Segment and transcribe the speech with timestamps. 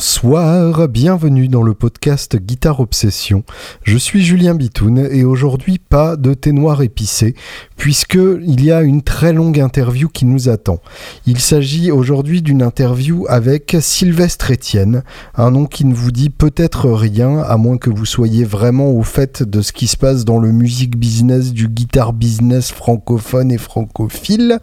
[0.00, 3.44] Bonsoir, bienvenue dans le podcast Guitare Obsession.
[3.82, 7.34] Je suis Julien Bitoun et aujourd'hui pas de thé noir épicé
[7.80, 10.80] puisque il y a une très longue interview qui nous attend.
[11.24, 15.02] Il s'agit aujourd'hui d'une interview avec Sylvestre Etienne,
[15.34, 19.02] un nom qui ne vous dit peut-être rien à moins que vous soyez vraiment au
[19.02, 23.56] fait de ce qui se passe dans le music business du guitar business francophone et
[23.56, 24.58] francophile.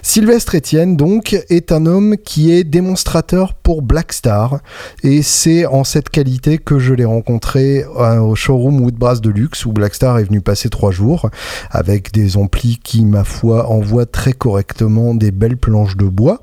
[0.00, 4.60] Sylvestre Etienne donc est un homme qui est démonstrateur pour Blackstar
[5.02, 9.66] et c'est en cette qualité que je l'ai rencontré euh, au showroom Woodbrass de luxe
[9.66, 11.28] où Blackstar est venu passer trois jours
[11.70, 16.40] avec des qui, ma foi, envoient très correctement des belles planches de bois.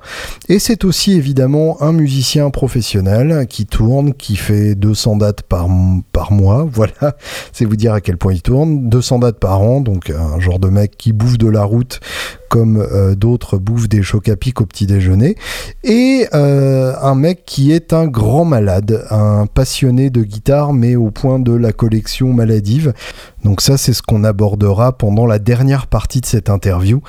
[0.49, 5.67] Et c'est aussi évidemment un musicien professionnel qui tourne, qui fait 200 dates par,
[6.11, 6.67] par mois.
[6.81, 7.15] Voilà,
[7.51, 8.89] c'est vous dire à quel point il tourne.
[8.89, 11.99] 200 dates par an, donc un genre de mec qui bouffe de la route
[12.51, 15.37] comme euh, d'autres bouffent des chocs à pic au petit déjeuner.
[15.85, 21.11] Et euh, un mec qui est un grand malade, un passionné de guitare, mais au
[21.11, 22.93] point de la collection maladive.
[23.45, 27.01] Donc ça, c'est ce qu'on abordera pendant la dernière partie de cette interview,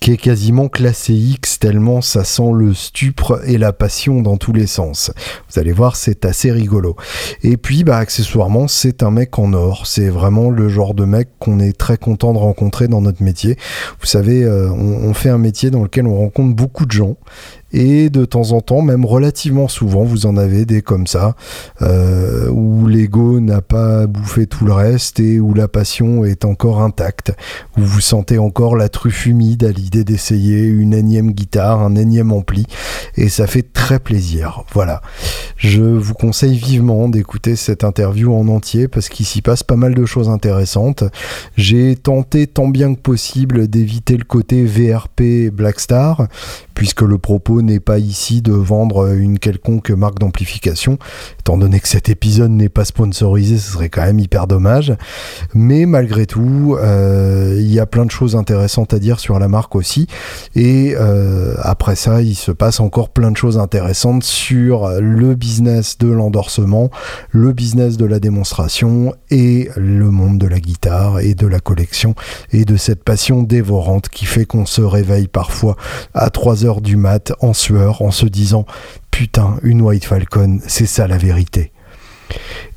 [0.00, 4.52] qui est quasiment classée X, tellement ça sent le stupre et la passion dans tous
[4.52, 5.10] les sens.
[5.50, 6.96] Vous allez voir, c'est assez rigolo.
[7.42, 9.86] Et puis, bah, accessoirement, c'est un mec en or.
[9.86, 13.56] C'est vraiment le genre de mec qu'on est très content de rencontrer dans notre métier.
[14.00, 17.16] Vous savez, euh, on fait un métier dans lequel on rencontre beaucoup de gens
[17.72, 21.36] et de temps en temps, même relativement souvent, vous en avez des comme ça,
[21.82, 26.80] euh, où l'ego n'a pas bouffé tout le reste et où la passion est encore
[26.80, 27.32] intacte,
[27.76, 32.30] où vous sentez encore la truffe humide à l'idée d'essayer une énième guitare, un énième
[32.30, 32.66] ampli,
[33.16, 34.64] et ça fait très plaisir.
[34.74, 35.00] Voilà.
[35.56, 39.94] Je vous conseille vivement d'écouter cette interview en entier parce qu'il s'y passe pas mal
[39.94, 41.04] de choses intéressantes.
[41.56, 46.28] J'ai tenté tant bien que possible d'éviter le côté VRP Blackstar,
[46.74, 50.98] puisque le propos n'est pas ici de vendre une quelconque marque d'amplification,
[51.40, 54.94] étant donné que cet épisode n'est pas sponsorisé, ce serait quand même hyper dommage.
[55.54, 59.48] Mais malgré tout, euh, il y a plein de choses intéressantes à dire sur la
[59.48, 59.74] marque
[60.54, 65.98] Et euh, après ça, il se passe encore plein de choses intéressantes sur le business
[65.98, 66.90] de l'endorsement,
[67.30, 72.14] le business de la démonstration et le monde de la guitare et de la collection
[72.52, 75.76] et de cette passion dévorante qui fait qu'on se réveille parfois
[76.14, 78.66] à 3 heures du mat en sueur en se disant
[79.10, 81.72] putain une White Falcon c'est ça la vérité.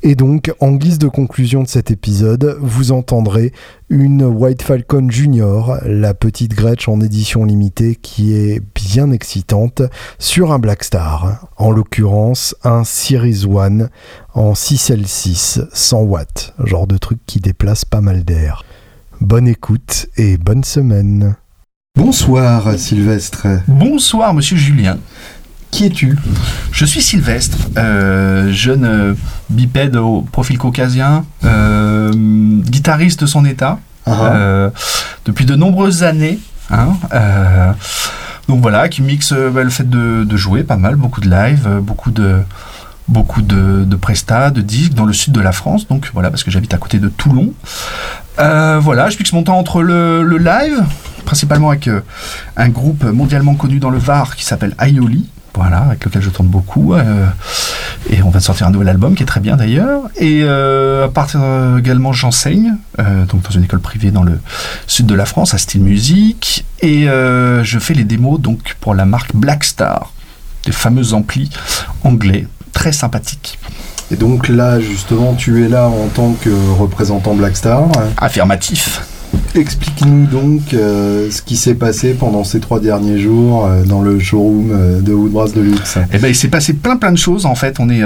[0.02, 3.52] Et donc, en guise de conclusion de cet épisode, vous entendrez
[3.88, 9.82] une White Falcon Junior, la petite Gretsch en édition limitée qui est bien excitante,
[10.18, 13.90] sur un Black Star, en l'occurrence un Series One
[14.34, 18.64] en 6L6 100 watts, genre de truc qui déplace pas mal d'air.
[19.20, 21.36] Bonne écoute et bonne semaine.
[21.94, 23.46] Bonsoir Sylvestre.
[23.68, 24.98] Bonsoir Monsieur Julien.
[25.72, 26.16] Qui es-tu?
[26.70, 29.14] Je suis Sylvestre, euh, jeune euh,
[29.50, 34.70] bipède au profil caucasien, euh, guitariste de son état, ah ah.
[35.24, 36.38] depuis de nombreuses années.
[36.70, 36.94] Hein,
[38.48, 42.12] donc voilà, qui mixe bah, le fait de, jouer pas mal, beaucoup de live, beaucoup
[42.12, 42.42] de
[43.08, 46.44] beaucoup de, de prestats, de disques dans le sud de la France, donc voilà, parce
[46.44, 47.52] que j'habite à côté de Toulon.
[48.36, 50.84] voilà, je mixe mon temps entre le, le live,
[51.24, 52.00] principalement avec euh,
[52.56, 55.28] un groupe mondialement connu dans le Var qui s'appelle Aioli.
[55.54, 56.94] Voilà, avec lequel je tourne beaucoup.
[56.94, 57.26] Euh,
[58.10, 60.02] et on va sortir un nouvel album qui est très bien d'ailleurs.
[60.16, 61.40] Et euh, à partir
[61.78, 64.40] également, j'enseigne, donc dans une école privée dans le
[64.86, 66.64] sud de la France, à Style Music.
[66.80, 70.12] Et je fais les démos donc pour la marque Blackstar,
[70.64, 71.50] des fameux amplis
[72.02, 73.58] anglais, très sympathiques.
[74.10, 77.84] Et donc là, justement, tu es là en tant que représentant Blackstar.
[78.18, 79.02] Affirmatif.
[79.54, 84.18] Explique-nous donc euh, ce qui s'est passé pendant ces trois derniers jours euh, dans le
[84.18, 85.98] showroom euh, de Woodbrass de luxe.
[86.12, 87.78] Eh ben, il s'est passé plein plein de choses en fait.
[87.78, 88.02] On est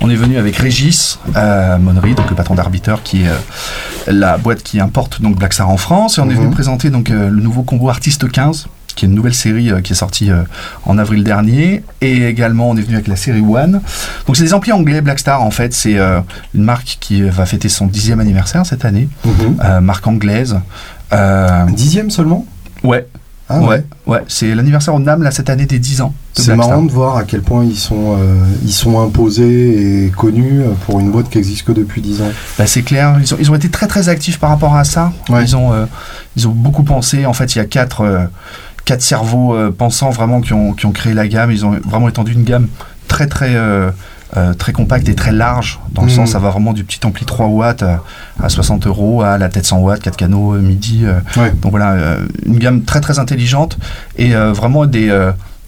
[0.00, 4.80] on est venu avec Régis Monnery, donc le patron d'Arbiter, qui est la boîte qui
[4.80, 6.54] importe donc Blackstar en France, et on est venu mhm.
[6.54, 9.96] présenter donc le nouveau combo Artiste 15 qui est une nouvelle série euh, qui est
[9.96, 10.42] sortie euh,
[10.84, 11.82] en avril dernier.
[12.00, 13.80] Et également, on est venu avec la série One.
[14.26, 15.00] Donc, c'est des amplis anglais.
[15.00, 16.20] Blackstar, en fait, c'est euh,
[16.54, 19.08] une marque qui va fêter son dixième anniversaire cette année.
[19.24, 19.80] Mhm.
[19.80, 20.56] marque anglaise.
[21.70, 22.46] dixième seulement?
[22.82, 23.06] Ouais.
[23.48, 23.84] Ah ouais.
[24.06, 26.14] ouais, C'est l'anniversaire au NAM là, cette année des 10 ans.
[26.32, 28.16] C'est marrant de voir à quel point ils sont,
[28.62, 32.30] ils sont imposés et connus pour une boîte qui existe que depuis 10 ans.
[32.56, 35.12] Bah, c'est clair, ils ont, ils ont été très très actifs par rapport à ça.
[35.28, 35.86] Ils, ont,
[36.36, 37.26] ils ont beaucoup pensé.
[37.26, 38.28] En fait, il y a quatre
[38.84, 41.50] quatre cerveaux euh, pensants vraiment qui ont, qui ont, créé la gamme.
[41.50, 42.68] Ils ont vraiment étendu une gamme
[43.08, 43.90] très très euh,
[44.36, 46.10] euh, très compacte et très large, dans le mmh.
[46.10, 47.84] sens ça va vraiment du petit ampli 3 watts
[48.42, 51.04] à, 60 euros à la tête 100 watts, 4 canaux midi.
[51.60, 53.76] Donc voilà, une gamme très très intelligente
[54.16, 55.10] et vraiment des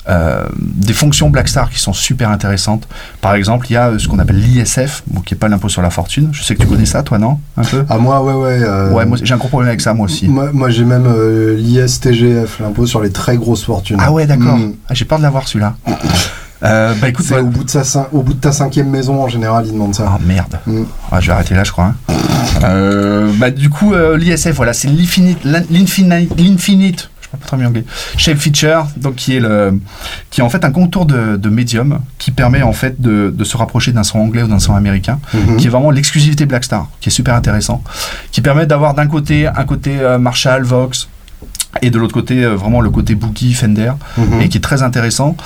[0.06, 2.86] des fonctions Blackstar qui sont super intéressantes.
[3.20, 5.90] Par exemple, il y a ce qu'on appelle l'ISF, qui n'est pas l'impôt sur la
[5.90, 6.28] fortune.
[6.32, 7.38] Je sais que tu connais ça, toi, non?
[7.56, 7.84] Un peu?
[7.88, 8.68] Ah, moi, ouais, ouais.
[8.92, 10.28] Ouais, moi, j'ai un gros problème avec ça, moi aussi.
[10.28, 11.06] Moi, j'ai même
[11.56, 13.98] l'ISTGF, l'impôt sur les très grosses fortunes.
[14.00, 14.56] Ah, ouais, d'accord.
[14.56, 14.74] Hmm.
[14.88, 15.74] Ah, j'ai peur de l'avoir, celui-là.
[16.64, 19.66] Euh, bah écoute, au, bout de sa, au bout de ta cinquième maison en général,
[19.66, 20.04] il demande ça.
[20.08, 20.58] Ah merde.
[20.66, 20.84] Mm.
[21.12, 21.92] Ah, je vais arrêter là, je crois.
[22.08, 22.14] Hein.
[22.64, 27.84] Euh, bah du coup, euh, l'ISF, voilà, c'est l'infinite, l'infinite, pas très bien anglais,
[28.16, 29.78] shape feature, donc qui est le,
[30.30, 33.44] qui est en fait un contour de, de médium qui permet en fait de, de
[33.44, 35.56] se rapprocher d'un son anglais ou d'un son américain, mm-hmm.
[35.56, 37.82] qui est vraiment l'exclusivité Blackstar, qui est super intéressant,
[38.30, 41.08] qui permet d'avoir d'un côté un côté Marshall, Vox,
[41.82, 44.40] et de l'autre côté euh, vraiment le côté boogie Fender mhm.
[44.40, 45.36] et qui est très intéressant.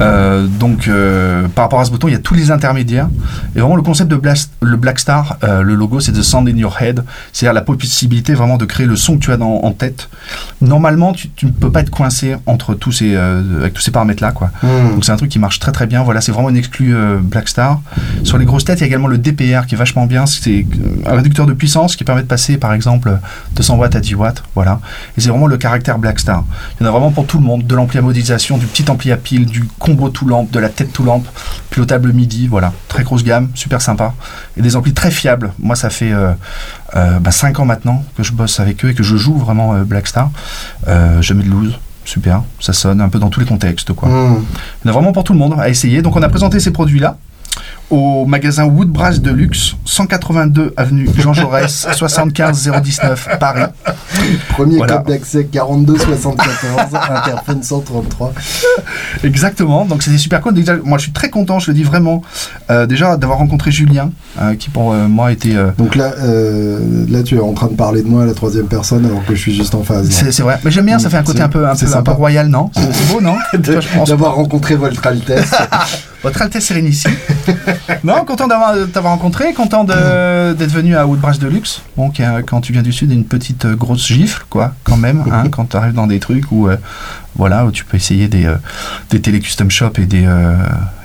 [0.00, 3.08] Euh, donc euh, par rapport à ce bouton il y a tous les intermédiaires.
[3.56, 4.20] Et vraiment le concept de
[4.60, 7.04] le Black Star le logo c'est the sound in your head.
[7.32, 10.08] C'est-à-dire la possibilité vraiment de créer le son que tu as dans, en tête.
[10.60, 14.32] Normalement tu, ne peux pas être coincé entre tous ces avec tous ces paramètres là
[14.32, 14.50] quoi.
[14.62, 14.94] Mhm.
[14.94, 16.02] donc c'est un truc qui marche très très bien.
[16.02, 17.80] Voilà c'est vraiment une exclu Black Star.
[18.22, 20.26] Sur les grosses têtes il y a également le DPR qui est vachement bien.
[20.26, 20.66] C'est
[21.06, 23.18] un réducteur de puissance qui permet de passer par exemple
[23.56, 24.42] 200 watts à 10 watts.
[24.54, 24.80] Voilà.
[25.16, 26.44] Et c'est vraiment le caractère Blackstar.
[26.78, 28.90] Il y en a vraiment pour tout le monde, de l'ampli à modélisation, du petit
[28.90, 31.26] ampli à pile, du combo tout lampe, de la tête tout lampe,
[31.70, 34.14] pilotable MIDI, voilà, très grosse gamme, super sympa.
[34.56, 35.52] Et des amplis très fiables.
[35.58, 36.34] Moi, ça fait 5 euh,
[36.96, 39.84] euh, bah, ans maintenant que je bosse avec eux et que je joue vraiment euh,
[39.84, 40.30] Blackstar.
[40.86, 43.92] je mets de loose, super, ça sonne un peu dans tous les contextes.
[43.92, 44.08] Quoi.
[44.08, 44.44] Hmm.
[44.84, 46.02] Il y en a vraiment pour tout le monde à essayer.
[46.02, 47.16] Donc on a présenté ces produits-là
[47.90, 53.62] au magasin Woodbrass de luxe, 182 avenue Jean Jaurès, 75 019 Paris.
[54.48, 58.32] Premier code d'accès 42 74, Interphone 133.
[59.24, 60.54] Exactement, donc c'était super cool.
[60.84, 62.22] Moi je suis très content, je le dis vraiment,
[62.70, 64.10] euh, déjà d'avoir rencontré Julien,
[64.40, 65.54] euh, qui pour euh, moi était.
[65.76, 69.04] Donc là, là tu es en train de parler de moi à la troisième personne
[69.04, 70.10] alors que je suis juste en phase.
[70.10, 72.12] C'est vrai, mais j'aime bien, ça fait un côté un peu, un peu, un peu
[72.12, 72.70] royal, non?
[72.74, 73.36] C'est beau, non?
[74.06, 75.52] D'avoir rencontré Votre Altesse.
[76.22, 77.16] Votre Altesse Sérénissime.
[78.04, 81.82] non, content d'avoir t'avoir rencontré, content d'être venu à Woodbrass de luxe.
[81.96, 82.12] Bon,
[82.46, 85.70] quand tu viens du sud, une petite euh, grosse gifle, quoi, quand même, hein, quand
[85.70, 86.76] tu arrives dans des trucs où, euh,
[87.34, 88.54] voilà, où tu peux essayer des, euh,
[89.10, 90.28] des télé custom shop et des,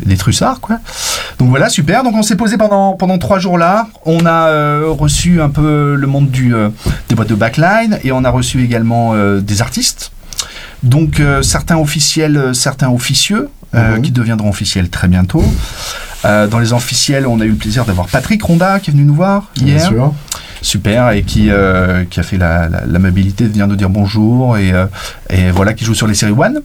[0.06, 0.78] des trussards, quoi.
[1.40, 2.04] Donc voilà, super.
[2.04, 3.88] Donc on s'est posé pendant, pendant trois jours là.
[4.06, 6.54] On a reçu un peu le monde du,
[7.10, 10.12] des boîtes de backline et on a reçu également des artistes.
[10.84, 14.02] Donc certains officiels, certains officieux, mhm.
[14.02, 15.44] qui deviendront officiels très bientôt.
[16.26, 19.06] Euh, dans les officiels, on a eu le plaisir d'avoir Patrick Ronda qui est venu
[19.06, 19.92] nous voir hier.
[20.62, 24.74] Super, et qui, euh, qui a fait l'amabilité la, de venir nous dire bonjour et,
[24.74, 24.88] euh,
[25.30, 26.62] et voilà, qui joue sur les séries One.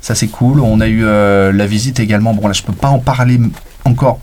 [0.00, 0.60] Ça c'est cool.
[0.60, 2.34] On a eu la visite également.
[2.34, 3.40] Bon là je peux pas en parler
[3.84, 4.20] encore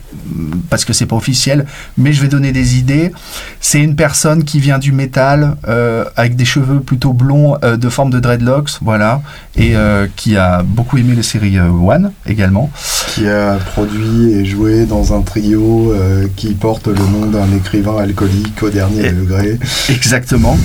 [0.70, 1.66] parce que c'est pas officiel,
[1.98, 3.12] mais je vais donner des idées.
[3.60, 7.90] C'est une personne qui vient du métal euh, avec des cheveux plutôt blonds euh, de
[7.90, 9.22] forme de dreadlocks, voilà,
[9.56, 12.70] et euh, qui a beaucoup aimé les séries One également.
[13.08, 15.94] Qui a produit et joué dans un trio
[16.36, 19.58] qui porte le nom d'un écrivain alcoolique au dernier degré.
[19.90, 20.58] Exactement.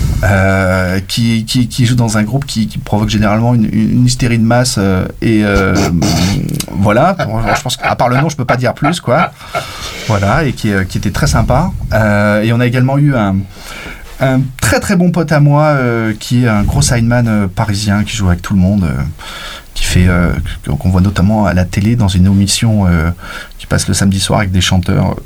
[1.09, 4.79] Qui, qui, joue dans un groupe qui, provoque généralement une, une, hystérie de masse
[5.23, 5.43] et
[6.71, 7.17] voilà.
[7.57, 9.33] Je pense qu'à part le nom, je peux pas dire plus quoi.
[10.07, 11.71] Voilà, et qui, euh, était très sympa.
[11.93, 13.37] Euh, et on a également eu un,
[14.61, 18.29] très très bon pote à moi euh, qui est un gros sideman parisien qui joue
[18.29, 18.89] avec tout le monde,
[19.75, 20.09] qui fait
[20.67, 22.87] qu'on voit notamment à la télé dans une émission
[23.59, 25.17] qui passe le samedi soir avec des chanteurs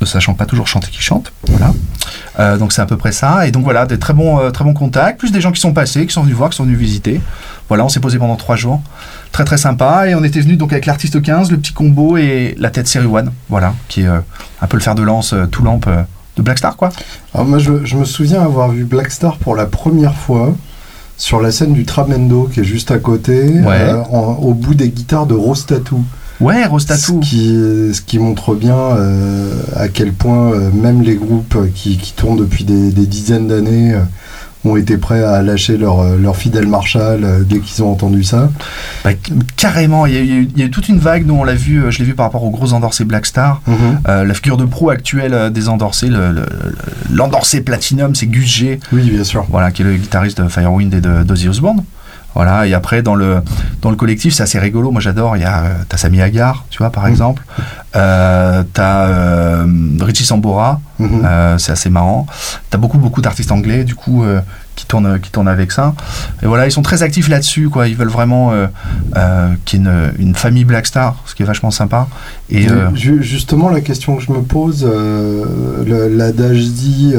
[0.00, 1.30] ne sachant pas toujours chanter qui chantent.
[1.46, 2.56] Voilà.
[2.56, 3.46] donc c'est à peu près ça.
[3.46, 6.06] Et donc voilà, des très bons, très bons contacts, plus des gens qui sont passés,
[6.06, 7.20] qui sont venus voir, qui sont venus visiter.
[7.70, 8.82] Voilà, on s'est posé pendant trois jours
[9.32, 10.08] très très sympa.
[10.08, 13.06] Et on était venu donc avec l'artiste 15, le petit combo et la tête série
[13.06, 14.18] One, voilà, qui est euh,
[14.60, 16.02] un peu le fer de lance, euh, tout lampe euh,
[16.36, 16.90] de Blackstar, quoi.
[17.32, 20.54] Alors moi, je, me souviens avoir vu Blackstar pour la première fois
[21.16, 23.60] sur la scène du Tramendo qui est juste à côté,
[24.10, 26.02] au bout des guitares de Rose Tattoo.
[26.40, 27.20] Ouais, Rose Tattoo.
[27.22, 27.48] Ce qui,
[27.94, 28.78] ce qui montre bien
[29.76, 33.94] à quel point même les groupes qui, tournent depuis des, des dizaines d'années
[34.64, 38.24] ont été prêts à lâcher leur, euh, leur fidèle Marshall euh, dès qu'ils ont entendu
[38.24, 38.50] ça.
[39.04, 39.10] Bah,
[39.56, 42.04] carrément, il y, a, eu toute une vague, nous on l'a vu, euh, je l'ai
[42.04, 43.62] vu par rapport aux gros endorsés Black Star.
[43.66, 44.26] Mhm.
[44.26, 46.08] la figure de pro actuelle des endorsés,
[47.10, 48.80] l'endorsé Platinum, c'est Gus G.
[48.92, 49.46] Oui, bien sûr.
[49.48, 51.82] Voilà, qui est le guitariste de Firewind et de d'Ozzy Osbourne.
[52.34, 53.42] Voilà, et après, dans le,
[53.82, 54.90] dans le collectif, c'est assez rigolo.
[54.90, 55.36] Moi, j'adore.
[55.36, 57.10] Il y a, t'as Sami Agar, tu vois, par mhm.
[57.10, 57.42] exemple.
[57.96, 59.64] Euh, t'as
[60.00, 61.58] Richie Sambora, mhm.
[61.58, 62.26] c'est assez marrant.
[62.70, 64.24] T'as beaucoup, beaucoup d'artistes anglais, du coup,
[64.76, 65.94] qui tournent, qui tournent avec ça.
[66.42, 67.88] Et voilà, ils sont très actifs là-dessus, quoi.
[67.88, 68.66] Ils veulent vraiment euh,
[69.16, 72.08] euh, qu'il y ait une, une, famille Black Star, ce qui est vachement sympa.
[72.48, 74.88] Et euh, justement, la question que je me pose,
[75.86, 77.14] l'adage dit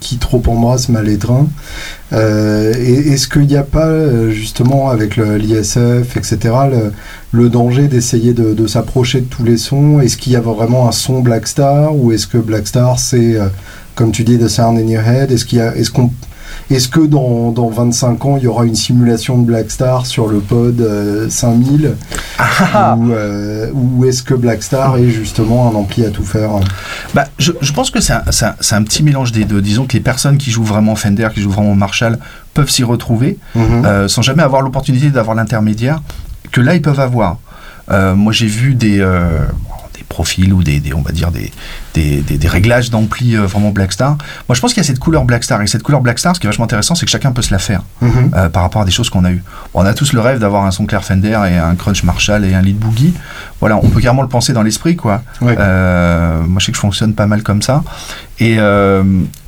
[0.00, 1.48] qui trop embrasse mal étreint.
[2.12, 3.90] Est-ce qu'il n'y a pas
[4.30, 6.54] justement avec l'ISF, etc.,
[7.32, 10.00] le danger d'essayer de, s'approcher de tous les sons?
[10.00, 13.38] Est-ce qu'il y a vraiment un son Blackstar ou est-ce que Blackstar c'est,
[13.94, 15.32] comme tu dis, The Sound in Your Head?
[15.32, 16.10] Est-ce qu'il y a, est-ce qu'on
[16.70, 20.40] est-ce que dans, dans, 25 ans, il y aura une simulation de Blackstar sur le
[20.40, 20.82] pod
[21.28, 21.94] 5000
[22.38, 22.96] ah.
[22.96, 26.50] Ou, ou est-ce que Blackstar est justement un ampli à tout faire
[27.14, 29.60] bah, je, je pense que c'est un, un, un, petit mélange des deux.
[29.60, 32.18] Disons que les personnes qui jouent vraiment Fender, qui jouent vraiment Marshall,
[32.54, 33.84] peuvent s'y retrouver mhm.
[33.84, 36.00] euh, sans jamais avoir l'opportunité d'avoir l'intermédiaire
[36.50, 37.38] que là ils peuvent avoir.
[37.90, 39.71] Euh, moi j'ai vu des, euh, des
[40.12, 41.52] profils ou des, on va dire des,
[41.94, 44.16] des, réglages d'ampli vraiment Blackstar.
[44.48, 46.46] Moi je pense qu'il y a cette couleur Blackstar et cette couleur Blackstar ce qui
[46.46, 48.30] est vachement intéressant c'est que chacun peut se la faire mhm.
[48.52, 49.42] par rapport à des choses qu'on a eues.
[49.74, 52.54] on a tous le rêve d'avoir un son clair Fender et un crunch Marshall et
[52.54, 53.14] un lead boogie.
[53.60, 55.22] Voilà on peut carrément le penser dans l'esprit quoi.
[55.40, 57.82] moi je sais que je fonctionne pas mal comme ça
[58.38, 58.58] et,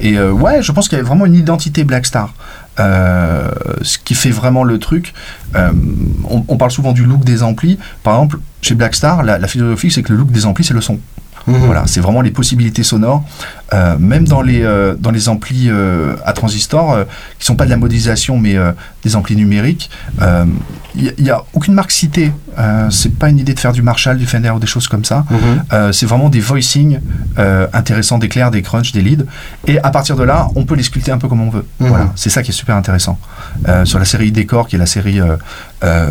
[0.00, 2.32] et ouais je pense qu'il y a vraiment une identité Blackstar.
[2.80, 3.50] Euh,
[3.82, 5.14] ce qui fait vraiment le truc.
[5.54, 5.70] Euh,
[6.28, 7.78] on, parle souvent du look des amplis.
[8.02, 10.80] Par exemple, chez Blackstar, la, la philosophie, c'est que le look des amplis, c'est le
[10.80, 10.98] son.
[11.46, 11.56] Mhm.
[11.66, 13.22] Voilà, c'est vraiment les possibilités sonores,
[13.72, 14.62] euh, même dans les,
[14.98, 15.70] dans les amplis
[16.24, 16.98] à transistors,
[17.38, 18.56] qui sont pas de la modélisation, mais
[19.02, 19.90] des amplis numériques.
[20.96, 22.32] Il n'y a, aucune marque citée.
[22.90, 25.24] c'est pas une idée de faire du Marshall, du Fender ou des choses comme ça.
[25.30, 25.92] Mhm.
[25.92, 27.00] c'est vraiment des voicings
[27.72, 29.24] intéressants, des clairs, des crunch, des leads.
[29.66, 31.66] Et à partir de là, on peut les sculpter un peu comme on veut.
[31.80, 31.88] Mhm.
[31.88, 33.18] Voilà, c'est ça qui est super intéressant.
[33.84, 35.20] sur la série Décor, qui est la série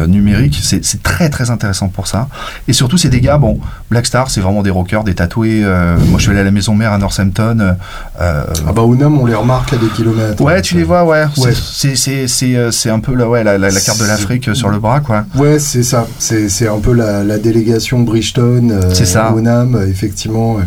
[0.08, 2.28] numérique, c'est très très intéressant pour ça.
[2.68, 5.62] Et surtout, c'est des gars, bon, Blackstar, c'est vraiment des rockers, des tatoués.
[5.62, 7.76] moi, je suis allé à la maison mère à Northampton.
[8.20, 10.42] ah bah, Unam, on les remarque à des kilomètres.
[10.42, 11.26] Ouais, tu les vois, ouais.
[11.38, 11.54] ouais.
[11.54, 15.26] C'est un peu la, ouais, la, la, la carte de l'Afrique sur le bras, quoi.
[15.36, 16.08] Ouais, c'est ça.
[16.20, 19.30] C'est un peu la, la délégation Bridgestone, euh, c'est ça.
[19.32, 20.58] Bonham, effectivement.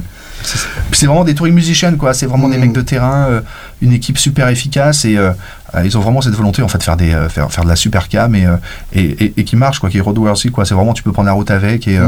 [0.93, 2.15] C'est vraiment des touring musicians, quoi.
[2.15, 2.61] C'est vraiment des mm.
[2.61, 3.41] mecs de terrain, euh,
[3.81, 5.31] une équipe super efficace et euh,
[5.85, 8.09] ils ont vraiment cette volonté en fait de faire des faire, faire de la super
[8.09, 8.47] cam et,
[8.93, 10.65] et, et, qui marche quoi, qui est roadworthy quoi.
[10.65, 11.99] C'est vraiment tu peux prendre la route avec et,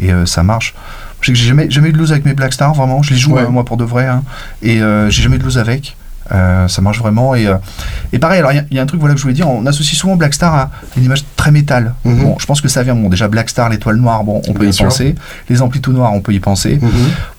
[0.00, 0.74] et ça marche.
[1.22, 3.02] J'ai jamais jamais eu de loose avec mes Blackstar vraiment.
[3.02, 4.22] Je les joue moi pour de vrai hein.
[4.62, 4.78] et
[5.08, 5.96] j'ai jamais eu de loose avec.
[6.32, 7.34] Euh, ça marche vraiment.
[7.34, 7.56] Et, euh,
[8.12, 9.98] et pareil, alors il y, a un truc voilà, que je voulais dire, on associe
[9.98, 11.94] souvent Blackstar à une image très métal.
[12.04, 12.22] Mhm.
[12.22, 14.76] Bon, je pense que ça vient, bon, déjà Blackstar, l'étoile noire, bon, on peut y
[14.76, 15.14] penser.
[15.48, 16.78] Les amplis tout noirs, on peut y penser.
[16.80, 16.90] Mhm.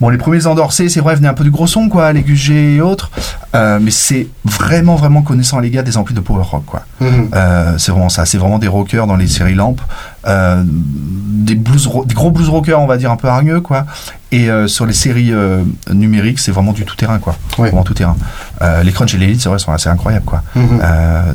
[0.02, 2.76] Bon, les premiers endorsés, c'est vrai, venaient un peu du gros son, quoi, les G
[2.76, 3.12] et autres.
[3.56, 6.84] Euh, mais c'est vraiment, vraiment connaissant les gars des amplis de power rock, quoi.
[7.00, 7.30] Mhm.
[7.78, 9.82] c'est vraiment ça, c'est vraiment des rockers dans les séries lampes.
[10.28, 13.86] Des, blues, des gros blues rockers, on va dire, un peu hargneux, quoi.
[14.32, 17.36] Et euh, sur les séries euh, numériques, c'est vraiment du tout terrain, quoi.
[17.58, 18.18] Vraiment tout terrain.
[18.62, 20.44] Euh, les crunch et les leads, c'est vrai, sont assez incroyables, quoi.
[20.56, 20.80] Mhm.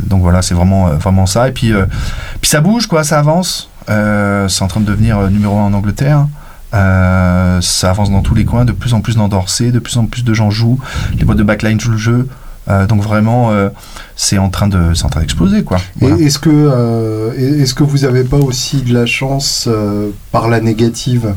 [0.07, 1.49] donc voilà, c'est vraiment, vraiment ça.
[1.49, 1.73] Et puis,
[2.41, 3.71] puis ça bouge, quoi, ça avance.
[3.87, 6.27] c'est en train de devenir numéro un en Angleterre.
[6.73, 10.25] ça avance dans tous les coins, de plus en plus d'endorsés, de plus en plus
[10.25, 10.79] de gens jouent.
[11.19, 12.29] Les boîtes de backline jouent le jeu.
[12.89, 13.51] Donc vraiment,
[14.17, 15.79] c'est en train de, en train d'exploser, quoi.
[16.01, 19.69] Est-ce que, est-ce que vous n'avez pas aussi de la chance
[20.31, 21.35] par la négative?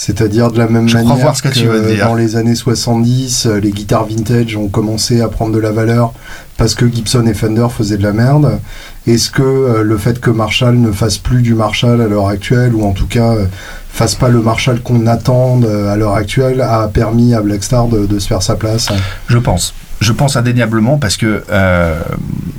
[0.00, 4.68] C'est-à-dire de la même manière que, dans les années 70, euh, les guitares vintage ont
[4.68, 6.14] commencé à prendre de la valeur
[6.56, 8.60] parce que Gibson et Fender faisaient de la merde.
[9.06, 12.74] Est-ce que euh, le fait que Marshall ne fasse plus du Marshall à l'heure actuelle,
[12.74, 13.44] ou en tout cas euh,
[13.92, 18.18] fasse pas le Marshall qu'on attend à l'heure actuelle, a permis à Blackstar de, de
[18.18, 18.88] se faire sa place?
[19.28, 22.00] Je pense je pense indéniablement parce que euh,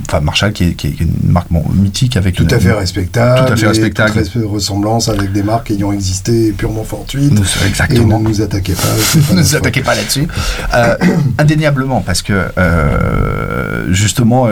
[0.06, 3.66] enfin Marshall qui est, une marque mythique avec tout à fait respectable, tout à fait
[3.66, 7.32] respectable, toute ressemblance avec des marques ayant existé purement fortuites.
[7.66, 8.18] Exactement.
[8.18, 9.18] Et ne nous attaquez pas.
[9.34, 10.28] ne nous attaquez pas là-dessus.
[10.74, 10.96] Euh,
[11.38, 14.48] indéniablement parce que euh, justement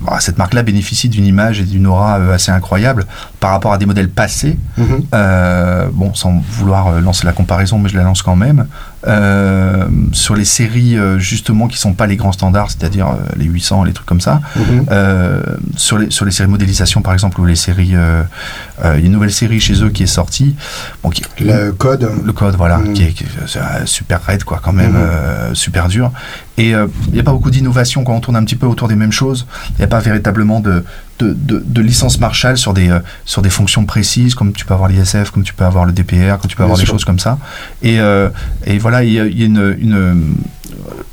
[0.00, 3.06] bah, cette, marque-là bénéficie d'une image et d'une aura assez incroyable
[3.40, 4.58] par rapport à des modèles passés.
[4.78, 5.90] Mm-hmm.
[5.92, 8.66] bon, sans vouloir lancer la comparaison, mais je la lance quand même.
[10.12, 13.92] sur les séries justement qui sont pas les grands standards, c'est-à-dire euh, les 800, les
[13.92, 14.40] trucs comme ça.
[14.56, 14.86] Mhm.
[14.90, 15.40] Euh,
[15.76, 17.92] sur, les, sur les séries modélisation, par exemple, ou les séries.
[17.94, 18.22] Euh,
[18.98, 20.54] une nouvelle série chez eux qui est sortie.
[21.02, 22.08] Bon, qui, le code.
[22.24, 22.92] Le code, voilà, mhm.
[22.92, 25.54] qui, est, super raide, quoi, quand même, mhm.
[25.54, 26.10] super dur.
[26.58, 28.96] Et il n'y a pas beaucoup d'innovation quand on tourne un petit peu autour des
[28.96, 29.46] mêmes choses.
[29.72, 30.84] Il n'y a pas véritablement de,
[31.18, 32.96] de, de, licence Marshall sur des,
[33.26, 36.38] sur des fonctions précises, comme tu peux avoir l'ISF, comme tu peux avoir le DPR,
[36.38, 37.38] comme tu peux avoir des choses comme ça.
[37.82, 37.98] Et,
[38.64, 40.34] et voilà, il y a, y a une, une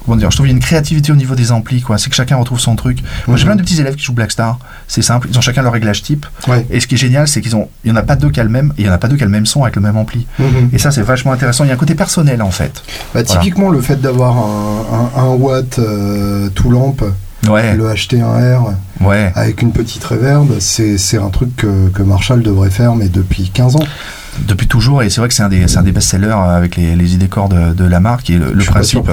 [0.04, 1.98] comment dire, je trouve qu'il y a une créativité au niveau des amplis, quoi.
[1.98, 3.00] C'est que chacun retrouve son truc.
[3.28, 3.52] Moi, j'ai mhm.
[3.52, 4.60] plein de petits élèves qui jouent Blackstar.
[4.88, 6.26] C'est simple, ils ont chacun leur réglage type.
[6.70, 8.40] Et ce qui est génial, c'est qu'ils ont, il y en a pas deux qui
[8.40, 9.76] a le même, il y en a pas deux qui a le même son avec
[9.76, 10.28] le même ampli.
[10.40, 10.70] Mhm.
[10.74, 11.64] Et ça, c'est vachement intéressant.
[11.64, 12.84] Il y a un côté personnel, en fait.
[13.14, 17.04] Bah, typiquement, le fait d'avoir un, un, watt euh, tout lampe.
[17.46, 18.74] Le HT1R
[19.36, 23.76] avec une petite reverb, c'est un truc que, que Marshall devrait faire, mais depuis 15
[23.76, 23.84] ans
[24.48, 27.28] depuis toujours et c'est vrai que c'est un des, des best-sellers avec les, les idées
[27.28, 29.10] corps de, de, la marque et le, principe.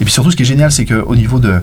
[0.00, 1.62] Et puis surtout, ce qui est génial, c'est qu'au niveau de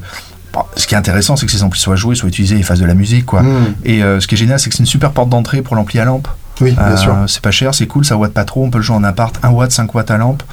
[0.76, 2.86] ce qui est intéressant, c'est que ces amplis soient joués, soient utilisés et fassent de
[2.86, 3.44] la musique, quoi.
[3.44, 3.76] Hmm.
[3.84, 6.00] Et euh, ce qui est génial, c'est que c'est une super porte d'entrée pour l'ampli
[6.00, 6.28] à lampe.
[6.62, 7.14] Oui, bien sûr.
[7.28, 9.38] C'est pas cher, c'est cool, ça watt pas trop, on peut le jouer en appart,
[9.44, 10.44] 1 watt, 5 watts à lampe.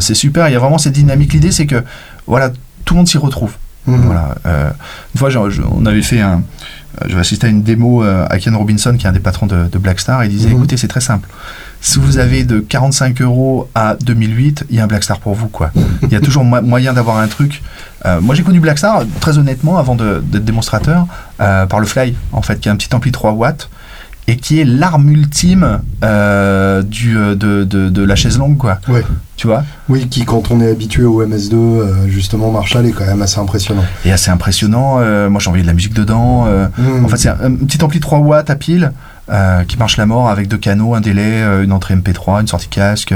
[0.00, 1.32] c'est super, il y a vraiment cette dynamique.
[1.32, 1.82] L'idée, c'est que
[2.26, 2.50] voilà,
[2.84, 3.52] tout le monde s'y retrouve.
[3.86, 4.34] Voilà.
[4.44, 5.30] une fois,
[5.70, 6.42] on avait fait un.
[7.06, 9.66] Je vais assister à une démo à Ken Robinson, qui est un des patrons de,
[9.70, 10.56] de Blackstar, et il disait mhm.
[10.56, 11.28] écoutez, c'est très simple.
[11.84, 15.48] Si vous avez de 45 euros à 2008, il y a un Blackstar pour vous.
[15.48, 15.70] quoi.
[16.02, 17.62] Il y a toujours moyen d'avoir un truc.
[18.06, 21.06] Euh, moi, j'ai connu Blackstar, très honnêtement, avant d'être démonstrateur,
[21.40, 23.68] euh, par le Fly, en fait, qui est un petit ampli 3 watts
[24.26, 28.78] et qui est l'arme ultime euh, du, de, de, de, la chaise longue, quoi.
[28.88, 29.04] Ouais.
[29.36, 29.64] Tu vois?
[29.88, 33.84] Oui, qui, quand on est habitué au MS2, justement, Marshall est quand même assez impressionnant.
[34.04, 35.00] Et assez impressionnant.
[35.28, 36.46] moi, j'ai envoyé de la musique dedans.
[36.46, 37.04] Mmh.
[37.04, 38.92] En fait, c'est un, un, petit ampli 3 watts à pile.
[39.30, 42.46] Euh, qui marche la mort avec deux canaux, un délai, euh, une entrée MP3, une
[42.46, 43.14] sortie casque.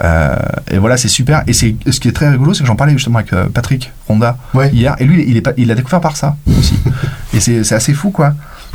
[0.00, 0.36] Euh,
[0.70, 1.42] et voilà, c'est super.
[1.48, 4.36] Et c'est ce qui est très rigolo, c'est que j'en parlais justement avec Patrick Ronda
[4.72, 6.78] hier, et lui, il, est pas, il a découvert par ça aussi.
[7.34, 8.34] et c'est assez fou, quoi.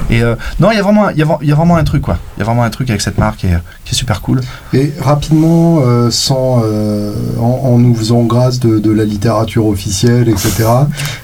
[0.10, 2.18] Et euh, non, il y, a vraiment, y, a, y a vraiment un truc, quoi.
[2.36, 4.42] Il y a vraiment un truc avec cette marque qui est, qui est super cool.
[4.74, 10.66] Et rapidement, euh, sans, euh, en, nous faisant grâce de, de, la littérature officielle, etc.,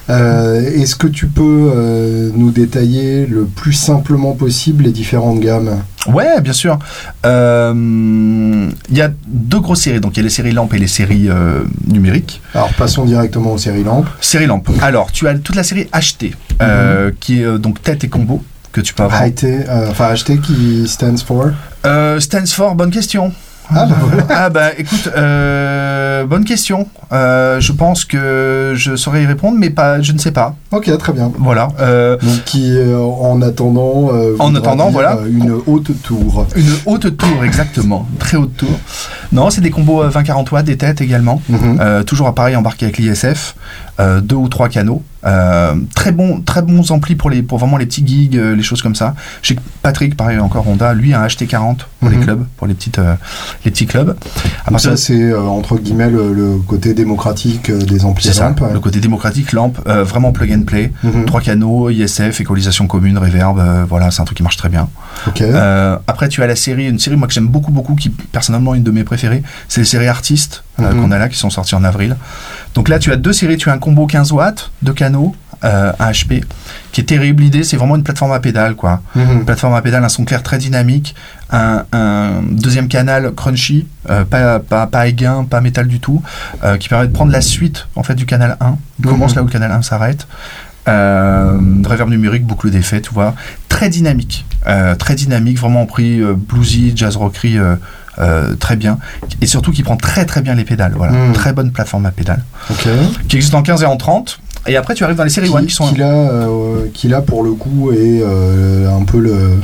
[0.09, 5.81] est-ce que tu peux nous détailler le plus simplement possible les différentes gammes?
[6.07, 6.77] Ouais, bien sûr.
[7.23, 10.01] Il y a deux grosses séries.
[10.01, 11.29] Donc, il y a les séries lampes et les séries
[11.87, 12.41] numériques.
[12.53, 14.09] Alors, passons directement aux séries lampes.
[14.19, 14.69] Séries lampes.
[14.81, 17.13] Alors, tu as toute la série HT, mhm.
[17.19, 19.21] qui est donc tête et combo que tu peux avoir.
[19.23, 21.51] Euh, enfin, HT qui stands for
[21.85, 23.31] euh, Stands for, bonne question.
[23.69, 23.95] Ah bah,
[24.29, 26.85] ah bah écoute, euh, bonne question.
[27.13, 30.55] Euh, je pense que je saurais y répondre, mais pas, je ne sais pas.
[30.71, 31.31] Ok, très bien.
[31.37, 31.67] Voilà.
[32.21, 36.45] Donc qui, en attendant, en attendant, voilà, une haute tour.
[36.57, 38.77] Une haute tour, exactement, très haute tour.
[39.31, 41.41] Non, c'est des combos 20-40 watts, des têtes également.
[41.47, 42.03] Mhm.
[42.05, 43.55] toujours appareil embarqué avec l'ISF,
[43.99, 45.03] deux ou trois canaux.
[45.25, 48.63] Euh, très bon, très bons amplis pour les, pour vraiment les petits gigs, euh, les
[48.63, 49.15] choses comme ça.
[49.41, 52.23] Chez Patrick, pareil encore Honda, lui a un HT40 pour les mhm.
[52.23, 53.15] clubs, pour les petites, euh,
[53.63, 54.17] les petits clubs.
[54.69, 59.53] Donc ça c'est entre guillemets le, côté démocratique des amplis C'est ça, le côté démocratique
[59.53, 61.25] lampe, vraiment plug and play, mhm.
[61.25, 64.89] trois canaux, ISF, équalisation commune, reverb, voilà, c'est un truc qui marche très bien.
[66.07, 68.83] après tu as la série, une série moi que j'aime beaucoup beaucoup, qui personnellement une
[68.83, 71.01] de mes préférées, c'est les séries artistes mhm.
[71.01, 72.15] qu'on a là, qui sont sorties en avril.
[72.75, 75.93] Donc là, tu as deux séries, tu as un combo 15 watts, de canaux, euh,
[75.97, 76.43] un HP,
[76.91, 77.41] qui est terrible.
[77.41, 79.01] L'idée, c'est vraiment une plateforme à pédale, quoi.
[79.15, 79.31] Mhm.
[79.31, 81.15] Une plateforme à pédale, un son clair très dynamique,
[81.51, 81.85] un,
[82.51, 86.21] deuxième canal crunchy, euh, pas, pas, pas aiguin, pas métal du tout,
[86.65, 88.75] euh, qui permet de prendre la suite, en fait, du canal 1.
[88.99, 89.35] Il commence mhm.
[89.37, 90.27] là où le canal 1 s'arrête.
[90.89, 93.33] Euh, reverb numérique, boucle d'effet, tu vois.
[93.69, 94.45] Très dynamique.
[94.99, 97.57] très dynamique, vraiment pris bluesy, jazz rockery.
[98.19, 98.99] Euh, très bien
[99.41, 101.33] et surtout qui prend très très bien les pédales voilà hmm.
[101.33, 102.43] très bonne plateforme à pédales
[103.27, 105.65] qui existe en 15 et en 30 et après tu arrives dans les séries One
[105.65, 109.55] qui sont qui là, euh, qui là pour le coup est euh, un peu le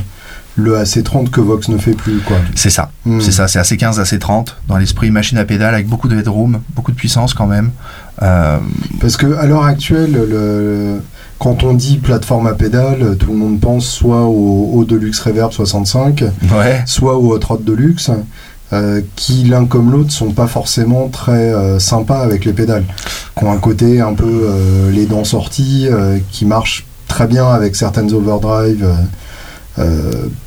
[0.56, 2.38] le AC30 que Vox ne fait plus quoi.
[2.56, 3.20] C'est ça, hmm.
[3.20, 6.90] c'est ça, c'est AC15, AC30 dans l'esprit machine à pédales avec beaucoup de headroom, beaucoup
[6.90, 7.70] de puissance quand même.
[8.18, 11.00] Parce que à l'heure actuelle, le,
[11.40, 15.50] quand on dit plateforme à pédale, tout le monde pense soit au, au Deluxe Reverb
[15.50, 16.22] 65,
[16.86, 18.10] soit au Hot Rod Deluxe.
[18.72, 22.84] Euh, qui l'un comme l'autre sont pas forcément très euh, sympas avec les pédales,
[23.36, 25.88] qui ont un côté un peu euh, les dents sorties,
[26.30, 28.86] qui marchent très bien avec certaines overdrive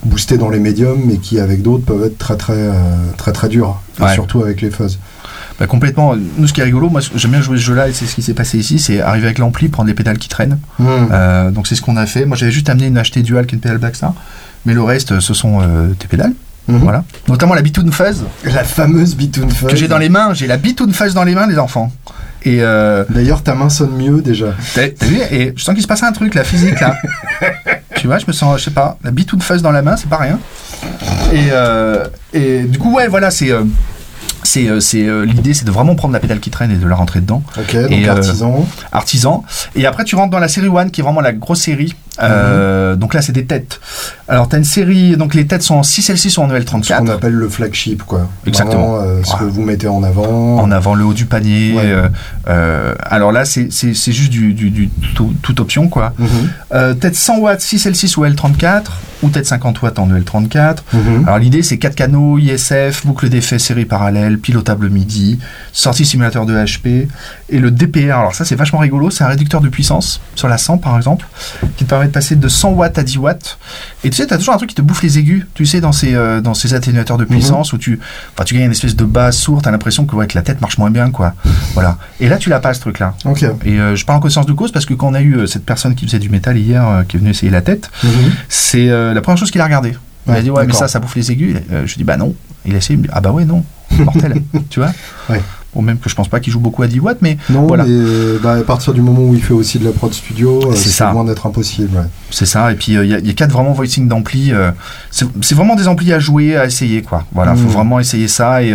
[0.06, 2.70] boostées dans les médiums, mais qui avec d'autres peuvent être très très
[3.18, 3.82] très très, durs,
[4.14, 5.00] surtout avec les fuzz.
[5.60, 6.16] Bah, complètement.
[6.16, 8.22] Nous, ce qui est rigolo, moi, j'aime bien jouer ce jeu-là et c'est ce qui
[8.22, 10.60] s'est passé ici, c'est arriver avec l'ampli, prendre les pédales qui traînent.
[10.80, 11.08] Hmm.
[11.12, 12.26] Euh, donc c'est ce qu'on a fait.
[12.26, 14.14] Moi, j'avais juste amené une HT Dual qui est une pédale Blackstar,
[14.66, 16.34] mais le reste, ce sont euh, tes pédales.
[16.68, 16.78] Hmm.
[16.78, 17.04] Voilà.
[17.28, 18.24] Notamment la Bitoon Fuzz.
[18.46, 19.70] La fameuse Bitoon Fuzz.
[19.70, 20.34] Que j'ai dans les mains.
[20.34, 21.92] J'ai la Bitoon Fuzz dans les mains, les enfants.
[22.46, 24.48] Et euh, D'ailleurs, ta main sonne mieux déjà.
[24.74, 25.20] T'as vu?
[25.32, 26.96] Et je sens qu'il se passe un truc, la physique là.
[27.96, 30.10] tu vois, je me sens, je sais pas, la Bitoon Fuzz dans la main, c'est
[30.10, 30.40] pas rien.
[31.34, 31.50] Et,
[32.38, 33.64] et du coup, ouais, voilà, c'est c'est euh,
[34.58, 37.44] euh, l'idée c'est de vraiment prendre la pédale qui traîne et de la rentrer dedans.
[37.58, 38.68] Ok donc et, euh, artisan.
[38.92, 39.44] artisan.
[39.76, 42.96] Et après tu rentres dans la série One qui est vraiment la grosse série euh,
[42.96, 43.80] donc là, c'est des têtes.
[44.28, 46.84] Alors, tu as une série, donc les têtes sont en 6 L6 ou en L34.
[46.84, 48.30] Ce qu'on appelle le flagship, quoi.
[48.46, 49.00] Exactement.
[49.02, 50.60] Euh, ce que vous mettez en avant.
[50.60, 51.76] En avant, le haut du panier.
[52.48, 56.14] Euh, alors là, c'est juste du, du, du tout, toute option, quoi.
[56.20, 56.96] Mhm.
[57.00, 58.84] tête 100 watts, 6 L6 ou L34,
[59.24, 60.78] ou tête 50 watts en L34.
[60.94, 61.24] Mhm.
[61.26, 65.40] Alors l'idée, c'est 4 canaux, ISF, boucle d'effet série parallèle, pilotable MIDI,
[65.72, 67.08] sortie simulateur de HP,
[67.50, 68.18] et le DPR.
[68.18, 69.10] Alors ça, c'est vachement rigolo.
[69.10, 71.26] C'est un réducteur de puissance sur la 100, par exemple,
[71.78, 73.58] qui te permet de passer de 100 watts à 10 watts.
[74.04, 75.82] Et tu sais, tu as toujours un truc qui te bouffe les aigus, tu sais,
[75.82, 77.78] dans ces, euh, dans ces atténuateurs de puissance mhm.
[77.78, 78.00] où tu,
[78.46, 80.62] tu gagnes une espèce de basse sourde, tu as l'impression que, ouais, que la tête
[80.62, 81.34] marche moins bien, quoi.
[81.74, 81.98] Voilà.
[82.20, 83.16] Et là, tu l'as pas, ce truc-là.
[83.66, 85.48] Et euh, je parle en conscience de cause parce que quand on a eu euh,
[85.48, 88.12] cette personne qui faisait du métal hier, qui est venue essayer la tête, mhm.
[88.50, 89.94] c'est la première chose qu'il a regardé.
[90.28, 91.58] il a dit ouais mais ça ça bouffe les aigus.
[91.86, 92.34] je dis bah non.
[92.66, 93.64] Il a essayé, ah bah ouais non,
[93.98, 94.94] mortel, tu vois.
[95.30, 95.42] Ouais.
[95.76, 97.86] Bon, même que je pense pas qu'il joue beaucoup à 10 watts, mais non, voilà.
[97.86, 101.04] Mais, bah, à partir du moment où il fait aussi de la prod studio, c'est
[101.12, 101.98] loin d'être impossible.
[101.98, 102.06] Ouais.
[102.30, 104.52] C'est ça, et puis il y, a quatre vraiment voicing d'ampli.
[105.12, 107.26] c'est vraiment des amplis à jouer, à essayer, quoi.
[107.32, 107.74] Voilà, faut mm.
[107.74, 108.74] vraiment essayer ça et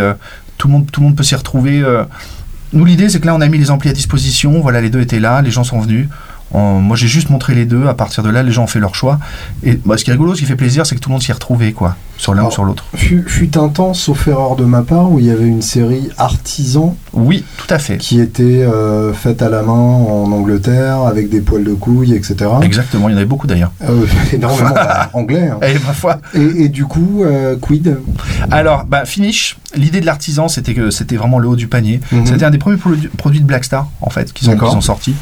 [0.57, 1.83] tout, le monde, tout le monde peut s'y retrouver.
[2.73, 4.59] Nous, l'idée, c'est que là, on a mis les amplis à disposition.
[4.61, 6.07] Voilà, les deux étaient là, les gens sont venus.
[6.53, 7.87] moi, j'ai juste montré les deux.
[7.87, 9.19] À partir de là, les gens ont fait leur choix.
[9.63, 11.23] Et bah, ce qui est rigolo, ce qui fait plaisir, c'est que tout le monde
[11.23, 12.83] s'y est retrouvé, quoi sur l'un ou sur l'autre.
[12.95, 16.97] Fut, un temps, sauf erreur de ma part, où il y avait une série Artisan.
[17.13, 17.97] Oui, tout à fait.
[17.97, 22.51] Qui était euh, faite à la main en Angleterre, avec des poils de couilles, etc.
[22.61, 23.71] Exactement, il y en avait beaucoup d'ailleurs.
[23.87, 25.47] Euh, énormément, bah, anglais.
[25.47, 25.59] Hein.
[25.63, 25.75] Et,
[26.35, 27.97] eh, Et, et, du coup, euh, quid?
[28.51, 32.01] Alors, bah, Finish, l'idée de l'artisan, c'était que c'était vraiment le haut du panier.
[32.11, 32.25] Mhm.
[32.25, 35.15] C'était un des premiers produits de Blackstar, en fait, qui sont, sortis.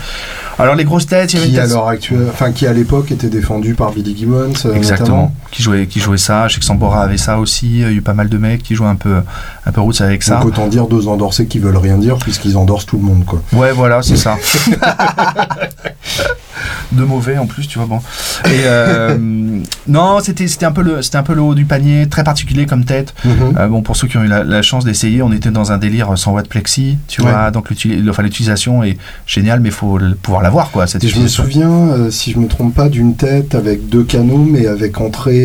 [0.58, 3.12] Alors, les grosses têtes, il y avait qui, à l'heure actuelle, enfin, qui à l'époque
[3.12, 4.54] était défendu par Billy Gibbons.
[4.74, 5.32] Exactement.
[5.52, 6.48] Qui jouait, qui jouait ça.
[6.48, 7.68] chez sais avait ça aussi.
[7.68, 9.22] Il y a eu pas mal de mecs qui jouent un peu,
[9.66, 10.36] un peu roots avec ça.
[10.38, 13.42] Donc autant dire deux endorsés qui veulent rien dire puisqu'ils endorsent tout le monde, quoi.
[13.54, 14.38] Ouais, voilà, c'est ça.
[16.92, 17.88] de mauvais en plus, tu vois.
[17.88, 18.00] Bon.
[18.46, 19.18] Et euh,
[19.88, 22.66] non, c'était c'était un peu le c'était un peu le haut du panier, très particulier
[22.66, 23.14] comme tête.
[23.26, 23.58] Mhm.
[23.58, 26.18] Euh, bon, pour ceux qui ont eu la, chance d'essayer, on était dans un délire
[26.18, 27.52] 100 watts plexi, tu vois.
[27.52, 30.88] Donc l'utilisation est géniale, mais il faut pouvoir l'avoir, quoi.
[30.88, 34.46] Cette je me souviens, euh, si je me trompe pas, d'une tête avec deux canaux,
[34.50, 35.37] mais avec entrée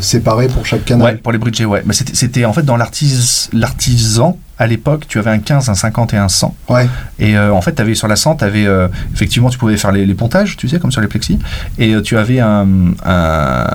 [0.00, 1.14] séparée pour chaque canal.
[1.14, 1.82] Ouais, pour les bridges, ouais.
[1.86, 6.18] Mais c'était en fait dans l'artisan à l'époque, tu avais un 15, un 50 et
[6.18, 6.54] un 100.
[6.68, 6.86] Ouais.
[7.18, 9.90] Et euh, en fait, avais sur la 100, tu avais euh, effectivement, tu pouvais faire
[9.90, 11.38] les, pontages, tu sais, comme sur les plexis.
[11.78, 12.68] Et euh, tu avais un,
[13.02, 13.66] un,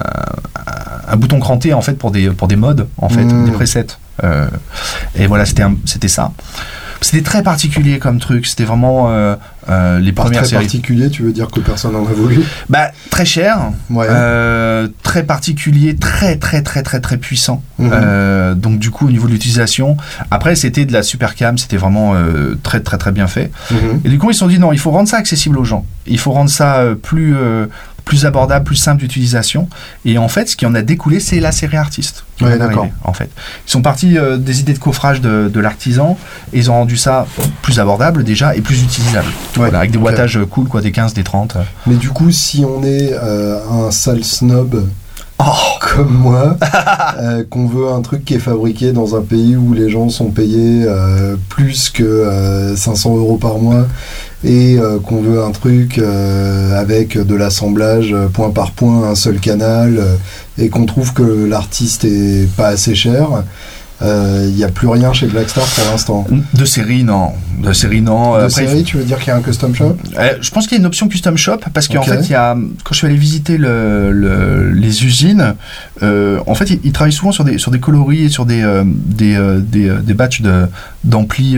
[1.17, 3.45] bouton cranté en fait pour des, pour des modes, en fait, mmh.
[3.45, 3.97] des presets.
[5.15, 6.31] et voilà, c'était ça.
[7.01, 8.45] C'était très particulier comme truc.
[8.45, 9.35] C'était vraiment euh,
[9.69, 12.41] euh, les premières très particulier, tu veux dire que personne n'en a voulu?
[12.69, 17.61] Bah très cher, euh, très particulier, très très très très très puissant.
[17.77, 18.55] Mhm.
[18.55, 19.97] donc du coup au niveau de l'utilisation,
[20.31, 22.15] après c'était de la super cam, c'était vraiment
[22.63, 23.51] très très très bien fait.
[23.71, 24.01] Mhm.
[24.05, 25.85] Et du coup ils se sont dit non, il faut rendre ça accessible aux gens.
[26.07, 27.35] Il faut rendre ça plus
[28.05, 29.67] plus abordable, plus simple d'utilisation.
[30.05, 32.23] Et en fait, ce qui en a découlé, c'est la série artiste.
[32.39, 32.87] Ouais, d'accord.
[33.03, 33.29] En fait,
[33.67, 36.17] ils sont partis euh, des idées de coffrage de, l'artisan
[36.53, 37.25] et ils ont rendu ça
[37.61, 39.27] plus abordable déjà et plus utilisable.
[39.55, 41.57] voilà, avec des wattages cool, quoi, des 15, des 30.
[41.87, 44.87] Mais du coup, si on est euh, un sale snob
[45.37, 45.51] Oh.
[45.81, 46.55] comme moi,
[47.19, 50.29] euh, qu'on veut un truc qui est fabriqué dans un pays où les gens sont
[50.29, 50.85] payés
[51.49, 53.85] plus que 500 euros par mois
[54.45, 59.15] et euh, qu'on veut un truc euh, avec de l'assemblage euh, point par point, un
[59.15, 59.99] seul canal,
[60.57, 63.43] et qu'on trouve que l'artiste est pas assez cher,
[64.01, 66.27] il euh, n'y a plus rien chez Blackstar pour l'instant.
[66.53, 67.31] De série, non.
[67.59, 68.43] De série, non.
[68.43, 69.95] De série, tu veux dire qu'il y a un custom shop?
[70.17, 72.35] Euh, Je pense qu'il y a une option custom shop parce qu'en fait, il y
[72.35, 75.55] a, quand je suis allé visiter le, les usines,
[76.03, 79.37] euh, en fait, ils, travaillent souvent sur des, sur des coloris et sur des, des,
[79.61, 80.41] des, des, batchs
[81.03, 81.57] d'ampli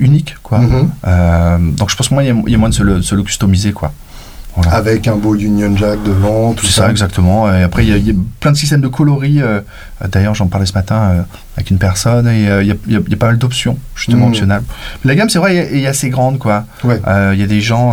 [0.00, 0.36] uniques.
[0.42, 0.60] Quoi.
[0.60, 1.74] Mhm.
[1.76, 3.72] donc je pense qu'il y, y, a moyen de se le, se le customiser.
[3.72, 3.92] Quoi.
[4.70, 6.84] Avec un beau Union Jack devant, tout ça.
[6.84, 6.90] ça.
[6.90, 7.52] exactement.
[7.52, 9.40] Et après, il y, a plein de systèmes de coloris.
[9.40, 9.60] Euh,
[10.08, 11.22] d'ailleurs, j'en parlais ce matin euh,
[11.56, 14.30] avec une personne et euh, il y, a pas mal d'options, justement, mmh.
[14.30, 14.62] optionnelles.
[15.04, 16.64] La gamme, c'est vrai, est, assez grande, quoi.
[16.84, 17.92] Il y a des gens.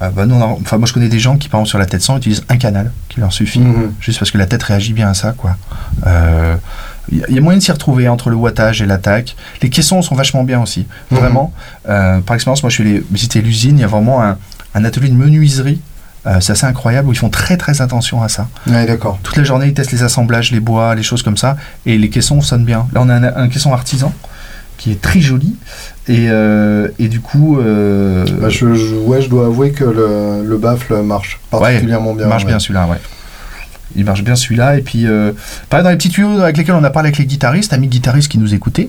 [0.00, 0.26] Bah,
[0.60, 2.56] enfin, moi, je connais des gens qui, par exemple, sur la tête 100, utilisent un
[2.56, 3.94] canal qui leur suffit, mmh.
[4.00, 5.56] juste parce que la tête réagit bien à ça, quoi.
[7.12, 9.36] Il y a moyen de s'y retrouver entre le wattage et l'attaque.
[9.60, 11.16] Les caissons sont vachement bien aussi, mmh.
[11.16, 11.52] vraiment.
[11.84, 14.38] par expérience, moi je suis allé visiter l'usine, il y a vraiment un,
[14.74, 15.80] un atelier de menuiserie.
[16.26, 18.48] Euh, c'est assez incroyable où ils font très très attention à ça.
[18.66, 19.18] Ouais, d'accord.
[19.22, 22.08] Toute la journée, ils testent les assemblages, les bois, les choses comme ça, et les
[22.08, 22.86] caissons sonnent bien.
[22.92, 24.12] Là, on a un, caisson artisan
[24.78, 25.54] qui est très joli,
[26.08, 27.58] et, euh, et du coup.
[27.60, 32.24] Euh, bah, je, ouais, je dois avouer que le, le baffle marche particulièrement bien.
[32.24, 33.00] Il marche bien celui-là, ouais.
[33.96, 35.06] Il marche bien celui-là, et puis
[35.68, 38.28] pareil dans les petits tuyaux avec lesquels on a parlé avec les guitaristes, amis guitaristes
[38.28, 38.88] qui nous écoutaient.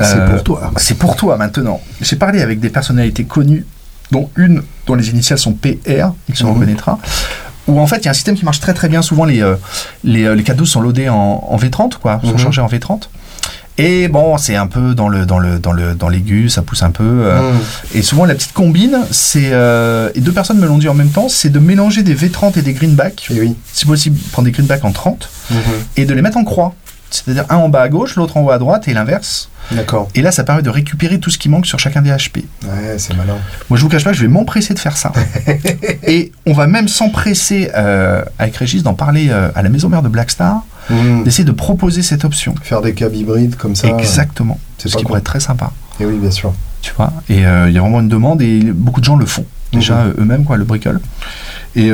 [0.00, 0.72] c'est pour toi.
[0.78, 1.82] C'est pour toi maintenant.
[2.00, 3.66] J'ai parlé avec des personnalités connues
[4.10, 6.52] dont une dont les initiales sont PR, il se mhm.
[6.52, 6.98] reconnaîtra,
[7.66, 9.02] où en fait il y a un système qui marche très très bien.
[9.02, 9.56] Souvent les, euh,
[10.02, 12.38] les, euh, les cadeaux sont loadés en, en V30, quoi, sont mhm.
[12.38, 13.08] chargés en V30.
[13.76, 16.84] Et bon, c'est un peu dans le dans le dans le dans l'aigu, ça pousse
[16.84, 17.02] un peu.
[17.04, 17.60] Euh, mhm.
[17.94, 19.52] Et souvent la petite combine, c'est
[20.14, 22.62] et deux personnes me l'ont dit en même temps, c'est de mélanger des V30 et
[22.62, 23.26] des greenbacks.
[23.30, 23.56] Oui.
[23.72, 25.28] Si possible, prendre des greenbacks en 30
[25.96, 26.74] et de les mettre en croix.
[27.14, 29.48] C'est-à-dire un en bas à gauche, l'autre en haut à droite et l'inverse.
[29.70, 30.08] D'accord.
[30.14, 32.44] Et là, ça permet de récupérer tout ce qui manque sur chacun des HP.
[32.64, 33.36] Ouais, c'est malin.
[33.70, 35.12] Moi, je vous cache pas, je vais m'empresser de faire ça.
[36.06, 40.02] et on va même s'empresser euh, avec Régis d'en parler euh, à la maison mère
[40.02, 41.22] de Blackstar, mmh.
[41.22, 42.54] d'essayer de proposer cette option.
[42.62, 43.88] Faire des câbles hybrides comme ça.
[43.88, 44.58] Exactement.
[44.78, 45.70] C'est ce qui pourrait être très sympa.
[46.00, 46.52] Et oui, bien sûr.
[46.82, 47.12] Tu vois.
[47.28, 50.04] Et euh, il y a vraiment une demande et beaucoup de gens le font déjà
[50.04, 50.14] mmh.
[50.18, 51.00] eux-mêmes, quoi, le bricole.
[51.74, 51.90] Et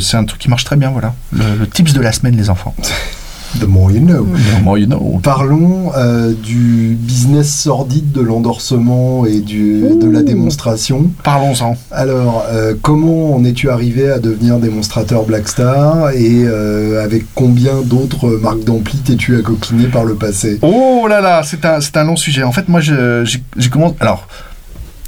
[0.00, 1.14] c'est un truc qui marche très bien, voilà.
[1.32, 2.74] Le, le tips de la semaine, les enfants.
[3.58, 4.24] The more you know.
[4.24, 5.20] The more you know.
[5.22, 11.10] Parlons euh, du business sordide de l'endorsement et du, de la démonstration.
[11.24, 11.76] Parlons-en.
[11.90, 18.28] Alors, euh, comment en es-tu arrivé à devenir démonstrateur Blackstar et euh, avec combien d'autres
[18.28, 20.58] marques d'ampli t'es-tu à coquiner par le passé?
[20.62, 22.44] Oh là là, c'est un, un, long sujet.
[22.44, 23.96] En fait, moi, j'ai commencé.
[24.00, 24.28] Alors.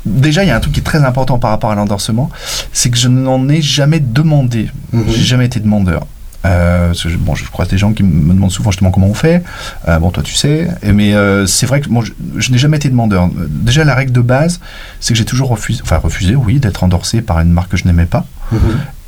[0.05, 2.29] Déjà, il y a un truc qui est très important par rapport à l'endorsement,
[2.73, 4.69] c'est que je n'en ai jamais demandé.
[4.93, 5.05] Mhm.
[5.09, 6.09] J'ai jamais été demandeur.
[6.45, 9.15] Euh, je, bon, je crois que des gens qui me demandent souvent justement comment on
[9.15, 9.43] fait.
[9.89, 10.69] Euh, bon, toi, tu sais.
[10.93, 13.29] Mais euh, c'est vrai que bon, je, n'ai jamais été demandeur.
[13.49, 14.61] Déjà, la règle de base,
[15.01, 17.85] c'est que j'ai toujours refusé, enfin refusé, oui, d'être endorsé par une marque que je
[17.85, 18.27] n'aimais pas.
[18.51, 18.61] Mhm.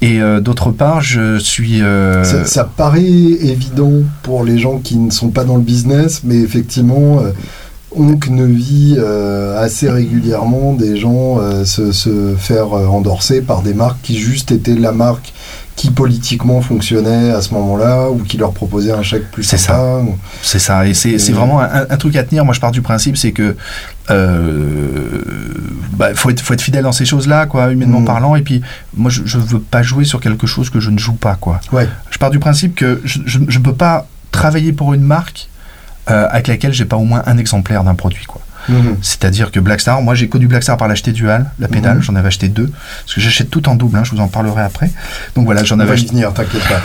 [0.03, 1.81] Et d'autre part, je suis.
[1.81, 6.37] Ça, ça, paraît évident pour les gens qui ne sont pas dans le business, mais
[6.37, 7.20] effectivement.
[7.97, 8.99] Onk ne vit
[9.57, 14.90] assez régulièrement des gens se, se, faire endorser par des marques qui juste étaient la
[14.90, 15.33] marque
[15.76, 20.00] qui politiquement fonctionnait à ce moment-là ou qui leur proposait un chèque plus C'est ça.
[20.42, 20.87] C'est ça.
[20.87, 22.44] Et c'est vraiment un, truc à tenir.
[22.44, 23.56] Moi, je pars du principe, c'est que
[24.10, 25.22] euh,
[25.94, 28.04] bah, faut, être, faut être fidèle dans ces choses-là, quoi, humainement mm.
[28.04, 28.37] parlant.
[28.37, 28.62] Et puis,
[28.96, 31.60] moi, je, ne veux pas jouer sur quelque chose que je ne joue pas, quoi.
[31.72, 31.88] Ouais.
[32.10, 35.48] Je pars du principe que je ne peux pas travailler pour une marque
[36.10, 38.42] euh, avec laquelle j'ai pas au moins un exemplaire d'un produit, quoi.
[38.68, 38.96] Mhm.
[39.03, 42.03] C'est-à-dire que Blackstar, moi j'ai connu Blackstar par l'acheter dual, la pédale, mhm.
[42.03, 42.70] j'en avais acheté deux,
[43.03, 44.90] parce que j'achète tout en double, hein, je vous en parlerai après.
[45.35, 46.09] Donc voilà, j'en avais acheté.
[46.35, 46.81] t'inquiète pas.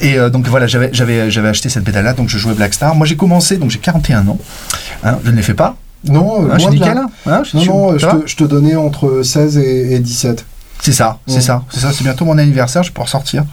[0.00, 2.94] Et euh, donc voilà, j'avais, acheté cette pédale-là, donc je jouais Blackstar.
[2.94, 4.38] Moi j'ai commencé, donc j'ai 41 ans,
[5.02, 5.76] hein, je ne l'ai fait pas.
[6.06, 6.98] Non, hein, je suis nickel.
[6.98, 10.44] Hein, non, non, je te, je te, donnais entre 16 et, 17.
[10.80, 13.44] C'est ça, c'est ça, c'est ça, c'est bientôt mon anniversaire, je pouvoir sortir.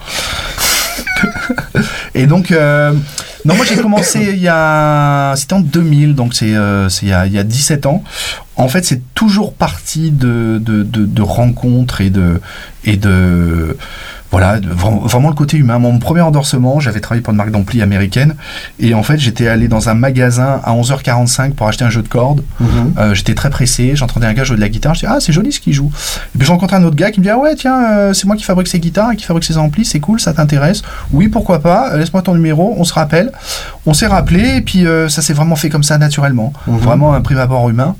[2.13, 2.93] et donc, euh,
[3.45, 5.33] non, moi j'ai commencé il y a.
[5.35, 8.03] C'était en 2000, donc c'est euh, il, y a, il y a 17 ans.
[8.55, 12.39] En fait, c'est toujours parti de, de, de, de rencontres et de.
[12.83, 13.77] Et de
[14.31, 15.77] voilà, vraiment le côté humain.
[15.77, 18.35] Mon premier endorsement, j'avais travaillé pour une marque d'ampli américaine,
[18.79, 22.07] et en fait, j'étais allé dans un magasin à 11h45 pour acheter un jeu de
[22.07, 22.41] cordes.
[22.59, 22.93] Mhm.
[22.97, 25.33] Euh, j'étais très pressé, j'entendais un gars jouer de la guitare, je dis ah c'est
[25.33, 25.91] joli ce qu'il joue.
[26.33, 28.35] Et puis rencontre un autre gars qui me dit ah ouais tiens euh, c'est moi
[28.35, 31.59] qui fabrique ces guitares et qui fabrique ces amplis, c'est cool, ça t'intéresse Oui pourquoi
[31.59, 33.31] pas, euh, laisse-moi ton numéro, on se rappelle.
[33.85, 36.77] On s'est rappelé et puis ça s'est vraiment fait comme ça naturellement, mhm.
[36.77, 37.95] vraiment un prime abord humain.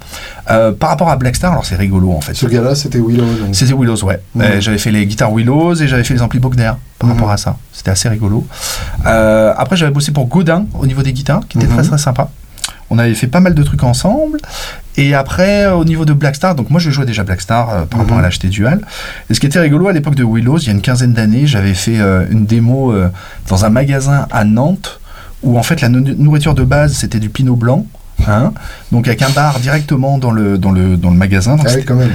[0.46, 2.36] par rapport à Blackstar, alors c'est rigolo en fait.
[2.36, 3.26] Ce gars-là c'était Willows.
[3.52, 4.22] C'était Willows ouais.
[4.36, 4.60] Mhm.
[4.60, 7.16] j'avais fait les guitares Willows et j'avais fait les amplis Bogner par mhm.
[7.16, 7.58] rapport à ça.
[7.74, 8.46] C'était assez rigolo.
[9.06, 11.88] Euh, après, j'avais bossé pour Godin au niveau des guitares, qui était très mhm.
[11.88, 12.30] très sympa.
[12.90, 14.40] On avait fait pas mal de trucs ensemble.
[14.98, 18.16] Et après, au niveau de Blackstar, donc moi je jouais déjà Blackstar euh, par rapport
[18.16, 18.26] à mhm.
[18.26, 18.82] l'acheter Dual.
[19.30, 21.48] Et ce qui était rigolo à l'époque de Willows, il y a une quinzaine d'années,
[21.48, 22.94] j'avais fait euh, une démo
[23.48, 25.00] dans un magasin à Nantes
[25.44, 27.86] où en fait la nourriture de base c'était du pinot blanc.
[28.28, 28.54] Hein,
[28.92, 31.58] donc avec un bar directement dans le, dans le, dans le magasin.
[31.60, 32.12] ah oui, quand même.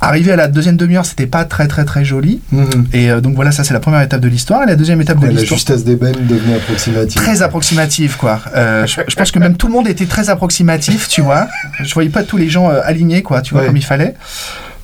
[0.00, 2.40] Arrivé à la deuxième demi-heure, c'était pas très très très joli.
[2.52, 2.86] Mhm.
[2.92, 4.62] Et euh, donc voilà, ça c'est la première étape de l'histoire.
[4.62, 5.50] Et la deuxième étape de l'histoire.
[5.50, 7.22] La justesse d'ébène devenue approximative.
[7.22, 8.40] Très approximative, quoi.
[8.54, 11.48] Euh, je, pense que même tout le monde était très approximatif, tu vois.
[11.82, 14.14] Je voyais pas tous les gens euh, alignés, quoi, tu vois, comme il fallait.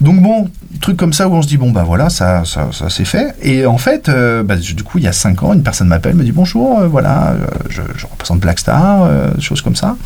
[0.00, 0.48] Donc bon,
[0.80, 3.36] truc comme ça où on se dit bon bah voilà ça ça, ça c'est fait
[3.40, 4.10] et en fait
[4.44, 7.36] bah, du coup il y a cinq ans une personne m'appelle me dit bonjour voilà
[7.68, 9.96] je, je, représente Blackstar choses comme ça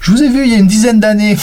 [0.00, 1.36] je vous ai vu il y a une dizaine d'années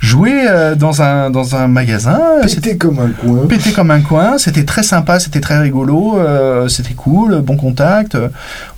[0.00, 2.20] jouer euh, dans, un, dans un magasin.
[2.42, 3.46] Pété comme un coin.
[3.46, 4.38] Pété comme un coin.
[4.38, 8.16] C'était très sympa, c'était très rigolo, euh, c'était cool, bon contact.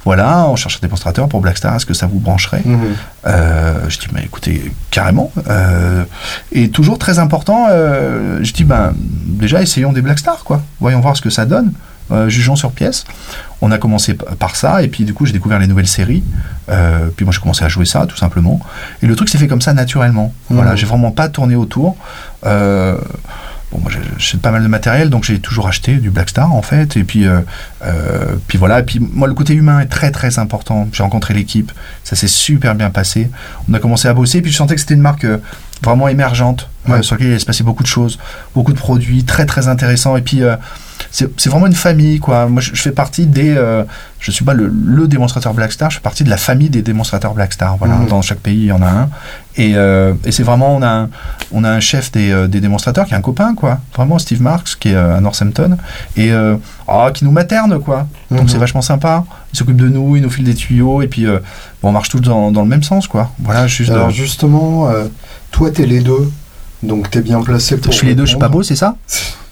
[0.05, 2.79] voilà, on cherche un démonstrateur pour Blackstar, est-ce que ça vous brancherait mhm.
[3.27, 5.33] euh, Je dis, bah, écoutez, carrément.
[6.53, 10.63] et toujours très important, je dis, ben, déjà, essayons des Blackstar, quoi.
[10.81, 11.73] Voyons voir ce que ça donne.
[12.11, 13.05] Euh, jugeons sur pièce.
[13.61, 16.23] On a commencé par ça, et puis du coup j'ai découvert les nouvelles séries.
[16.69, 18.61] Euh, puis moi j'ai commencé à jouer ça tout simplement.
[19.03, 20.33] Et le truc s'est fait comme ça naturellement.
[20.51, 20.55] Mmh.
[20.55, 21.97] Voilà, j'ai vraiment pas tourné autour.
[22.47, 22.97] Euh,
[23.73, 26.97] bon, moi j'ai pas mal de matériel, donc j'ai toujours acheté du Blackstar en fait.
[26.97, 27.27] Et puis,
[28.47, 28.81] puis voilà.
[28.81, 30.89] Et puis moi le côté humain est très très important.
[30.93, 31.73] J'ai rencontré l'équipe,
[32.05, 33.31] ça s'est super bien passé.
[33.71, 35.27] On a commencé à bosser, puis je sentais que c'était une marque
[35.83, 36.69] vraiment émergente,
[37.03, 38.19] sur laquelle il se passait beaucoup de choses,
[38.55, 40.17] beaucoup de produits très très intéressants.
[40.17, 40.43] Et puis
[41.11, 42.47] c'est vraiment une famille, quoi.
[42.47, 43.57] Moi, je, fais partie des.
[43.57, 43.85] Euh,
[44.21, 47.77] je suis pas le, démonstrateur Blackstar, je fais partie de la famille des démonstrateurs Blackstar.
[47.77, 48.07] Voilà, mmh.
[48.07, 49.09] dans chaque pays, il y en a un.
[49.57, 51.09] Et, euh, et c'est vraiment, on a, un,
[51.53, 53.79] on a un chef des, euh, des, démonstrateurs qui est un copain, quoi.
[53.95, 55.77] Vraiment, Steve Marks, qui est à Northampton,
[56.17, 56.31] et
[56.87, 58.07] oh, qui nous materne, quoi.
[58.31, 58.49] Donc mmh.
[58.49, 59.25] c'est vachement sympa.
[59.53, 62.21] Il s'occupe de nous, il nous file des tuyaux, et puis bon, on marche tous
[62.21, 63.31] dans, dans, le même sens, quoi.
[63.39, 63.91] Voilà, juste.
[63.91, 64.91] Alors, justement,
[65.51, 66.31] toi, t'es les deux.
[66.83, 67.93] Donc t'es bien placé pour.
[67.93, 68.97] Je suis les deux, je suis pas beau, c'est ça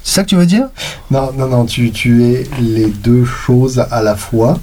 [0.06, 0.68] C'est ça que tu veux dire
[1.10, 4.56] Non, non, non, tu, tu es les deux choses à la fois.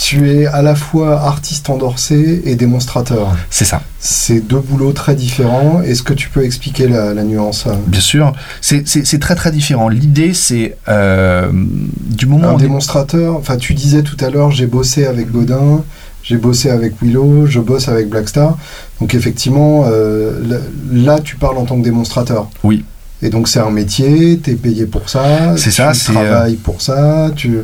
[0.00, 3.36] tu es à la fois artiste endorsé et démonstrateur.
[3.50, 3.82] C'est ça.
[4.00, 5.80] C'est deux boulots très différents.
[5.80, 8.32] Est-ce que tu peux expliquer la, nuance Bien sûr.
[8.60, 9.88] C'est très très différent.
[9.88, 15.06] L'idée, c'est euh, du moment Un démonstrateur, enfin tu disais tout à l'heure, j'ai bossé
[15.06, 15.84] avec Godin,
[16.24, 18.58] j'ai bossé avec Willow, je bosse avec Blackstar.
[19.00, 20.60] Donc effectivement, euh,
[20.92, 22.48] là, tu parles en tant que démonstrateur.
[22.62, 22.84] Oui.
[23.22, 26.82] Et donc c'est un métier, tu es payé pour ça, c'est ça, tu travailles pour
[26.82, 27.60] ça, tu,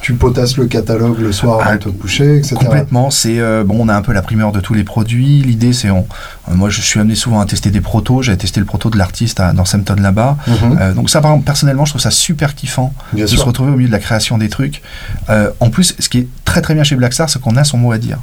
[0.00, 2.56] tu potasses le catalogue le soir avant ah, de te coucher, etc.
[2.56, 3.10] Complètement.
[3.10, 5.42] C'est euh, bon, on a un peu la primeur de tous les produits.
[5.42, 6.06] L'idée, c'est on.
[6.48, 8.22] Euh, moi, je suis amené souvent à tester des protos.
[8.22, 10.36] J'ai testé le proto de l'artiste dans Sempton là-bas.
[10.46, 10.78] Mhm.
[10.80, 13.92] Euh, donc ça, personnellement, je trouve ça super kiffant de se retrouver au milieu de
[13.92, 14.82] la création des trucs.
[15.28, 17.92] en plus, ce qui est très très bien chez Blackstar, c'est qu'on a son mot
[17.92, 18.18] à dire.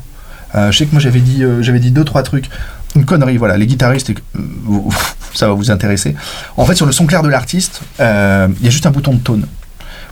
[0.54, 2.50] Je sais que moi j'avais dit, j'avais dit deux trois trucs.
[2.96, 3.58] Une connerie, voilà.
[3.58, 4.12] Les guitaristes,
[5.34, 6.16] ça va vous intéresser.
[6.56, 9.20] En fait, sur le son clair de l'artiste, il y a juste un bouton de
[9.20, 9.46] tone.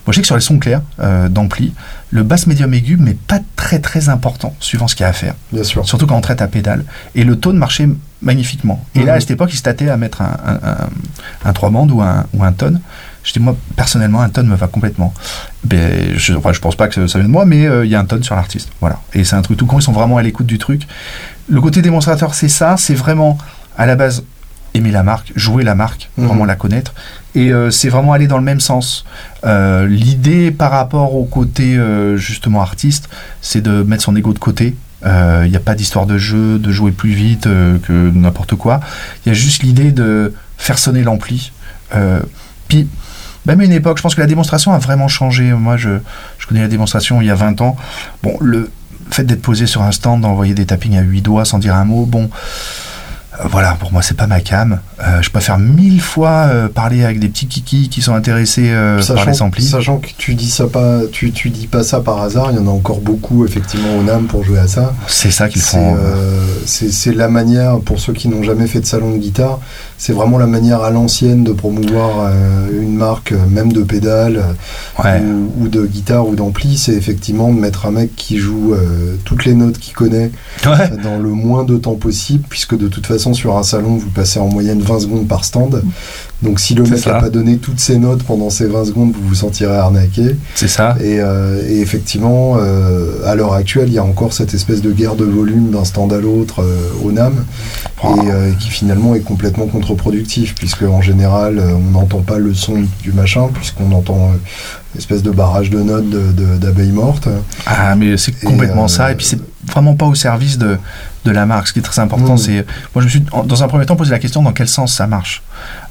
[0.06, 1.72] Moi, je sais que sur les sons clairs euh, d'ampli,
[2.10, 5.12] le basse médium aigu, mais pas très très important, suivant ce qu'il y a à
[5.12, 5.34] faire.
[5.52, 5.84] Bien sûr.
[5.84, 6.84] Surtout quand on traite à pédale.
[7.16, 7.88] Et le tone marchait
[8.22, 8.84] magnifiquement.
[8.94, 9.20] Et là, à mhm.
[9.20, 10.36] cette époque, il se tâtait à mettre un,
[11.44, 12.80] un, 3 bandes ou un, ou un tone.
[13.26, 15.12] Je dis, moi, personnellement, un tone me va complètement.
[15.64, 17.94] Ben, je, enfin, je pense pas que ça vient de moi, mais euh, il y
[17.96, 18.70] a un tone sur l'artiste.
[18.80, 19.00] Voilà.
[19.14, 20.82] Et c'est un truc tout con, ils sont vraiment à l'écoute du truc.
[21.48, 22.76] Le côté démonstrateur, c'est ça.
[22.78, 23.36] C'est vraiment,
[23.76, 24.22] à la base,
[24.76, 26.26] aimer la marque, jouer la marque, mhm.
[26.26, 26.94] vraiment la connaître.
[27.34, 29.04] Et euh, c'est vraiment aller dans le même sens.
[29.44, 33.08] Euh, l'idée par rapport au côté euh, justement artiste,
[33.42, 34.76] c'est de mettre son ego de côté.
[35.04, 38.80] Il n'y a pas d'histoire de jeu, de jouer plus vite que n'importe quoi.
[39.24, 41.52] Il y a juste l'idée de faire sonner l'ampli.
[42.66, 42.88] puis,
[43.46, 45.52] même une époque, je pense que la démonstration a vraiment changé.
[45.52, 45.98] Moi, je,
[46.38, 47.76] je connais la démonstration il y a 20 ans.
[48.22, 48.70] Bon, le
[49.10, 51.84] fait d'être posé sur un stand, d'envoyer des tappings à 8 doigts sans dire un
[51.84, 52.28] mot, bon,
[53.40, 54.80] euh, voilà, pour moi, c'est pas ma cam.
[55.00, 58.72] Euh, je préfère mille fois euh, parler avec des petits kikis qui sont intéressés
[59.06, 59.66] par les amplis.
[59.66, 62.50] Sachant que tu dis ça pas, tu, tu dis pas ça par hasard.
[62.50, 64.94] Il y en a encore beaucoup effectivement au NAM pour jouer à ça.
[65.06, 65.96] C'est ça qu'ils font.
[66.66, 69.60] c'est la manière pour ceux qui n'ont jamais fait de salon de guitare.
[69.98, 72.30] C'est vraiment la manière à l'ancienne de promouvoir
[72.70, 74.44] une marque, même de pédale
[74.98, 76.76] ou, de guitare ou d'ampli.
[76.76, 78.74] C'est effectivement de mettre un mec qui joue
[79.24, 80.30] toutes les notes qu'il connaît
[81.02, 84.38] dans le moins de temps possible, puisque de toute façon sur un salon, vous passez
[84.38, 85.82] en moyenne 20 secondes par stand.
[86.42, 89.28] Donc si le mec n'a pas donné toutes ses notes pendant ces 20 secondes, vous
[89.28, 90.36] vous sentirez arnaqué.
[90.54, 90.96] C'est ça.
[91.00, 95.16] Et, euh, effectivement, euh, à l'heure actuelle, il y a encore cette espèce de guerre
[95.16, 97.44] de volume d'un stand à l'autre euh, au NAM,
[98.04, 103.12] et qui finalement est complètement contre-productif, puisque en général, on n'entend pas le son du
[103.12, 104.32] machin, puisqu'on entend
[104.94, 106.08] une espèce de barrage de notes
[106.60, 107.28] d'abeilles mortes.
[107.66, 109.10] Ah, mais c'est complètement ça.
[109.10, 110.76] Et puis c'est vraiment pas au service de,
[111.26, 111.68] de la marque.
[111.68, 112.38] Ce qui est très important, mmh.
[112.38, 112.66] c'est.
[112.94, 115.06] Moi, je me suis, dans un premier temps, posé la question dans quel sens ça
[115.06, 115.42] marche?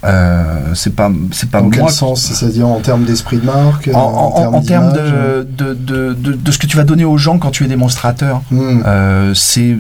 [0.04, 2.21] Euh, c'est pas, c'est pas dans quel sens?
[2.21, 6.78] C'est-à-dire en termes d'esprit de marque En, termes, de, de, de, de, ce que tu
[6.78, 8.41] vas donner aux gens quand tu es démonstrateur.
[8.52, 8.84] Mmh.
[8.86, 9.78] Euh, c'est,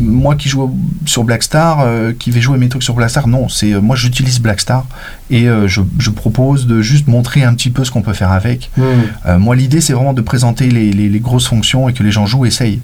[0.00, 3.28] moi qui joue sur Blackstar, euh, qui vais jouer mes trucs sur Blackstar.
[3.28, 4.86] Non, c'est moi j'utilise Blackstar
[5.30, 8.70] et je, je, propose de juste montrer un petit peu ce qu'on peut faire avec.
[8.76, 9.36] Mmh.
[9.38, 12.26] moi, l'idée, c'est vraiment de présenter les, les, les, grosses fonctions et que les gens
[12.26, 12.80] jouent, essayent.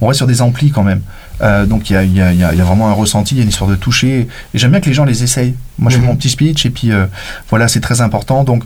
[0.00, 1.00] On reste sur des amplis quand même.
[1.40, 4.28] Euh, donc il y a, vraiment un ressenti, il y a une histoire de toucher.
[4.54, 5.54] Et j'aime bien que les gens les essayent.
[5.78, 6.08] Moi, je fais mhm.
[6.08, 7.06] mon petit speech et puis euh,
[7.50, 8.44] voilà, c'est très important.
[8.44, 8.64] Donc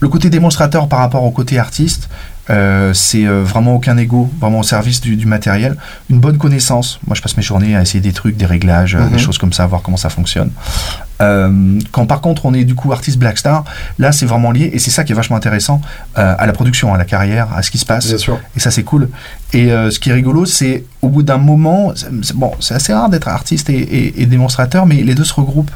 [0.00, 2.08] le côté démonstrateur par rapport au côté artiste,
[2.50, 5.76] euh, c'est vraiment aucun ego, vraiment au service du, matériel.
[6.08, 7.00] Une bonne connaissance.
[7.06, 9.18] Moi, je passe mes journées à essayer des trucs, des réglages, des mhm.
[9.18, 10.50] choses comme ça, voir comment ça fonctionne.
[11.20, 13.64] Euh, quand par contre on est du coup artiste Blackstar,
[13.98, 15.82] là c'est vraiment lié et c'est ça qui est vachement intéressant
[16.16, 18.06] euh, à la production, à la carrière, à ce qui se passe.
[18.56, 19.08] Et ça c'est cool.
[19.52, 21.92] Et euh, ce qui est rigolo, c'est au bout d'un moment,
[22.34, 25.72] bon, c'est assez rare d'être artiste et, démonstrateur, mais les deux se regroupent.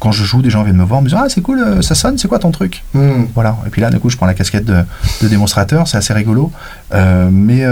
[0.00, 2.18] Quand je joue, des gens viennent me voir, me disent ah c'est cool, ça sonne,
[2.18, 2.82] c'est quoi ton truc?
[2.94, 3.24] Hmm.
[3.34, 3.56] Voilà.
[3.66, 4.82] Et puis là, du coup, je prends la casquette de,
[5.22, 6.50] de démonstrateur, c'est assez rigolo.
[6.92, 7.64] mais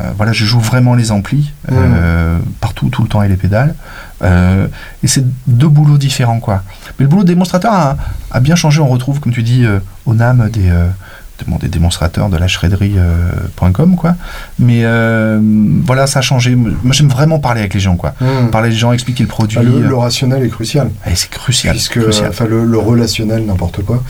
[0.00, 3.74] euh, voilà, je joue vraiment les amplis euh, partout, tout le temps et les pédales.
[4.22, 4.68] Euh,
[5.02, 6.62] et c'est deux boulots différents, quoi.
[6.98, 7.96] Mais le boulot de démonstrateur a,
[8.30, 8.80] a bien changé.
[8.80, 9.66] On retrouve, comme tu dis,
[10.06, 10.70] au NAM des
[11.60, 14.14] des démonstrateurs de la shredderie.com, quoi.
[14.58, 14.82] Mais
[15.84, 16.54] voilà, ça a changé.
[16.54, 18.14] Moi, j'aime vraiment parler avec les gens, quoi.
[18.20, 18.50] Hmm.
[18.50, 19.58] Parler avec les gens, expliquer le produit.
[19.60, 20.90] le, rationnel est crucial.
[21.06, 21.74] Et c'est crucial.
[21.74, 24.02] Puisque, enfin, le, relationnel, n'importe quoi.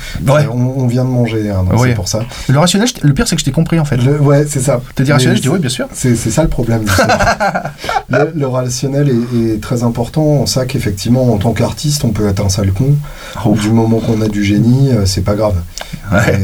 [0.51, 2.21] On, vient de manger, hein, donc c'est pour ça.
[2.49, 4.01] Le rationnel, le pire, c'est que je t'ai compris, en fait.
[4.21, 4.81] ouais, c'est ça.
[4.99, 5.87] Dire rationnel, je dis oui, bien sûr.
[5.93, 6.85] C'est ça le problème.
[8.09, 10.23] le, relationnel est, très important.
[10.23, 12.95] On sait qu'effectivement, en tant qu'artiste, on peut être un sale con.
[13.45, 13.55] Oh.
[13.61, 15.55] Du moment qu'on a du génie, euh, c'est pas grave.
[16.13, 16.41] Ouais.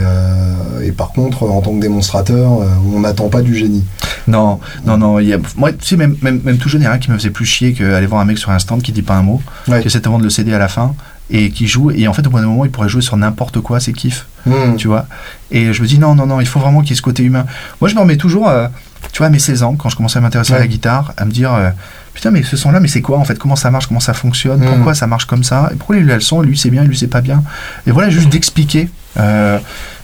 [0.85, 3.85] Et par contre, en tant que démonstrateur, euh, on n'attend pas du génie.
[4.27, 5.19] Non, non, non.
[5.19, 7.11] Y a, moi, tu sais, même, même, même tout jeune, il y a rien qui
[7.11, 9.23] me faisait plus chier qu'aller voir un mec sur un stand qui dit pas un
[9.23, 10.95] mot, qui essaie de vendre le CD à la fin
[11.31, 11.91] et qui joue.
[11.91, 14.27] Et en fait, au bout d'un moment, il pourrait jouer sur n'importe quoi, c'est kiff.
[14.47, 14.77] Hmm.
[14.77, 15.07] Tu vois
[15.51, 17.23] Et je me dis, non, non, non, il faut vraiment qu'il y ait ce côté
[17.23, 17.47] humain.
[17.81, 18.69] Moi, je me remets toujours, euh,
[19.13, 21.25] tu vois, à mes 16 ans, quand je commençais à m'intéresser à la guitare, à
[21.25, 21.71] me dire, euh,
[22.13, 24.61] putain, mais ce son-là, mais c'est quoi en fait Comment ça marche Comment ça fonctionne
[24.61, 24.67] Hmm.
[24.75, 26.85] Pourquoi ça marche comme ça Et pourquoi lui, il a le son, lui, c'est bien,
[26.85, 27.43] lui, c'est pas bien
[27.87, 28.91] Et voilà, juste d'expliquer.
[29.17, 29.59] Euh,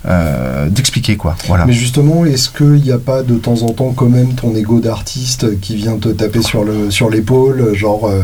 [0.06, 1.36] euh, d'expliquer quoi.
[1.66, 4.80] Mais justement, est-ce qu'il n'y a pas de temps en temps quand même ton ego
[4.80, 8.22] d'artiste qui vient te taper sur l'épaule, genre euh,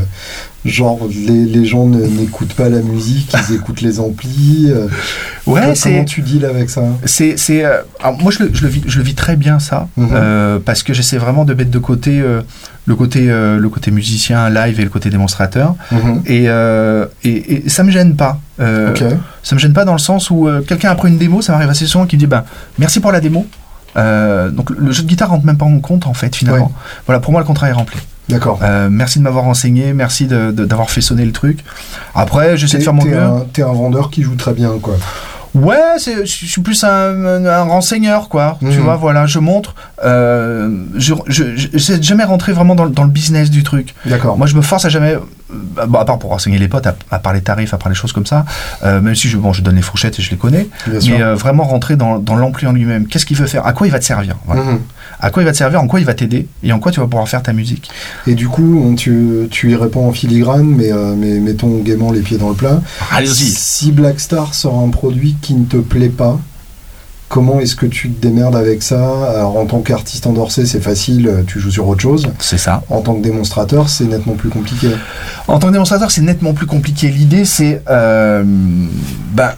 [0.67, 4.67] genre les, les gens n'écoutent pas la musique, ils écoutent les amplis.
[4.69, 4.89] euh,
[5.47, 6.83] ouais co- c'est comment tu deals avec ça?
[7.05, 9.59] C'est, c'est, euh, alors moi je le, je le vis, je le vis très bien
[9.59, 10.09] ça, Mhm.
[10.13, 12.43] euh, parce que j'essaie vraiment de mettre de côté euh,
[12.87, 16.23] le côté, le côté musicien live et le côté démonstrateur, Mhm.
[16.27, 16.45] et,
[17.25, 18.39] et, et ça me gêne pas.
[18.61, 19.03] Euh, Ok.
[19.43, 21.87] Ça me gêne pas dans le sens où quelqu'un après une démo, ça m'arrive assez
[21.87, 22.45] souvent, qui me dit ben
[22.79, 23.47] merci pour la démo.
[23.97, 26.67] Donc le jeu de guitare rentre même pas en compte en fait finalement.
[26.67, 26.73] Ouais.
[27.07, 27.99] Voilà pour moi le contrat est rempli.
[28.29, 28.59] D'accord.
[28.63, 31.65] Euh, merci de m'avoir renseigné, merci d'avoir fait sonner le truc.
[32.15, 33.23] Après j'essaie de faire mon t'es mieux.
[33.23, 34.95] un, t'es un vendeur qui joue très bien, quoi.
[35.55, 38.59] Ouais, c'est- je suis plus un, un renseigneur, quoi.
[38.61, 38.81] Tu Mhm.
[38.81, 39.75] vois, voilà, je montre.
[40.05, 43.95] Euh, je je- je- jamais rentrer vraiment dans, le- dans le business du truc.
[44.05, 44.37] D'accord.
[44.37, 46.95] Moi, je me force à jamais, euh, bon, à part pour renseigner les potes, à,
[47.11, 48.45] à part les tarifs, à part les choses comme ça,
[48.85, 51.17] euh, même si je, bon, je donne les fourchettes et je les connais, Bien sûr.
[51.17, 53.07] mais euh, vraiment rentrer dans, dans en lui-même.
[53.07, 53.67] Qu'est-ce qu'il veut faire?
[53.67, 54.37] À quoi il va te servir?
[54.45, 54.63] Voilà.
[54.63, 54.81] Mhm.
[55.21, 57.01] À quoi il va te servir En quoi il va t'aider Et en quoi tu
[57.01, 57.89] vas pouvoir faire ta musique
[58.27, 62.13] Et du coup, on- tu, tu y réponds en filigrane, mais, euh, mais mettons gaiement
[62.13, 62.81] les pieds dans le plat.
[63.11, 66.39] Allez-y Si Blackstar sort un produit qui ne te plaît pas,
[67.29, 71.27] comment est-ce que tu te démerdes avec ça Alors, en tant qu'artiste endorsé, c'est facile,
[71.29, 72.29] euh, tu joues sur autre chose.
[72.39, 72.83] C'est ça.
[72.89, 74.89] En tant que démonstrateur, c'est nettement plus compliqué.
[75.49, 77.09] En tant que démonstrateur, c'est nettement plus compliqué.
[77.09, 77.83] L'idée, c'est.
[77.91, 78.45] euh,
[79.33, 79.51] ben,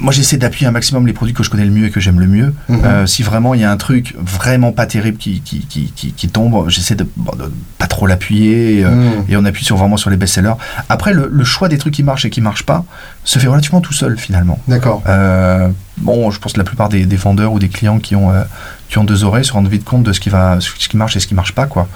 [0.00, 2.20] moi, j'essaie d'appuyer un maximum les produits que je connais le mieux et que j'aime
[2.20, 2.54] le mieux.
[2.68, 2.80] Mhm.
[2.84, 6.12] Euh, si vraiment il y a un truc vraiment pas terrible qui, qui, qui, qui,
[6.12, 8.78] qui tombe, j'essaie de, bon, de pas trop l'appuyer.
[8.80, 9.24] et, Mhm.
[9.28, 10.54] Et on appuie sur, vraiment sur les best-sellers.
[10.88, 12.84] Après, le, le choix des trucs qui marchent et qui marchent pas
[13.28, 14.58] se fait relativement tout seul, finalement.
[14.68, 15.02] D'accord.
[15.06, 15.68] Euh,
[15.98, 18.42] bon, je pense que la plupart des, des vendeurs ou des clients qui ont, euh,
[18.88, 21.14] qui ont deux oreilles se rendent vite compte de ce qui, va, ce qui marche
[21.16, 21.88] et ce qui marche pas, quoi.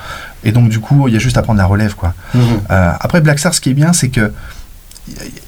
[0.44, 2.12] Et donc, du coup, il y a juste à prendre la relève, quoi.
[2.34, 2.42] Mhm.
[2.70, 4.30] Euh, après, Black Star, ce qui est bien, c'est que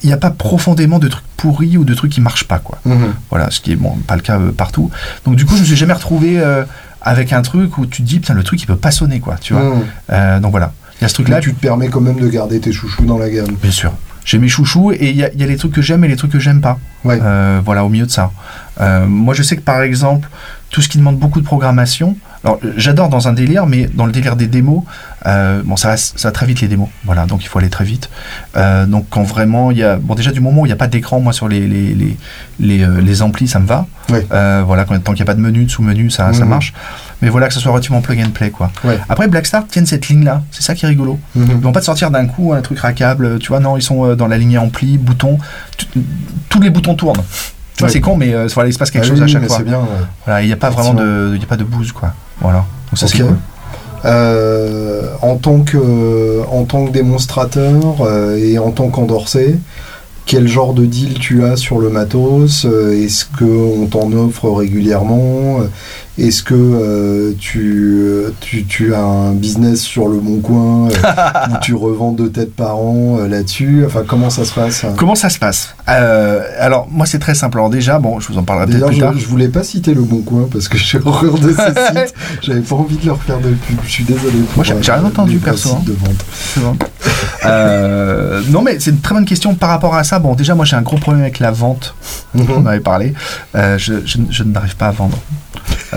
[0.02, 2.78] il n'y a pas profondément de trucs pourris ou de trucs qui marchent pas, quoi.
[2.86, 3.14] Mhm.
[3.28, 4.90] Voilà, ce qui est bon, pas le cas partout.
[5.26, 6.42] Donc, du coup, je me suis jamais retrouvé
[7.02, 9.36] avec un truc où tu te dis, putain, le truc, il peut pas sonner, quoi,
[9.38, 9.74] tu vois.
[10.08, 10.40] Mhm.
[10.40, 10.72] Donc, voilà.
[11.00, 13.04] Il y a ce truc-là, Mais tu te permets quand même de garder tes chouchous
[13.04, 13.54] dans la gamme.
[13.60, 13.92] bien sûr.
[14.24, 16.32] J'ai mes chouchous et il y, y a les trucs que j'aime et les trucs
[16.32, 16.78] que j'aime pas.
[17.04, 17.18] Ouais.
[17.22, 18.30] Euh, voilà, au milieu de ça.
[18.80, 20.28] Euh, moi, je sais que par exemple,
[20.70, 24.12] tout ce qui demande beaucoup de programmation, alors j'adore dans un délire, mais dans le
[24.12, 24.82] délire des démos,
[25.26, 26.88] euh, bon, ça va, ça va très vite les démos.
[27.04, 28.10] Voilà, donc il faut aller très vite.
[28.56, 30.76] Euh, donc quand vraiment il y a, bon, déjà du moment où il n'y a
[30.76, 32.16] pas d'écran, moi sur les les, les,
[32.60, 33.86] les, euh, les amplis, ça me va.
[34.10, 34.26] Ouais.
[34.32, 36.74] Euh, voilà, quand, tant qu'il n'y a pas de menu, de sous-menu, ça, ça marche.
[37.24, 38.70] Mais voilà, que ce soit relativement plug and play, quoi.
[38.84, 38.98] Ouais.
[39.08, 40.42] Après, Blackstar tiennent cette ligne-là.
[40.52, 41.18] C'est ça qui est rigolo.
[41.34, 41.46] Mhm.
[41.50, 44.04] Ils vont pas te sortir d'un coup un truc rackable, tu vois, non, ils sont
[44.04, 45.38] euh, dans la lignée ampli, boutons,
[46.48, 47.16] tous les boutons tournent.
[47.16, 47.92] Tu vois, Ouais.
[47.92, 49.56] c'est con, mais euh, voilà, il se passe quelque Ah chose oui, à chaque fois.
[49.56, 49.80] C'est bien.
[49.80, 49.86] ouais.
[50.26, 52.12] Voilà, il n'y a pas vraiment de, il y a pas de bouse, quoi.
[52.40, 52.58] Voilà.
[52.90, 53.28] Donc ça, c'est Ok.
[53.28, 53.36] cool.
[54.04, 59.58] Euh, en tant que en tant que démonstrateur euh, et en tant qu'endorsé,
[60.26, 62.66] quel genre de deal tu as sur le matos?
[62.66, 65.60] Est-ce que on t'en offre régulièrement?
[66.16, 68.06] Est-ce que euh, tu,
[68.40, 70.92] tu tu as un business sur le bon coin euh,
[71.50, 73.82] où tu revends deux têtes par an euh, là-dessus?
[73.84, 74.86] Enfin, comment ça se passe?
[74.96, 75.74] Comment ça se passe?
[75.88, 77.58] Euh, Alors, moi, c'est très simple.
[77.58, 79.12] Alors, déjà, bon, je vous en parlerai peut-être plus tard.
[79.14, 81.56] je, je voulais pas citer le bon coin parce que j'ai horreur de ces
[82.06, 82.14] sites.
[82.42, 83.78] J'avais pas envie de leur faire de pub.
[83.84, 84.38] Je suis désolé.
[84.38, 85.82] pour, Moi, j'ai- euh, rien entendu, perso, hein.
[85.84, 86.78] de vente.
[87.44, 90.18] Euh, non, mais c'est une très bonne question par rapport à ça.
[90.20, 91.94] Bon, déjà, moi, j'ai un gros problème avec la vente.
[92.36, 92.66] On en Mhm.
[92.68, 93.14] avait parlé.
[93.56, 95.18] Euh, je, je- je n'arrive pas à vendre.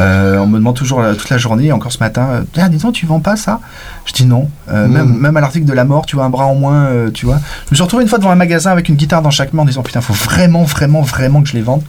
[0.08, 2.78] Euh, on me demande toujours euh, toute la journée, encore ce matin, euh, ah, dis
[2.78, 3.60] donc, tu vends pas ça?
[4.06, 4.50] Je dis non.
[4.70, 4.94] Euh, Mhm.
[4.94, 7.40] même, même à l'article de la mort, tu vois, un bras en moins, tu vois.
[7.68, 9.64] Je me suis retrouvé une fois devant un magasin avec une guitare dans chaque main
[9.64, 11.82] en disant, putain, faut vraiment, vraiment, vraiment que je les vende.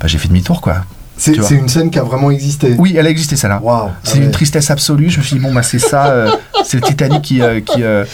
[0.00, 0.76] Bah, j'ai fait demi-tour, quoi.
[1.16, 2.74] C'est c'est une scène qui a vraiment existé.
[2.78, 3.60] Oui, elle a existé, celle-là.
[4.02, 4.24] C'est Ah ouais.
[4.24, 5.10] une tristesse absolue.
[5.10, 6.30] Je me suis dit, bon, bah, c'est ça, euh,
[6.64, 8.04] c'est le Titanic qui, euh, qui, euh,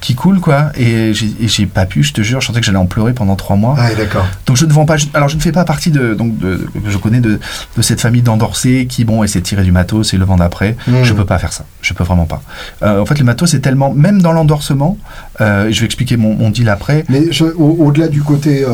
[0.00, 0.70] qui coule, quoi.
[0.78, 3.56] Et j'ai pas pu, je te jure, je sentais que j'allais en pleurer pendant trois
[3.56, 3.74] mois.
[3.78, 4.24] Ah, d'accord.
[4.46, 4.96] Donc je ne vends pas.
[4.96, 7.40] je- alors je ne fais pas partie de donc de, je connais de,
[7.76, 10.76] de cette famille d'endorsés qui bon essaient de tirer du matos et le vendent après.
[10.86, 11.02] Mhm.
[11.04, 11.64] Je peux pas faire ça.
[11.82, 12.42] Je peux vraiment pas.
[12.82, 14.96] En fait le matos c'est tellement même dans l'endorsement.
[15.40, 17.04] je vais expliquer mon, mon deal après.
[17.08, 17.22] Mais
[17.58, 18.64] au- au-delà du côté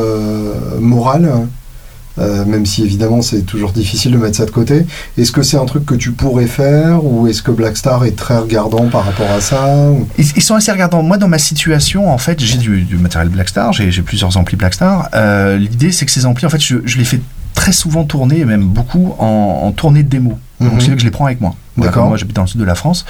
[0.81, 1.31] moral,
[2.19, 4.87] euh, même si évidemment c'est toujours difficile de mettre ça de côté,
[5.17, 8.37] est-ce que c'est un truc que tu pourrais faire ou est-ce que Blackstar est très
[8.39, 11.03] regardant par rapport à ça ou- Ils, ils sont assez regardants.
[11.03, 13.73] Moi dans ma situation en fait j'ai du, du matériel Blackstar.
[13.73, 15.09] J'ai plusieurs amplis Blackstar.
[15.15, 17.21] Euh, L'idée c'est que ces amplis en fait je, je les fais
[17.55, 20.39] très souvent tourner et même beaucoup en, en tournée de démo.
[20.61, 20.71] Mhm.
[20.71, 21.55] Donc c'est que je les prends avec moi.
[21.79, 22.09] D'accord.
[22.09, 23.07] moi, j'habite dans le sud de la France.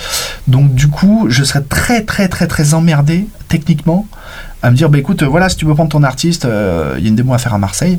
[0.47, 4.07] Donc, du coup, je serais très, très, très, très emmerdé techniquement
[4.63, 7.07] à me dire, bah écoute, voilà, si tu veux prendre ton artiste, euh, il y
[7.07, 7.99] a une démo à faire à Marseille.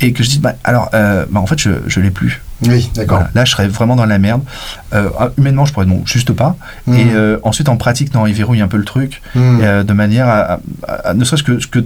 [0.00, 2.42] Et que je dis, bah alors, euh, bah, en fait, je, je l'ai plus.
[2.66, 3.18] Oui, d'accord.
[3.18, 4.42] Voilà, là, je serais vraiment dans la merde.
[4.92, 6.56] Euh, humainement, je pourrais non, juste pas.
[6.86, 6.94] Mhm.
[6.98, 10.28] Et euh, ensuite, en pratique, non, il verrouille un peu le truc, euh, de manière
[10.28, 11.78] à, à- à- ne serait-ce que ce, que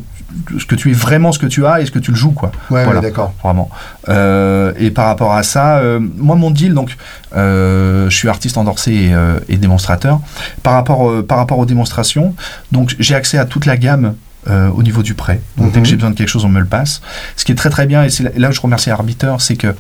[0.59, 2.33] ce que tu es vraiment ce que tu as et ce que tu le joues,
[2.33, 2.51] quoi.
[2.71, 3.01] Ouais, voilà.
[3.01, 3.35] ouais, d'accord.
[3.43, 3.71] Vraiment.
[4.09, 6.97] Euh, et par rapport à ça, euh, moi, mon deal, donc,
[7.37, 9.15] euh, je suis artiste endorsé et,
[9.49, 10.21] et démonstrateur.
[10.63, 12.35] Par rapport, par rapport aux démonstrations,
[12.73, 14.15] donc, j'ai accès à toute la gamme.
[14.49, 15.41] Euh, au niveau du prêt.
[15.57, 15.83] Donc, dès Mhm.
[15.83, 17.01] que j'ai besoin de quelque chose, on me le passe.
[17.37, 19.57] Ce qui est très très bien, et c'est là, là où je remercie Arbiter, c'est
[19.57, 19.75] que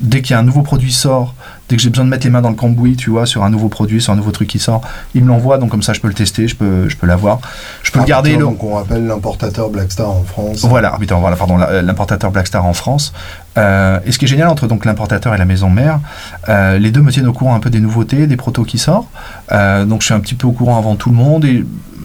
[0.00, 1.34] dès qu'il y a un nouveau produit sort,
[1.68, 3.50] dès que j'ai besoin de mettre les mains dans le cambouis, tu vois, sur un
[3.50, 4.80] nouveau produit, sur un nouveau truc qui sort,
[5.14, 7.40] il me l'envoie, donc comme ça je peux le tester, je peux, je peux l'avoir.
[7.82, 8.30] Je peux le garder.
[8.30, 8.44] Arbiter, Le...
[8.50, 10.64] Donc on rappelle l'importateur Blackstar en France.
[10.64, 10.96] Voilà,
[11.36, 13.12] pardon, la- l'importateur Blackstar en France.
[13.56, 16.00] Euh, et ce qui est génial entre donc l'importateur et la maison mère,
[16.48, 19.08] euh, les deux me tiennent au courant un peu des nouveautés, des protos qui sortent.
[19.52, 21.64] Euh, donc je suis un petit peu au courant avant tout le monde et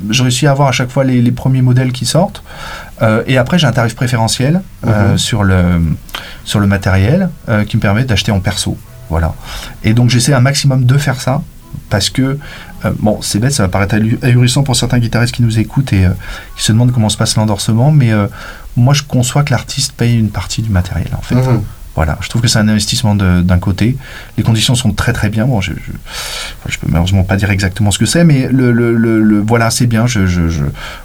[0.10, 2.44] je réussis à avoir à chaque fois les, les premiers modèles qui sortent.
[3.02, 5.18] Euh, et après j'ai un tarif préférentiel euh, Mhm.
[5.18, 5.62] sur, le,
[6.44, 8.78] sur le matériel euh, qui me permet d'acheter en perso.
[9.10, 9.34] Voilà.
[9.84, 11.42] Et donc j'essaie un maximum de faire ça
[11.90, 12.22] parce que,
[12.86, 15.92] euh, bon, c'est bête, ça va paraître ahu- ahurissant pour certains guitaristes qui nous écoutent
[15.94, 16.10] et euh,
[16.56, 18.28] qui se demandent comment se passe l'endorsement, mais euh,
[18.76, 21.36] moi je conçois que l'artiste paye une partie du matériel en fait.
[21.36, 21.62] Mhm.
[21.96, 23.96] Voilà, je trouve que c'est un investissement d'un côté.
[24.36, 25.46] Les conditions sont très très bien.
[25.46, 25.74] Bon, je,
[26.68, 29.70] je, peux malheureusement pas dire exactement ce que c'est, mais le, le, le- le- voilà,
[29.70, 30.08] c'est bien.
[30.08, 30.64] Je, je, je-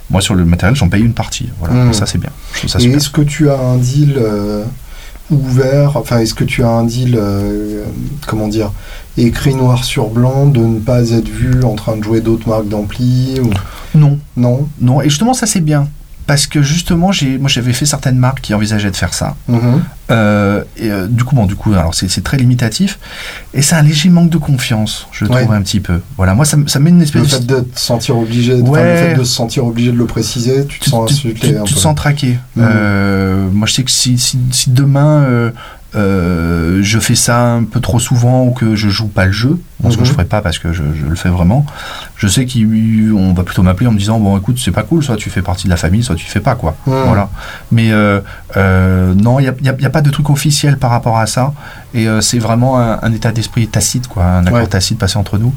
[0.09, 1.49] moi sur le matériel, j'en paye une partie.
[1.59, 1.93] Voilà, Mhm.
[1.93, 2.31] ça c'est bien.
[2.53, 2.97] Je trouve ça super.
[2.97, 4.17] est-ce que tu as un deal
[5.31, 7.83] ouvert Enfin, est-ce que tu as un deal, euh,
[8.27, 8.71] comment dire,
[9.17, 12.67] écrit noir sur blanc de ne pas être vu en train de jouer d'autres marques
[12.67, 13.49] d'ampli ou...
[13.97, 14.67] Non, Non?
[14.79, 15.01] Non.
[15.01, 15.87] Et justement, ça c'est bien.
[16.29, 19.35] Parce que justement, j'ai, moi j'avais fait certaines marques qui envisageaient de faire ça.
[19.47, 19.81] Mhm.
[20.11, 22.99] Euh, et euh, du coup, bon, du coup, alors c'est, très limitatif.
[23.55, 25.41] Et c'est un léger manque de confiance, je Ouais.
[25.41, 26.01] trouve un petit peu.
[26.17, 28.83] Voilà, moi ça, ça met une espèce Le de fait de te sentir obligé, Ouais.
[28.83, 31.49] le fait de se sentir obligé de le préciser, tu te tu, sens tu- insulté
[31.53, 32.37] tu- un tu te sens traqué.
[32.55, 32.63] Mhm.
[32.63, 35.23] Euh, moi, je sais que si, si, si demain
[35.95, 39.59] euh, je fais ça un peu trop souvent ou que je joue pas le jeu,
[39.79, 40.07] bon, ce que Mhm.
[40.07, 41.65] je ferai pas parce que je, je le fais vraiment,
[42.15, 45.15] je sais qu'on va plutôt m'appeler en me disant bon, écoute, c'est pas cool, soit
[45.15, 46.75] tu fais partie de la famille, soit tu fais pas quoi.
[46.85, 46.93] Mhm.
[47.07, 47.29] Voilà.
[47.71, 48.21] Mais euh,
[48.57, 51.53] euh, non, il n'y a, pas de truc officiel par rapport à ça.
[51.95, 54.67] Et c'est vraiment un, un état d'esprit tacite, quoi, un accord Ouais.
[54.67, 55.53] tacite passé entre nous.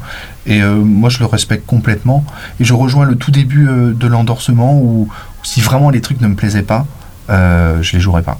[0.47, 2.25] Et moi, je le respecte complètement.
[2.59, 5.09] Et je rejoins le tout début de l'endorsement où,
[5.43, 6.87] si vraiment les trucs ne me plaisaient pas,
[7.29, 8.39] je les jouerais pas.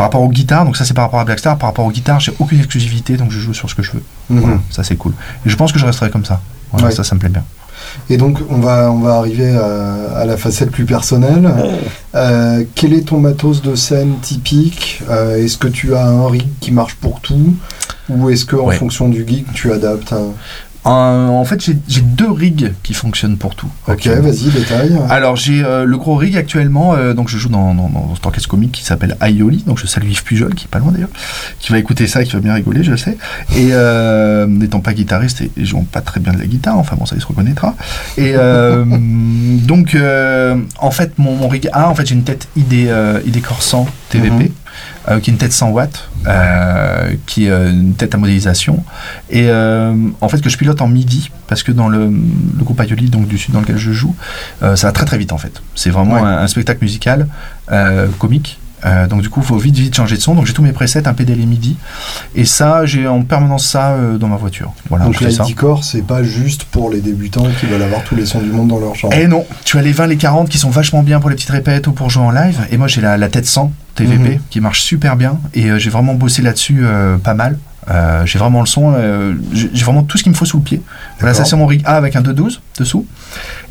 [0.00, 2.20] Par rapport aux guitares, donc ça c'est par rapport à Blackstar, par rapport aux guitares,
[2.20, 4.02] j'ai aucune exclusivité, donc je joue sur ce que je veux.
[4.30, 4.40] Mhm.
[4.40, 5.12] Voilà, ça c'est cool.
[5.46, 6.40] Et je pense que je resterai comme ça.
[6.72, 6.92] Voilà, Ouais.
[6.94, 7.44] Ça, ça me plaît bien.
[8.10, 11.50] Et donc, on va, on va arriver à, à la facette plus personnelle.
[12.14, 16.46] Euh, quel est ton matos de scène typique Euh, Est-ce que tu as un rig
[16.60, 17.54] qui marche pour tout
[18.10, 18.76] Ou est-ce que en Ouais.
[18.76, 20.32] fonction du gig, tu adaptes un...
[20.86, 23.68] Euh, en fait, j'ai deux rigs qui fonctionnent pour tout.
[23.86, 24.98] Ok, vas-y, détail.
[25.10, 28.24] Alors j'ai euh, le gros rig actuellement, euh, donc je joue dans, dans, dans cet
[28.24, 31.10] orchestre comique qui s'appelle Aioli, donc je salue Yves Pujol qui est pas loin d'ailleurs,
[31.58, 33.18] qui va écouter ça et qui va bien rigoler, je le sais.
[33.54, 36.96] Et euh, n'étant pas guitariste et, et jouant pas très bien de la guitare, enfin
[36.98, 37.74] bon ça il se reconnaîtra.
[38.16, 42.48] Et euh, donc euh, en fait mon, mon rig A, en fait j'ai une tête
[42.56, 42.88] ID,
[43.26, 44.30] ID Corsan TVP.
[44.30, 44.48] Mhm.
[45.18, 48.84] Qui est une tête 100 watts, euh, qui est euh, une tête à modélisation,
[49.30, 52.80] et euh, en fait que je pilote en MIDI, parce que dans le, le groupe
[52.80, 54.14] Aioli, donc du sud dans lequel je joue,
[54.62, 55.62] euh, ça va très très vite en fait.
[55.74, 56.20] C'est vraiment Ouais.
[56.20, 57.26] un, un spectacle musical
[57.72, 58.58] euh, comique.
[58.86, 60.34] Euh, donc du coup, il faut vite vite changer de son.
[60.34, 61.76] Donc j'ai tous mes presets, un PDL et MIDI,
[62.34, 64.72] et ça, j'ai en permanence ça euh, dans ma voiture.
[64.88, 65.44] Voilà, Donc je fais ça.
[65.44, 68.48] l'ID Core, c'est pas juste pour les débutants qui veulent avoir tous les sons du
[68.50, 69.12] monde dans leur chambre.
[69.14, 71.50] Et non, tu as les 20, les 40 qui sont vachement bien pour les petites
[71.50, 72.58] répètes ou pour jouer en live.
[72.70, 74.40] Et moi, j'ai la, la tête 100 TVP Mhm.
[74.50, 75.38] qui marche super bien.
[75.54, 77.58] Et euh, j'ai vraiment bossé là-dessus euh, pas mal.
[77.90, 78.94] Euh, j'ai vraiment le son,
[79.52, 80.82] j'ai vraiment tout ce qu'il me faut sous le pied.
[81.18, 83.06] Voilà, ça c'est mon rig A avec un 2.12 dessous.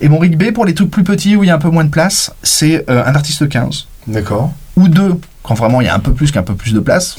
[0.02, 1.70] Et mon rig B pour les trucs plus petits où il y a un peu
[1.70, 4.52] moins de place, c'est un artiste 15 D'accord.
[4.76, 7.16] ou deux quand vraiment il y a un peu plus qu'un peu plus de place.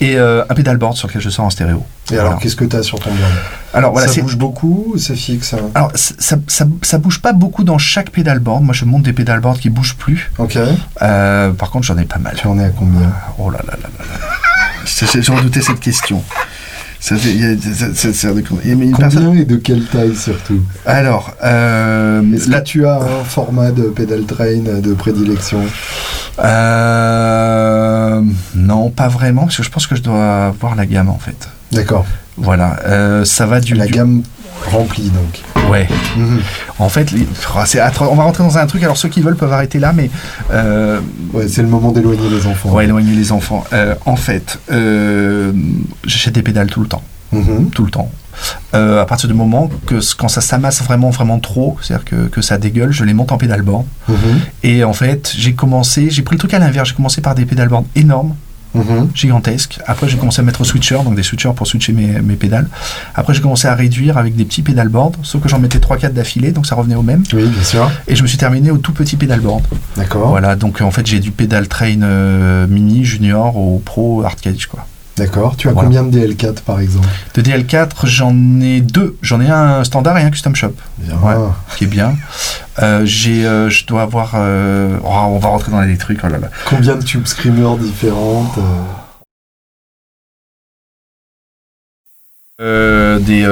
[0.00, 1.84] Et euh, un pédalboard sur lequel je sors en stéréo.
[2.12, 3.32] Et alors, qu'est-ce que tu as sur ton board?
[3.74, 5.70] Alors voilà, Ça bouge beaucoup ou c'est fixe hein?
[5.74, 8.62] Alors, ça, ça, ça bouge pas beaucoup dans chaque pédalboard.
[8.62, 10.30] Moi, je monte des pédalboards qui bougent plus.
[10.38, 10.56] Ok.
[11.02, 12.34] Euh, par contre, j'en ai pas mal.
[12.36, 13.12] Tu en es à combien?
[13.38, 14.18] Oh là là là là là.
[15.20, 16.22] J'ai redouté cette question.
[17.00, 18.28] Ça fait- y a- ça- ça- ça-
[18.64, 22.86] il y a une personne- Combien et de quelle taille surtout Alors, euh, là, tu
[22.86, 25.60] as un format de pedal train de prédilection
[26.40, 28.20] euh,
[28.54, 31.48] non, pas vraiment, parce que je pense que je dois voir la gamme en fait.
[31.72, 32.06] D'accord.
[32.36, 33.74] Voilà, euh, ça va du.
[33.74, 34.22] La du- gamme
[34.70, 35.42] remplie donc.
[35.70, 35.86] Ouais.
[36.78, 38.82] En fait, les- oh, c'est on va rentrer dans un truc.
[38.82, 40.10] Alors ceux qui veulent peuvent arrêter là, mais
[40.52, 41.00] euh,
[41.32, 42.70] Ouais, c'est le moment d'éloigner les enfants.
[42.70, 43.64] Ouais, éloigner les enfants.
[43.72, 45.52] Euh, en fait, euh,
[46.04, 47.02] j'achète des pédales tout le temps.
[47.32, 47.70] Mhm.
[47.70, 48.10] Tout le temps.
[48.72, 52.56] à partir du moment que quand ça s'amasse vraiment, vraiment trop, c'est-à-dire que, que, ça
[52.56, 53.84] dégueule, je les monte en pédalboard.
[54.08, 54.16] Mhm.
[54.62, 57.44] Et en fait, j'ai commencé, j'ai pris le truc à l'inverse, j'ai commencé par des
[57.46, 58.34] pédalboards énormes,
[58.78, 59.08] Mhm.
[59.14, 59.80] gigantesque.
[59.86, 62.68] Après, j'ai commencé à mettre switcher, donc des switchers pour switcher mes, mes pédales.
[63.14, 66.52] Après, j'ai commencé à réduire avec des petits pedalboards, sauf que j'en mettais 3-4 d'affilée,
[66.52, 67.22] donc ça revenait au même.
[67.32, 67.90] Oui, bien sûr.
[68.06, 69.62] Et je me suis terminé au tout petit pedalboard.
[69.96, 70.28] D'accord.
[70.28, 74.66] Voilà, donc en fait, j'ai du pedal train euh, mini, junior au pro hard cage,
[74.66, 74.86] quoi.
[75.18, 75.56] D'accord.
[75.56, 77.08] Tu as combien de DL4 par exemple?
[77.34, 79.18] De DL4, j'en ai deux.
[79.20, 80.74] J'en ai un standard et un custom shop.
[81.00, 81.34] Ouais,
[81.76, 82.14] qui est bien.
[82.80, 84.32] Euh, j'ai, euh, je dois avoir.
[84.36, 86.20] Euh, oh, on va rentrer dans les trucs.
[86.22, 86.48] Oh là là.
[86.66, 88.58] Combien de tube screamers différentes
[92.60, 93.46] Des.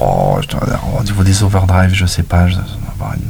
[0.00, 0.38] Oh,
[0.98, 2.48] au niveau des overdrive, je sais pas.
[2.48, 3.20] Je dois avoir une,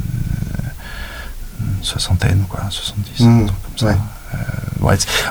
[1.81, 3.85] soixantaine, quoi, 70, mmh, comme ça.
[3.85, 3.95] Ouais.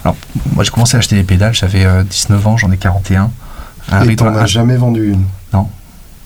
[0.02, 0.16] Alors,
[0.54, 3.30] moi, j'ai commencé à acheter des pédales, j'avais 19 ans, j'en ai 41.
[4.08, 5.68] Et t'en as jamais vendu une Non.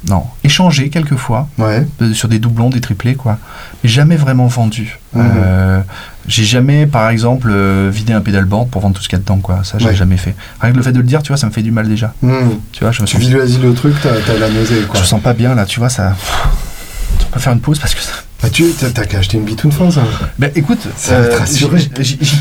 [0.08, 0.24] Non.
[0.44, 1.48] Échangé quelques fois.
[1.58, 1.86] Ouais.
[2.12, 3.38] sur des doublons, des triplés, quoi.
[3.82, 4.98] Mais jamais vraiment vendu.
[5.12, 5.22] Mhm.
[5.36, 5.80] Euh,
[6.28, 9.22] j'ai jamais, par exemple, euh, vidé un pédalboard pour vendre tout ce qu'il y a
[9.22, 9.64] dedans, quoi.
[9.64, 10.36] Ça, j'ai jamais fait.
[10.60, 12.14] Rien que le fait de le dire, tu vois, ça me fait du mal déjà.
[12.22, 12.60] Mhm.
[12.72, 15.00] Tu vois, je me tu le truc, t'as la nausée, quoi.
[15.00, 16.14] Je sens pas bien, là, tu vois, ça.
[17.26, 18.12] On peut faire une pause parce que ça.
[18.42, 20.02] Bah, tu t'as qu'à acheter une bitoune fin, ça.
[20.38, 21.38] Ben écoute, euh,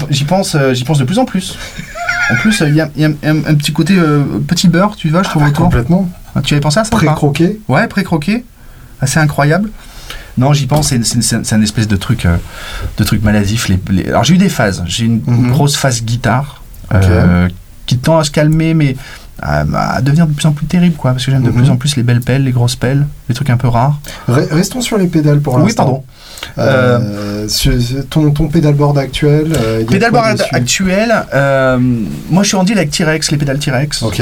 [0.10, 1.58] j'y pense, j'y pense de plus en plus.
[2.30, 2.90] En plus, il y, a,
[3.24, 3.96] un, petit côté
[4.48, 5.64] petit beurre, tu vois, je trouve ah, autour.
[5.64, 6.10] Complètement.
[6.36, 8.44] Ah, tu avais pensé à ça Pré-croqué Ouais, pré-croqué.
[9.00, 9.70] Assez incroyable.
[10.38, 12.38] Non, j'y pense, c'est un espèce de truc, euh,
[12.98, 13.70] de truc maladif.
[13.70, 14.84] Les, Alors j'ai eu des phases.
[14.86, 15.52] J'ai une, mhm.
[15.52, 16.62] grosse phase guitare
[16.94, 17.50] euh,
[17.88, 18.96] qui tend à se calmer, mais
[19.42, 21.12] à, devenir de plus en plus terrible, quoi.
[21.12, 21.56] Parce que j'aime de mhm.
[21.56, 24.00] plus en plus les belles pelles, les grosses pelles, les trucs un peu rares.
[24.28, 25.66] Restons sur les pédales pour l'instant.
[25.68, 26.04] Oui, pardon.
[26.60, 27.48] Euh,
[28.10, 31.78] ton, ton pédalboard actuel euh, Pédalboard actuel, euh,
[32.30, 34.02] moi je suis en deal avec T-Rex, les pédales T-Rex.
[34.02, 34.14] donc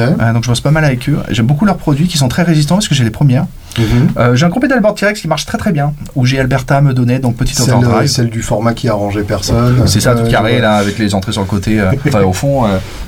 [0.44, 1.18] je bosse pas mal avec eux.
[1.30, 3.46] J'aime beaucoup leurs produits qui sont très résistants parce que j'ai les premières.
[3.78, 4.36] Mhm.
[4.36, 7.20] j'ai un gros pédalboard T-Rex qui marche très très bien, où j'ai Alberta me donnait,
[7.20, 8.08] donc petite overdrive.
[8.08, 9.84] Celle du format qui arrangeait personne.
[9.88, 12.66] C'est ça, tout carré là, avec les entrées sur le côté, enfin au fond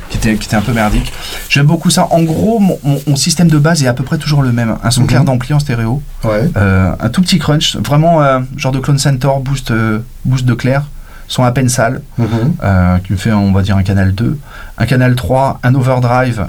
[0.10, 1.12] qui était, qui était un peu merdique.
[1.50, 2.08] J'aime beaucoup ça.
[2.12, 4.78] En gros, mon, mon, système de base est à peu près toujours le même.
[4.84, 5.28] Un son clair mhm.
[5.28, 6.02] d'ampli en stéréo.
[6.24, 6.50] Ouais.
[6.56, 7.78] Euh, un tout petit crunch.
[7.78, 10.84] Vraiment, euh, genre de Clone Center, boost, euh, boost de clair.
[11.28, 12.02] Son à peine sale.
[12.18, 12.56] Mhm.
[13.04, 14.38] qui me fait, on va dire, un canal 2.
[14.78, 16.46] Un canal 3, un overdrive.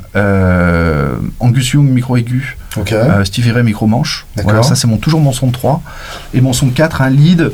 [1.40, 2.56] Angus Young micro aigu.
[3.24, 4.26] Stevie Ray micro manche.
[4.42, 5.82] Voilà, ça c'est mon, toujours mon son 3.
[6.34, 7.50] Et mon son 4, un lead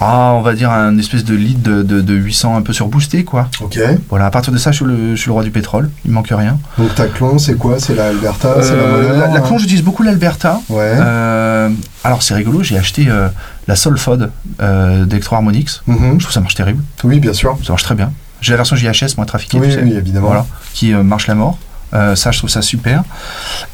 [0.00, 3.48] ah, on va dire un espèce de lead de, de, 800 un peu surboosté, quoi.
[3.60, 3.78] Ok.
[4.08, 6.10] Voilà, à partir de ça, je suis le, je suis le roi du pétrole, il
[6.12, 6.58] manque rien.
[6.78, 7.78] Donc ta clon, c'est quoi?
[7.78, 10.60] C'est la Alberta c'est la, euh, la, clon, j'utilise beaucoup l'Alberta.
[10.70, 10.94] Ouais.
[10.96, 11.68] Euh,
[12.04, 13.28] alors c'est rigolo, j'ai acheté euh,
[13.68, 15.82] la Solfod d'Electro Harmonix.
[15.86, 16.14] Mhm.
[16.18, 16.82] Je trouve ça marche terrible.
[17.04, 17.58] Oui, bien sûr.
[17.62, 18.12] Ça marche très bien.
[18.40, 19.58] J'ai la version JHS, moi, trafiquée.
[19.58, 20.28] Oui, oui, évidemment.
[20.28, 21.58] Voilà, qui marche la mort.
[21.94, 23.02] Euh, ça, je trouve ça super.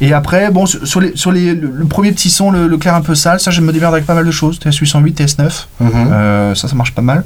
[0.00, 3.14] Et après, bon, sur, les, sur les, le, premier petit son, le, clair un peu
[3.14, 4.58] sale, ça, je me démerde avec pas mal de choses.
[4.58, 5.90] TS808, TS9, mhm.
[5.94, 7.24] euh, ça, ça marche pas mal.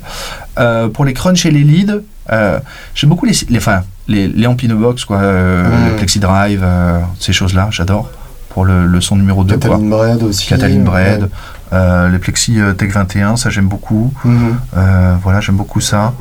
[0.59, 5.05] Euh, pour les crunch et les leads, j'aime beaucoup les, les, enfin, les, les Ampinobox,
[5.05, 5.89] quoi, mhm.
[5.89, 6.65] le Plexi Drive,
[7.19, 8.11] ces choses-là, j'adore.
[8.53, 9.57] Pour le, le, son numéro 2.
[9.57, 10.47] Cataline Bread aussi.
[10.47, 11.29] Cataline Bread.
[11.73, 14.13] les Plexi Tech 21, ça j'aime beaucoup.
[14.25, 14.57] Mhm.
[15.23, 16.13] voilà, j'aime beaucoup ça.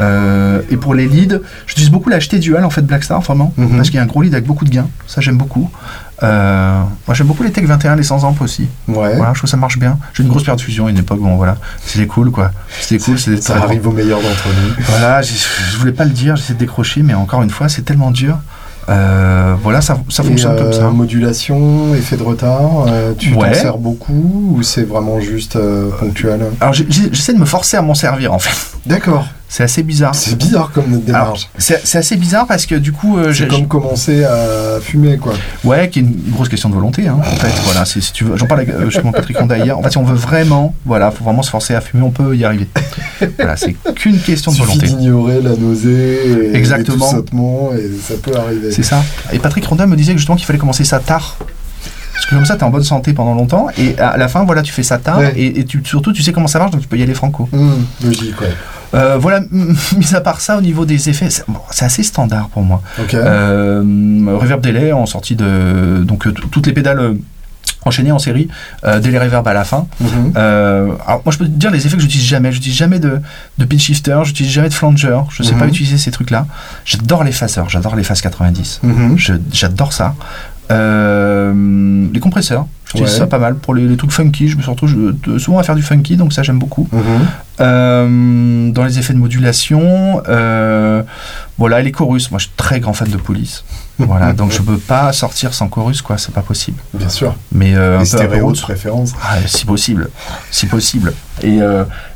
[0.00, 3.76] Euh, et pour les leads, j'utilise beaucoup la HT Dual en fait Blackstar vraiment mhm.
[3.76, 4.88] parce qu'il y a un gros lead avec beaucoup de gains.
[5.06, 5.70] Ça j'aime beaucoup.
[6.22, 8.68] Euh, moi j'aime beaucoup les Tech 21, les 100 amps aussi.
[8.88, 9.16] Ouais.
[9.16, 9.98] Voilà, je trouve que ça marche bien.
[10.14, 12.50] J'ai une grosse perfusion à une époque, bon voilà, c'était cool quoi.
[12.80, 14.84] C'était cool, c'était Ça arrive au meilleur d'entre nous.
[14.88, 18.10] Voilà, je voulais pas le dire, j'essaie de décrocher, mais encore une fois, c'est tellement
[18.10, 18.38] dur.
[18.88, 20.90] Euh, voilà, ça, ça fonctionne comme ça.
[20.90, 22.86] Modulation, effet de retard,
[23.18, 25.58] tu t'en sers beaucoup ou c'est vraiment juste
[25.98, 26.40] ponctuel?
[26.60, 28.76] Alors j'essaie de me forcer à m'en servir en fait.
[28.86, 29.24] D'accord.
[29.48, 30.14] C'est assez bizarre.
[30.14, 31.48] C'est bizarre comme démarche.
[31.58, 33.18] C'est assez bizarre parce que du coup.
[33.18, 35.34] Euh, c'est comme commencer à fumer, quoi.
[35.62, 37.52] Ouais, qui est une grosse question de volonté, hein, en fait.
[37.64, 38.36] Voilà, si tu veux.
[38.36, 39.78] J'en parlais avec euh, mon Patrick Honda hier.
[39.78, 42.36] En fait, si on veut vraiment, voilà, faut vraiment se forcer à fumer, on peut
[42.36, 42.68] y arriver.
[43.36, 44.86] voilà, c'est qu'une question de volonté.
[44.86, 47.22] d'ignorer la nausée et, Exactement.
[47.22, 48.72] tout et ça peut arriver.
[48.72, 49.04] C'est ça.
[49.32, 51.36] Et Patrick Ronda me disait justement qu'il fallait commencer ça tard.
[52.14, 54.44] Parce que comme ça, tu es en bonne santé pendant longtemps, et à la fin,
[54.44, 56.88] voilà, tu fais ça tard, et, tu, surtout, tu sais comment ça marche, donc tu
[56.88, 57.48] peux y aller franco.
[57.52, 57.72] Mmh,
[58.04, 58.54] logique, ouais.
[58.94, 59.40] Euh, voilà,
[59.96, 62.82] mis à part ça, au niveau des effets, c'est assez standard pour moi.
[63.14, 63.82] Euh,
[64.38, 66.02] reverb Delay en sortie de.
[66.04, 67.16] Donc, euh, toutes les pédales
[67.86, 68.48] enchaînées en série,
[69.02, 69.86] délai reverb à la fin.
[70.00, 70.32] Mhm.
[70.36, 72.50] alors moi je peux te dire les effets que j'utilise jamais.
[72.50, 73.20] J'utilise jamais de,
[73.58, 75.70] de pitch shifter, j'utilise jamais de flanger, je ne sais pas mhm.
[75.70, 76.46] utiliser ces trucs-là.
[76.86, 78.80] J'adore les phaseurs, j'adore les phases 90.
[79.52, 80.14] J'adore ça.
[80.70, 83.18] Euh, les compresseurs, j'utilise Ouais.
[83.18, 84.48] ça pas mal pour les, les trucs funky.
[84.48, 84.88] Je me retrouve
[85.26, 86.88] je- souvent à faire du funky, donc ça j'aime beaucoup.
[86.92, 87.02] Mhm.
[87.60, 91.02] Euh, dans les effets de modulation, euh,
[91.58, 92.30] voilà, et les chorus.
[92.30, 93.64] Moi, je suis très grand fan de police.
[93.98, 96.18] Voilà, donc je peux pas sortir sans chorus, quoi.
[96.18, 96.78] C'est pas possible.
[96.94, 97.36] Bien sûr.
[97.52, 99.12] Mais un peu de préférence.
[99.22, 100.08] ah, si possible,
[100.50, 101.12] si possible.
[101.42, 101.58] Et,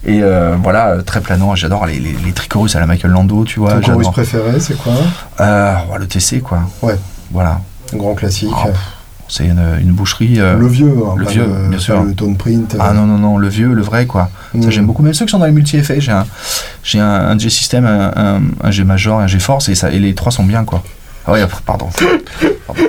[0.06, 0.22] et
[0.62, 1.54] voilà, très planant.
[1.54, 3.74] J'adore les, les, les trichorus à la Michael Lando, tu vois.
[3.80, 4.94] Ton chorus préféré, c'est quoi?
[5.38, 6.60] Ouais, le TC, quoi.
[6.82, 6.96] Ouais.
[7.30, 7.60] Voilà,
[7.94, 8.50] grand classique.
[8.52, 8.68] Oh,
[9.28, 10.40] c'est une, une boucherie.
[10.40, 12.02] euh, le vieux, hein, le vieux, le, bien sûr.
[12.02, 12.76] le tone print.
[12.80, 14.30] Ah non, non, non, le vieux, le vrai, quoi.
[14.52, 14.70] Ça, Mm.
[14.70, 15.02] j'aime beaucoup.
[15.02, 16.26] Même ceux qui sont dans les multi-effets, j'ai un,
[16.82, 20.14] j'ai un, un G-System, un, un, un G-Major et un G-Force, et, ça, et les
[20.14, 20.82] trois sont bien, quoi.
[21.26, 21.88] Ah ouais, pardon.
[22.66, 22.82] Pardon.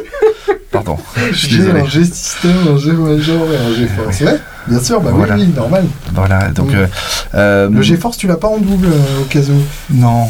[0.72, 0.98] Pardon.
[1.32, 1.82] Je suis J'ai désolé.
[1.82, 4.22] un G système, un G major et un G force.
[4.22, 5.36] Ouais, bien sûr, bah Voilà.
[5.36, 5.84] oui, oui, normal.
[6.14, 6.72] Voilà, donc.
[6.72, 6.76] Mm.
[6.76, 6.88] euh,
[7.34, 8.88] euh, Le G force, tu l'as pas en double
[9.20, 9.62] au cas où.
[9.94, 10.28] Non.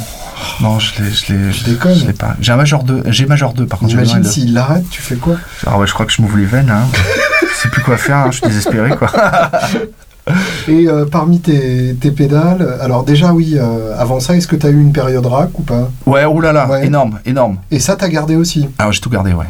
[0.62, 1.96] Non, je l'ai, je l'ai, Je déconne.
[1.96, 2.36] je l'ai pas.
[2.42, 3.92] J'ai un Major 2, G Major 2 par contre.
[3.92, 5.36] j'ai Imagine s'il l'arrête, tu fais quoi?
[5.68, 6.84] Ah ouais, je crois que je m'ouvre les veines, hein.
[7.42, 9.10] je sais plus quoi faire, hein, je suis désespéré, quoi.
[10.68, 14.68] Et euh, parmi tes, tes pédales, alors déjà oui, euh, avant ça, est-ce que tu
[14.68, 15.90] as eu une période rack ou pas?
[16.06, 16.86] Ouais, oulala, Ouais.
[16.86, 17.58] énorme, énorme.
[17.72, 18.70] Et ça, t'as gardé aussi?
[18.78, 19.46] Alors j'ai tout gardé, ouais.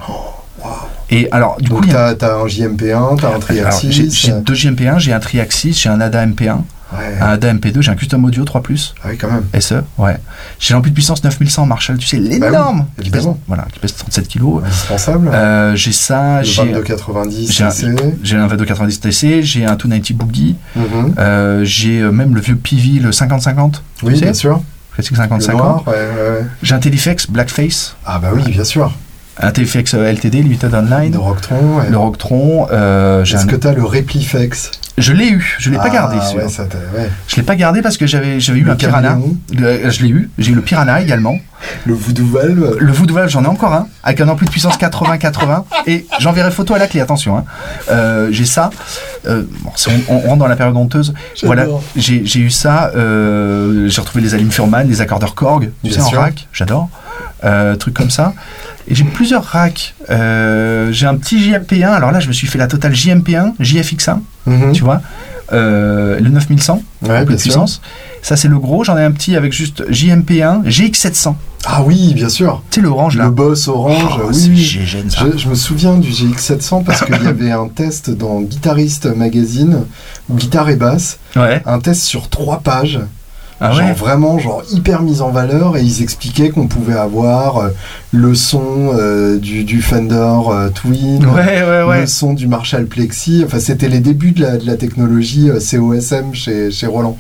[1.10, 3.40] Et alors, du coup, Donc il y a- t'as as un JMP1, t'as un alors,
[3.40, 3.92] Triaxis.
[3.92, 6.60] j'ai, j'ai euh, deux JMP1, j'ai un Triaxis, j'ai un ADA MP1,
[6.92, 9.44] Ouais, un ADA MP2, j'ai un Custom Audio 3+, ah oui, quand même.
[9.62, 10.18] SE, ouais.
[10.60, 13.94] J'ai l'ampli de puissance 9100 Marshall, tu sais, l'énorme, oui, qui, pèse, voilà, qui pèse
[13.96, 14.64] 37 kilos.
[14.66, 15.30] Indispensable.
[15.32, 17.96] Euh, j'ai ça, j'ai, 2290 j'ai un- CC.
[18.24, 21.14] j'ai un 2290 TC, j'ai un 290 Boogie, Mhm.
[21.20, 24.62] euh, j'ai euh, même le vieux PV, le 5050, Oui, bien sûr.
[24.94, 25.58] classique Le 5050.
[25.62, 26.00] noir, ouais, ouais,
[26.40, 26.46] ouais.
[26.64, 28.92] J'ai un Teleflex Blackface, Ah bah oui, bien sûr.
[29.40, 31.80] Un Teleflex euh, LTD Limited Online, De Rocktron.
[31.90, 32.68] le Rocktron.
[32.72, 36.18] euh, Est-ce un- que t'as le Replifex Je l'ai eu, je l'ai pas Ah, gardé.
[36.36, 37.10] Ouais, ça ouais.
[37.28, 39.18] Je l'ai pas gardé parce que j'avais j'avais eu Le un Piranha.
[39.56, 40.30] Le- je l'ai eu.
[40.38, 41.38] J'ai eu le Piranha également.
[41.86, 42.78] Le Voodoo Valve.
[42.80, 46.52] Le Voodoo Valve, j'en ai encore un avec un ampli de puissance 80-80 et j'enverrai
[46.52, 47.00] photo à la clé.
[47.02, 47.44] Attention, hein.
[47.92, 48.70] Euh, j'ai ça.
[49.28, 49.72] Euh, bon,
[50.10, 51.14] on, on rentre dans la période honteuse.
[51.44, 51.66] Voilà,
[51.96, 52.92] j'ai eu ça.
[52.96, 56.48] euh, j'ai retrouvé les Alim Furman, les accordeurs Korg, tu sais, en rack.
[56.54, 56.90] J'adore.
[57.46, 58.34] Euh, trucs comme ça.
[58.90, 59.94] Et j'ai plusieurs racks.
[60.10, 61.88] Euh, j'ai un petit JMP1.
[61.92, 64.72] Alors là, je me suis fait la totale JMP1, JFX1, Mhm.
[64.74, 65.02] tu vois.
[65.52, 67.82] Euh, le 9100, Ouais, de puissance.
[68.22, 68.84] Ça, c'est le gros.
[68.84, 71.36] J'en ai un petit avec juste JMP1, GX700.
[71.66, 72.62] Ah oui, bien sûr.
[72.70, 73.26] Tu sais, le orange là.
[73.26, 74.80] Le boss orange, Oh, oui,
[75.10, 75.26] ça.
[75.32, 79.86] Je, je me souviens du GX700 parce qu'il y avait un test dans Guitariste Magazine,
[80.30, 81.62] ou Guitare et Basse, Ouais.
[81.66, 83.00] un test sur trois pages,
[83.62, 83.94] Ah genre ouais.
[83.94, 87.70] vraiment genre hyper mis en valeur, et ils expliquaient qu'on pouvait avoir euh,
[88.12, 90.16] le son euh, du, du Fender
[90.50, 92.02] euh, Twin, Ouais, ouais, ouais.
[92.02, 96.34] le son du Marshall Plexi, enfin c'était les débuts de la, de la technologie COSM
[96.34, 97.18] chez, chez Roland.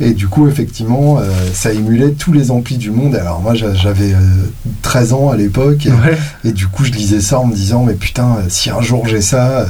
[0.00, 1.18] Et du coup, effectivement,
[1.54, 3.16] ça émulait tous les amplis du monde.
[3.16, 4.18] Alors moi, j'a- j'avais euh,
[4.82, 5.88] 13 ans à l'époque,
[6.44, 9.20] et, du coup, je lisais ça en me disant, mais putain, si un jour j'ai
[9.22, 9.66] ça,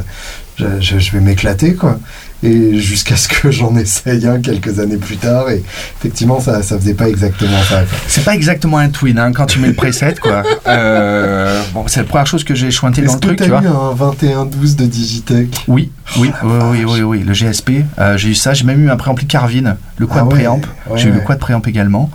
[0.58, 1.98] je, je- je vais m'éclater, quoi.
[2.44, 5.60] Et jusqu'à ce que j'en essaye un quelques années plus tard, et
[5.98, 7.82] effectivement, ça, ça faisait pas exactement ça.
[8.06, 10.44] C'est pas exactement un twin hein, quand tu mets le preset quoi.
[10.68, 13.44] Euh, bon, c'est la première chose que j'ai chointé dans Est-ce le que truc, tu
[13.46, 13.58] eu vois.
[13.58, 15.64] un 2112 de Digitech?
[15.66, 17.70] Oui, oui, Oh, oui, oui, oui, oui, le GSP.
[17.98, 18.54] euh, j'ai eu ça.
[18.54, 20.60] J'ai même eu un préampli Carvin, le quad Ah ouais, préamp.
[20.90, 21.24] ouais, j'ai eu le ouais.
[21.24, 22.08] quad préamp également.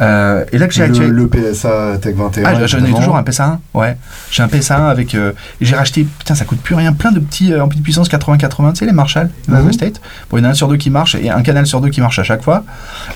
[0.00, 2.44] Euh, et là que j'ai le, le PSA Tech 21.
[2.44, 3.96] Ah, j'en ai toujours un PSA1, ouais.
[4.30, 5.14] J'ai un PSA1 avec.
[5.14, 8.72] euh, j'ai racheté, putain, ça coûte plus rien, plein de petits euh, de puissance 80-80,
[8.72, 9.72] tu sais, les Marshall, la Mhm.
[9.72, 10.00] State.
[10.30, 11.90] Bon, il y en a un sur deux qui marche et un canal sur deux
[11.90, 12.64] qui marche à chaque fois.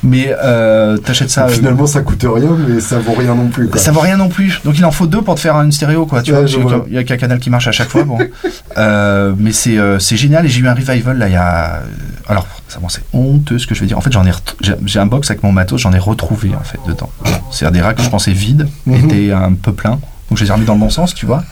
[0.02, 1.46] Mais euh, t'achètes ça.
[1.46, 3.68] euh, Finalement, ça coûte rien, mais ça vaut rien non plus.
[3.68, 3.80] Quoi.
[3.80, 4.60] Ça vaut rien non plus.
[4.64, 6.22] Donc il en faut deux pour te faire une stéréo, quoi.
[6.22, 8.04] Tu Ouais, vois, qu'il y a qu'un canal qui marche à chaque fois.
[8.04, 8.18] Bon.
[8.76, 11.82] Mais c'est génial et j'ai eu un revival là il y a.
[12.28, 13.96] Alors, ça, bon, c'est honteux ce que je vais dire.
[13.96, 14.30] En fait, j'en ai
[14.84, 17.10] j'ai un box avec mon matos, j'en ai retrouvé en fait dedans.
[17.50, 18.94] C'est-à-dire des racks que je pensais vides Mhm.
[19.04, 19.98] étaient un peu pleins.
[20.28, 21.42] Donc je les ai remis dans le bon sens, tu vois.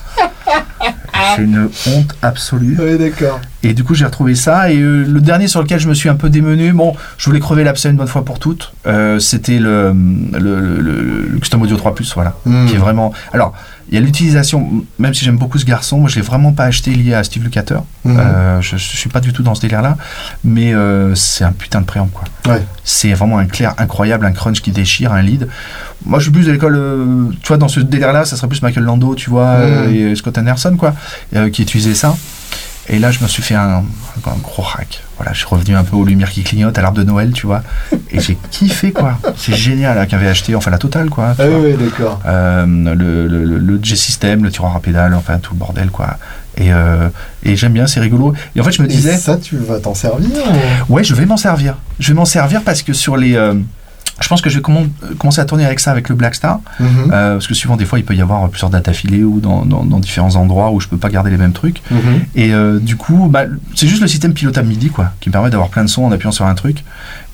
[1.35, 2.79] C'est une honte absolue.
[2.79, 3.41] Ouais, d'accord.
[3.63, 4.71] Et du coup, j'ai retrouvé ça.
[4.71, 7.41] Et euh, le dernier sur lequel je me suis un peu démenu, bon, je voulais
[7.41, 8.73] crever l'abcès une bonne fois pour toutes.
[8.87, 9.93] euh, C'était le,
[10.33, 12.35] le, le- le- le Custom Audio 3 voilà.
[12.45, 12.67] Hmm.
[12.67, 13.13] Qui est vraiment.
[13.33, 13.55] Alors,
[13.89, 16.65] il y a l'utilisation, même si j'aime beaucoup ce garçon, moi je l'ai vraiment pas
[16.65, 17.83] acheté lié à Steve Lukather.
[18.05, 18.17] Mhm.
[18.19, 19.97] Euh, je, je suis pas du tout dans ce délire-là.
[20.45, 22.25] Mais euh, c'est un putain de préamp, quoi.
[22.53, 22.63] Ouais.
[22.85, 25.49] C'est vraiment un clair incroyable, un crunch qui déchire, un lead.
[26.05, 28.63] Moi, je suis plus de l'école, euh, tu vois, dans ce délire-là, ça serait plus
[28.63, 29.95] Michael Lando, tu vois, Mhm.
[29.95, 30.95] et Scott Anderson, quoi,
[31.53, 32.17] qui utilisait ça.
[32.89, 33.83] Et là, je me suis fait un,
[34.27, 35.03] un gros hack.
[35.17, 37.47] Voilà, je suis revenu un peu aux lumières qui clignotent, à l'arbre de Noël, tu
[37.47, 37.63] vois.
[38.11, 39.19] Et j'ai kiffé, quoi.
[39.37, 41.35] C'est génial, hein, qu'avait acheté, enfin, la totale, quoi.
[41.39, 41.59] Ah vois.
[41.61, 42.21] ouais, d'accord.
[42.27, 46.17] Euh, le, le, le- G-System, le tiroir à pédale, enfin, tout le bordel, quoi.
[46.59, 47.09] Et, euh,
[47.43, 48.35] et j'aime bien, c'est rigolo.
[48.55, 49.17] Et en fait, je me Et disais.
[49.17, 50.31] ça, tu vas t'en servir
[50.89, 51.77] ou- Ouais, je vais m'en servir.
[51.99, 53.55] Je vais m'en servir parce que sur les, euh,
[54.21, 54.63] Je pense que je vais
[55.19, 56.87] commencer à tourner avec ça avec le Black Star, Mhm.
[57.13, 59.67] euh, parce que souvent des fois il peut y avoir plusieurs dates affilées ou dans,
[59.67, 61.83] dans- dans différents endroits où je peux pas garder les mêmes trucs.
[61.91, 61.99] Mhm.
[62.35, 63.43] Et euh, du coup, bah,
[63.75, 66.13] c'est juste le système pilotable MIDI quoi, qui me permet d'avoir plein de sons en
[66.13, 66.83] appuyant sur un truc.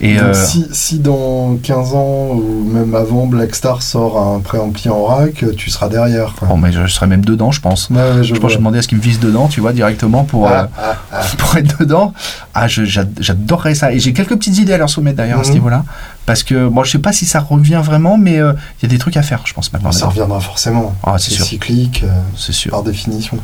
[0.01, 4.91] Et Donc, euh, si, si dans 15 ans ou même avant Blackstar sort un préampli
[4.91, 6.35] en rack, tu seras derrière.
[6.37, 6.49] quoi.
[6.49, 7.89] bon, mais je serais même dedans, je pense.
[7.91, 9.61] Ouais, ouais, je Je pense que je demander à ce qu'il me vise dedans, tu
[9.61, 11.20] vois, directement pour, Ah, ah, ah.
[11.39, 12.12] pour être dedans.
[12.55, 13.93] Ah, je- j'ad- j'adorerais ça.
[13.93, 15.55] Et j'ai quelques petites idées à leur soumettre d'ailleurs à ce Mhm.
[15.55, 15.85] niveau-là.
[16.25, 18.89] Parce que, bon, je sais pas si ça revient vraiment, mais euh, il y a
[18.89, 19.91] des trucs à faire, je pense, maintenant.
[19.91, 20.95] Ça reviendra forcément.
[21.03, 22.70] Ah, c'est cyclique, euh, C'est sûr.
[22.70, 23.39] par définition.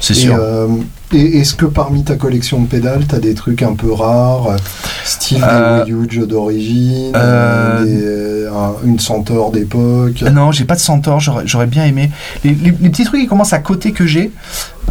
[0.00, 0.36] C'est sûr.
[0.38, 0.66] euh,
[1.12, 4.56] et est-ce que parmi ta collection de pédales, t'as des trucs un peu rares,
[5.04, 5.44] style
[5.86, 10.22] des Huge d'origine, un- une Centaur d'époque?
[10.22, 12.10] Euh, Non, j'ai pas de Centaure, j'aurais j'aurais bien aimé.
[12.44, 14.32] Les, les- les petits trucs qui commencent à côté que j'ai,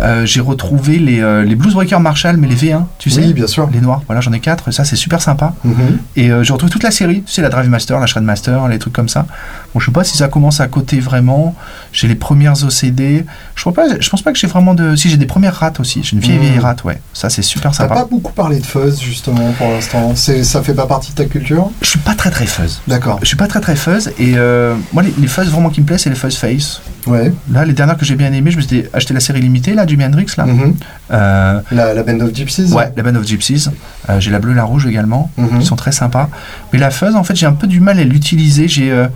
[0.02, 3.34] euh, j'ai retrouvé les, euh, les Blues Breaker Marshall, mais les V1, tu sais Oui,
[3.34, 3.70] bien sûr.
[3.72, 5.54] Les noirs, voilà, j'en ai quatre, ça c'est super sympa.
[5.64, 5.98] Mhm.
[6.16, 8.68] Et euh, je retrouve toute la série, tu sais, la Drive Master, la Shred Master,
[8.68, 9.26] les trucs comme ça.
[9.74, 11.56] Bon, je sais pas si ça commence à côté vraiment.
[11.92, 13.26] J'ai les premières OCD.
[13.56, 14.96] Je pense pas, je pense pas que j'ai vraiment de.
[14.96, 16.02] Si, j'ai des premières rates aussi.
[16.04, 16.44] J'ai une vieille, Mhm.
[16.44, 17.00] vieille rate, ouais.
[17.14, 17.96] Ça, c'est super T'as sympa.
[17.96, 20.16] pas beaucoup parlé de fuzz justement pour l'instant.
[20.16, 21.70] Ça fait pas partie de ta culture?
[21.82, 22.82] Je suis pas très, très fuzz.
[22.88, 23.20] D'accord.
[23.22, 24.12] Je suis pas très, très fuzz.
[24.20, 26.82] Et euh, moi, les, les fuzz vraiment qui me plaisent, c'est les fuzz face.
[27.08, 27.34] Ouais.
[27.52, 29.86] Là, les dernières que j'ai bien aimées, je me suis acheté la série limitée, là,
[29.86, 30.46] Jimi Hendrix, là.
[30.46, 30.76] Mhm.
[31.12, 33.68] Euh, La, la Band of Gypsies ouais, la Band of Gypsies.
[34.10, 35.30] Euh, j'ai la bleue, la rouge également.
[35.38, 35.50] Mhm.
[35.60, 36.30] Ils sont très sympas.
[36.72, 38.68] Mais la fuzz, en fait, j'ai un peu du mal à l'utiliser.
[38.68, 39.08] J'ai, euh,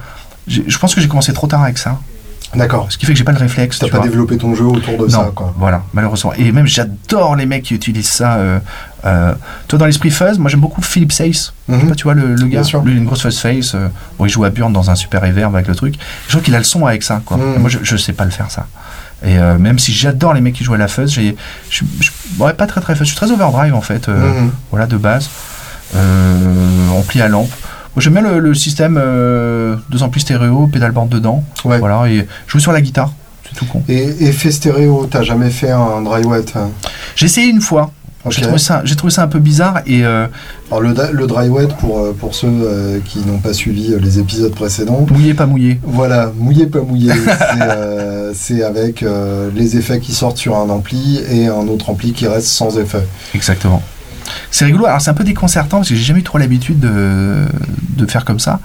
[0.48, 1.98] j'ai- je pense que j'ai commencé trop tard avec ça.
[2.56, 2.88] D'accord.
[2.90, 3.78] Ce qui fait que j'ai pas le réflexe.
[3.80, 4.08] T'as pas vois.
[4.08, 5.54] développé ton jeu autour de non, ça, quoi.
[5.58, 6.32] voilà, malheureusement.
[6.38, 8.36] Et même j'adore les mecs qui utilisent ça.
[8.36, 8.60] Euh,
[9.08, 9.34] euh,
[9.68, 11.54] toi, dans l'esprit fuzz, moi j'aime beaucoup Philip Sace.
[11.68, 11.90] Je sais Mhm.
[11.90, 13.74] pas, tu vois, le, le gars, lui, il a une grosse fuzz face.
[13.76, 13.88] euh,
[14.20, 15.96] bon, il joue à Burn dans un super reverb avec le truc.
[16.26, 17.38] Je trouve qu'il a le son avec ça, quoi.
[17.38, 17.56] Mhm.
[17.56, 18.68] Et Moi, je, je sais pas le faire, ça.
[19.26, 21.12] Et euh, même si j'adore les mecs qui jouent à la fuzz,
[21.70, 21.82] je,
[22.40, 23.08] ouais, pas très très fuzz.
[23.08, 24.52] Je suis très overdrive en fait, euh, Mhm.
[24.72, 25.30] voilà, de base.
[25.96, 27.50] Euh, ampli à lampe.
[27.96, 28.96] Moi, j'aime bien le, le système
[29.90, 31.44] deux amplis stéréo, pédalboard dedans.
[31.66, 31.80] Ouais.
[31.80, 33.12] Voilà, et jouer sur la guitare.
[33.50, 33.82] C'est tout con.
[33.88, 36.70] Et effet stéréo, t'as jamais fait un dry wet hein?
[37.16, 37.92] J'ai essayé une fois.
[38.30, 40.28] J'ai trouvé, ça, j'ai trouvé ça un peu bizarre et euh,
[40.72, 44.20] Alors le, dry wet, pour, euh, pour ceux euh, qui n'ont pas suivi euh, les
[44.20, 45.80] épisodes précédents, mouillé, pas mouillé.
[45.84, 47.12] voilà, mouillé pas mouillé,
[48.34, 49.06] c'est avec
[49.56, 53.06] les effets qui sortent sur un ampli et un autre ampli qui reste sans effet.
[53.34, 53.82] Exactement.
[54.52, 57.46] C'est rigolo, alors c'est un peu déconcertant parce que j'ai jamais eu trop l'habitude de,
[57.96, 58.60] de faire comme ça.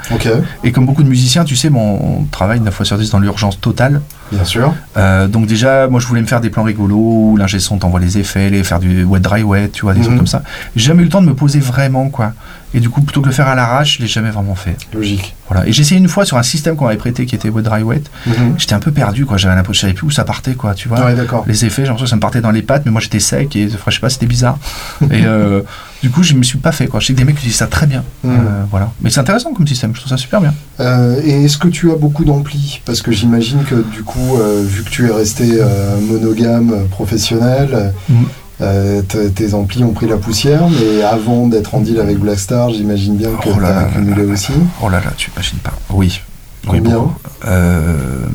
[0.64, 3.18] Et comme beaucoup de musiciens, tu sais, mon on travaille 9 fois sur 10 dans
[3.18, 4.00] l'urgence totale.
[4.32, 4.74] Bien sûr.
[4.96, 8.00] Euh, donc déjà, moi je voulais me faire des plans rigolos où l'ingé son t'envoie
[8.00, 10.06] les effets, les faire du wet dry wet, tu vois, des Mhm.
[10.06, 10.42] trucs comme ça.
[10.76, 12.32] J'ai jamais eu le temps de me poser vraiment, quoi.
[12.74, 14.76] Et du coup, plutôt que de le faire à l'arrache, je l'ai jamais vraiment fait.
[14.94, 15.34] Logique.
[15.48, 15.66] Voilà.
[15.66, 17.82] Et j'ai essayé une fois sur un système qu'on m'avait prêté qui était wet dry
[17.82, 18.02] wet.
[18.26, 18.54] Mhm.
[18.56, 19.36] J'étais un peu perdu, quoi.
[19.36, 21.04] J'avais l'impression, je savais plus où ça partait, quoi, tu vois.
[21.04, 21.44] Ouais, d'accord.
[21.46, 23.54] les effets, j'ai l'impression que ça me partait dans les pattes, mais moi j'étais sec
[23.56, 24.58] et je sais pas, c'était bizarre.
[25.10, 25.60] et euh,
[26.02, 27.00] du coup, je me suis pas fait quoi.
[27.00, 28.04] Je sais que des mecs utilisent ça très bien.
[28.24, 28.30] Mhm.
[28.32, 28.90] Euh, voilà.
[29.02, 30.54] Mais c'est intéressant comme système, je trouve ça super bien.
[30.80, 32.80] Euh, et est-ce que tu as beaucoup d'amplis?
[32.86, 35.60] Parce que j'imagine que du coup, vu que tu es resté
[36.08, 38.26] monogame professionnel, Mhm.
[38.60, 43.16] Euh, tes amplis ont pris la poussière, mais avant d'être en deal avec Blackstar, j'imagine
[43.16, 44.52] bien que Oh tu as là accumulé là aussi.
[44.82, 45.72] Oh là là, tu imagines pas.
[45.90, 46.20] Oui.
[46.68, 47.06] Oui, Combien.
[47.46, 48.26] Euh,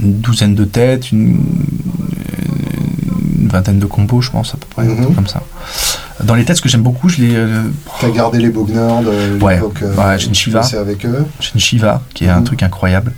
[0.00, 1.40] une douzaine de têtes, une,
[3.40, 5.14] une vingtaine de combos, je pense, à peu près, Mhm.
[5.14, 5.42] comme ça.
[6.22, 7.34] Dans les têtes, ce que j'aime beaucoup, je les.
[7.34, 7.62] euh,
[8.00, 9.54] T'as gardé les Bogner de Ouais.
[9.56, 10.60] l'époque euh, Ouais, j'ai une Shiva.
[10.80, 11.24] avec eux.
[11.40, 12.44] J'ai une Shiva, qui est un Mhm.
[12.44, 13.12] truc incroyable.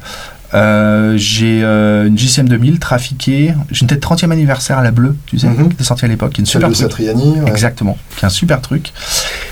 [0.57, 3.54] Euh, j'ai euh, une JCM 2000 trafiquée.
[3.70, 5.68] J'ai une tête 30e anniversaire à la bleue, tu sais, Mhm.
[5.68, 6.88] qui était sortie à l'époque, une super de truc.
[6.90, 7.40] Satriani.
[7.40, 7.50] ouais.
[7.50, 8.92] Exactement, qui est un super truc.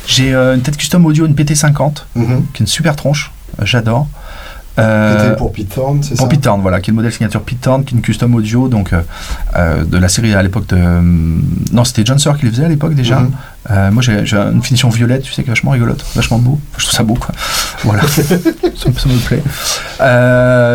[0.06, 2.46] J'ai euh, une tête custom audio, une PT50, Mhm.
[2.52, 3.30] qui est une super tronche.
[3.62, 4.08] J'adore.
[4.78, 7.12] Euh, C'était pour Pete Thorne, c'est ça pour Pete Thorne, voilà, qui est le modèle
[7.12, 9.02] signature Pete Thorne, qui est une custom audio, donc euh,
[9.54, 10.76] euh, de la série à l'époque de.
[10.76, 11.00] euh,
[11.72, 13.20] non, c'était John Sear qui les faisait à l'époque déjà.
[13.20, 13.30] Mhm.
[13.70, 16.58] Euh, moi, j'ai une finition violette, tu sais, qui est vachement rigolote, vachement beau.
[16.72, 17.34] Enfin, je trouve ça beau, quoi.
[17.84, 19.42] Voilà, ça, me- ça me plaît.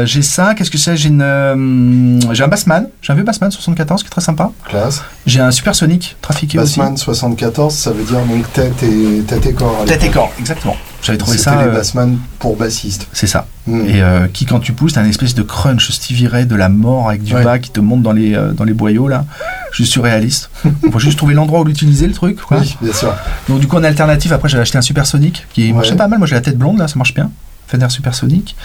[0.05, 0.95] J'ai ça, qu'est-ce que c'est?
[0.97, 4.51] J'ai une, j'ai un Bassman, j'ai un vieux Bassman 74 qui est très sympa.
[4.67, 5.03] Classe.
[5.25, 9.79] J'ai un Supersonic trafiqué Bassman 74, ça veut dire donc tête et, tête et corps.
[9.83, 9.91] aussi.
[9.91, 10.75] Tête et corps, exactement.
[11.01, 11.61] J'avais trouvé C'était ça.
[11.63, 13.07] les euh, Bassman pour bassiste.
[13.13, 13.47] c'est ça.
[13.67, 13.85] Mhm.
[13.87, 16.67] Et euh, qui, quand tu pousses, t'as une espèce de crunch Stevie Ray de la
[16.69, 17.43] mort avec du Ouais.
[17.43, 19.25] bas qui te monte dans les, euh, dans les boyaux, là.
[19.71, 20.49] Juste surréaliste.
[20.87, 22.41] On faut juste trouver l'endroit où l'utiliser, le truc.
[22.41, 22.57] Quoi.
[22.59, 23.13] Oui, bien sûr.
[23.47, 25.73] Donc, du coup, en alternative, après, j'avais acheté un Supersonic qui Ouais.
[25.73, 26.19] marchait pas mal.
[26.19, 27.31] Moi, j'ai la tête blonde, là, ça marche bien.
[27.67, 28.55] Fender Supersonic.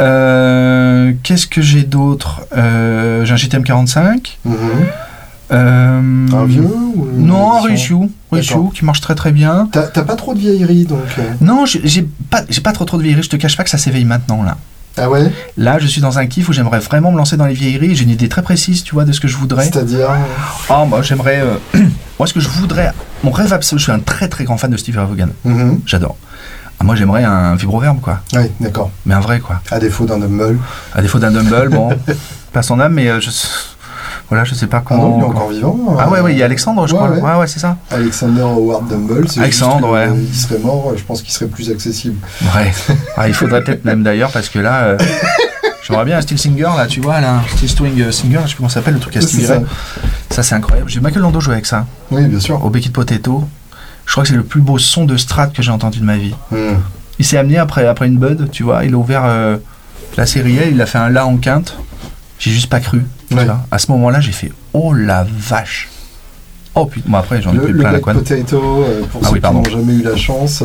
[0.00, 2.40] Euh, Qu'est-ce que j'ai d'autre?
[2.54, 4.38] J'ai un GTM 45.
[4.44, 4.56] Mhm.
[5.50, 6.00] Euh,
[6.32, 7.60] Un vieux ou Non, un.
[7.62, 7.94] Reissue,
[8.32, 8.72] D'accord.
[8.74, 9.68] qui marche très très bien.
[9.72, 11.00] T'as pas trop de vieilleries donc.
[11.18, 11.22] euh.
[11.40, 13.22] Non, j'ai pas, trop trop de vieilleries.
[13.22, 14.56] Je te cache pas que ça s'éveille maintenant, là.
[15.00, 15.30] Ah ouais?
[15.56, 17.94] Là, je suis dans un kiff où j'aimerais vraiment me lancer dans les vieilleries.
[17.94, 19.64] J'ai une idée très précise, tu vois, de ce que je voudrais.
[19.66, 20.08] C'est-à-dire.
[20.68, 21.40] Ah, moi, j'aimerais.
[21.40, 21.80] euh,
[22.18, 22.92] moi, ce que je voudrais.
[23.22, 25.28] Mon rêve absolu, je suis un très très grand fan de Steve Vaughan.
[25.44, 25.80] Mhm.
[25.86, 26.16] J'adore.
[26.80, 28.20] Ah, moi, j'aimerais un vibroverbe, quoi.
[28.34, 28.90] Oui, d'accord.
[29.06, 29.60] Mais un vrai, quoi.
[29.70, 30.58] À défaut d'un dumble.
[30.94, 31.90] À défaut d'un dumble, bon,
[32.52, 33.30] pas son âme, mais euh, je.
[34.30, 35.16] Voilà, je sais pas Ah non, comment.
[35.16, 35.96] il est encore vivant.
[35.98, 37.10] Ah ouais, euh, ouais, il y a Alexandre, je ouais, crois.
[37.10, 37.22] ouais.
[37.22, 37.76] Ouais, ouais, c'est ça.
[37.90, 39.26] Alexander Howard Dumble.
[39.28, 40.08] c'est Alexandre, juste ouais.
[40.18, 42.16] euh, Il serait mort, je pense qu'il serait plus accessible.
[42.54, 42.70] Ouais.
[43.16, 44.82] Ah, il faudrait peut-être même d'ailleurs, parce que là.
[44.84, 44.98] euh,
[45.86, 48.48] J'aimerais bien un Steel Singer, là, tu vois, là, Steel Swing euh, Singer, je sais
[48.48, 49.46] plus comment ça s'appelle, le truc à C'est styler.
[49.46, 49.60] ça.
[50.30, 50.90] Ça, c'est incroyable.
[50.90, 52.62] J'ai Michael Lando jouer avec ça, Oui, bien sûr.
[52.62, 53.44] au Becky Potato.
[54.04, 56.16] Je crois que c'est le plus beau son de strat que j'ai entendu de ma
[56.18, 56.34] vie.
[56.50, 56.74] Hmm.
[57.18, 59.56] Il s'est amené après, après une bud, tu vois, il a ouvert euh,
[60.18, 61.76] la série L, il a fait un La en quinte.
[62.38, 63.02] J'ai juste pas cru.
[63.32, 63.46] Ouais.
[63.70, 65.88] À ce moment-là, j'ai fait Oh la vache
[66.74, 68.18] Oh putain, bon après j'en ai pris le plein la couenne.
[68.18, 70.62] Potato, euh, pour Ah ceux oui, qui n'ont jamais eu la chance,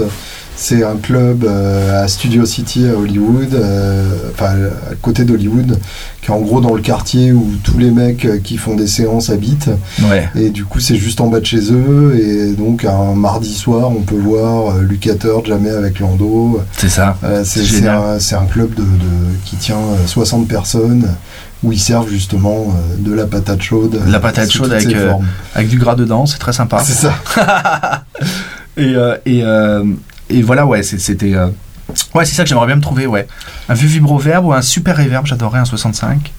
[0.55, 4.51] c'est un club euh, à Studio City à Hollywood, euh, enfin
[4.91, 5.79] à côté d'Hollywood,
[6.21, 9.31] qui est en gros dans le quartier où tous les mecs qui font des séances
[9.31, 9.71] habitent.
[10.03, 10.29] Ouais.
[10.35, 12.15] Et du coup, c'est juste en bas de chez eux.
[12.21, 14.87] Et donc, un mardi soir, on peut voir euh,
[15.45, 16.61] jamais avec Lando.
[16.77, 17.17] C'est ça.
[17.43, 21.07] C'est un, club de, de- qui tient euh, 60 personnes
[21.63, 24.01] où ils servent justement euh, de la patate chaude.
[24.07, 25.13] La patate chaude avec, euh.
[25.55, 26.83] Avec du gras dedans, c'est très sympa.
[26.83, 27.13] C'est ça.
[28.75, 29.43] Et, euh, et,
[30.35, 31.35] et voilà, ouais, c'est- c'était.
[32.15, 33.27] Ouais, c'est ça que j'aimerais bien me trouver, ouais.
[33.69, 36.31] Un vieux vibroverbe ou un super reverb, j'adorerais un 65.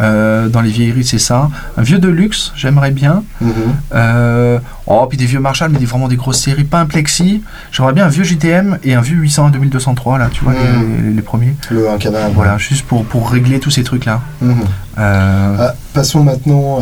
[0.00, 1.48] Euh, dans les vieilleries, c'est ça.
[1.76, 3.22] Un vieux de luxe, j'aimerais bien.
[3.40, 3.52] Mhm.
[3.94, 7.42] Euh, oh, puis des vieux Marshall, mais des, vraiment des grosses séries, pas un Plexi.
[7.70, 10.56] J'aimerais bien un vieux JTM et un vieux 801 2203, là, tu vois, Mm.
[11.04, 11.54] les, les premiers.
[11.70, 12.32] Le un canal.
[12.34, 14.20] Voilà, juste pour, pour régler tous ces trucs-là.
[14.40, 14.64] Mhm.
[14.98, 16.80] Euh, Ah, passons maintenant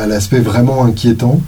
[0.00, 1.40] à l'aspect vraiment inquiétant.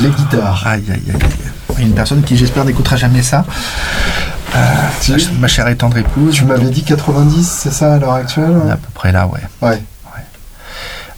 [0.00, 0.62] Les guitares.
[0.66, 1.82] Aïe, aïe, aïe.
[1.84, 3.44] Une personne qui, j'espère, n'écoutera jamais ça.
[4.56, 4.58] Euh,
[5.08, 6.34] ma, ma chère et tendre épouse.
[6.34, 9.40] Tu m'avais dit 90, c'est ça à l'heure actuelle à peu près là, ouais.
[9.62, 9.82] Ouais.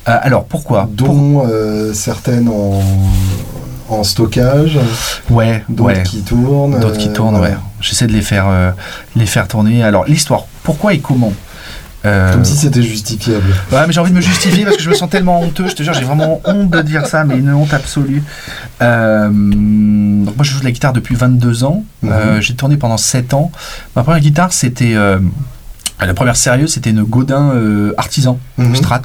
[0.08, 2.80] Euh, alors, pourquoi Pour- Dont euh, certaines en,
[3.88, 4.78] en stockage,
[5.30, 6.02] Ouais, d'autres ouais.
[6.02, 6.78] qui tournent.
[6.80, 7.54] D'autres qui euh, tournent, voilà.
[7.54, 7.60] ouais.
[7.80, 8.70] J'essaie de les faire, euh,
[9.16, 9.82] les faire tourner.
[9.84, 11.32] Alors, l'histoire, pourquoi et comment
[12.04, 13.44] Euh, Comme si c'était justifiable.
[13.70, 15.68] Ouais, mais j'ai envie de me justifier parce que je me sens tellement honteux.
[15.68, 18.24] Je te jure, j'ai vraiment honte de dire ça, mais une honte absolue.
[18.80, 21.84] Euh, donc moi, je joue de la guitare depuis 22 ans.
[22.04, 22.40] Euh, Mhm.
[22.42, 23.52] j'ai tourné pendant 7 ans.
[23.94, 25.18] Ma première guitare, c'était euh,
[26.00, 28.74] la première sérieuse, c'était une Godin euh, artisan Mhm.
[28.74, 29.02] Strat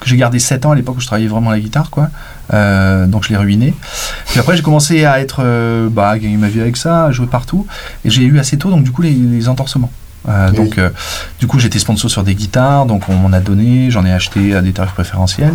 [0.00, 2.08] que j'ai gardé 7 ans à l'époque où je travaillais vraiment la guitare, quoi.
[2.54, 3.74] Euh, donc je l'ai ruiné.
[4.28, 7.12] Puis après, j'ai commencé à être, euh, bah, à gagner ma vie avec ça, à
[7.12, 7.66] jouer partout.
[8.04, 9.90] Et j'ai eu assez tôt, donc du coup, les, les entorsements.
[10.28, 10.56] Euh, Oui.
[10.56, 10.80] Donc,
[11.38, 14.54] du coup, j'étais sponsor sur des guitares, donc on m'en a donné, j'en ai acheté
[14.54, 15.54] à des tarifs préférentiels.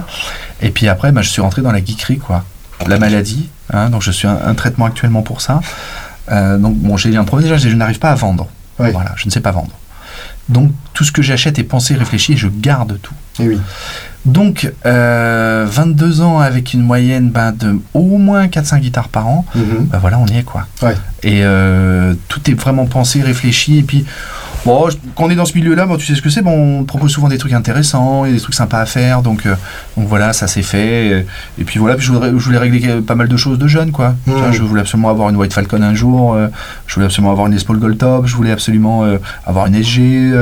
[0.62, 2.44] Et puis après, bah, je suis rentré dans la geekerie, quoi.
[2.88, 5.62] La maladie, hein, donc je suis un, un traitement actuellement pour ça.
[6.30, 8.48] Donc, bon, j'ai un problème déjà, je n'arrive pas à vendre.
[8.78, 9.72] Voilà, je ne sais pas vendre.
[10.50, 13.14] Donc, tout ce que j'achète est pensé, réfléchi, et je garde tout.
[13.40, 13.60] Et oui.
[14.26, 19.46] Donc, euh, 22 ans avec une moyenne ben, de au moins 4-5 guitares par an,
[19.56, 19.88] Mhm.
[19.92, 20.68] ben voilà, on y est quoi.
[20.84, 20.96] Ouais.
[21.24, 24.06] Et euh, tout est vraiment pensé, réfléchi, et puis.
[24.66, 26.42] Bon, quand on est dans ce milieu-là, bon, tu sais ce que c'est.
[26.42, 29.22] Bon, on propose souvent des trucs intéressants, il y a des trucs sympas à faire,
[29.22, 29.56] donc, euh,
[29.98, 31.26] donc voilà, ça s'est fait.
[31.58, 33.92] Et, puis voilà, puis je, voudrais, je voulais régler pas mal de choses de jeune,
[33.92, 34.16] quoi.
[34.28, 34.52] Mhm.
[34.52, 36.48] je voulais absolument avoir une White Falcon un jour, euh,
[36.88, 39.76] je voulais absolument avoir une Les Paul Gold Top, je voulais absolument euh, avoir une
[39.76, 40.34] SG,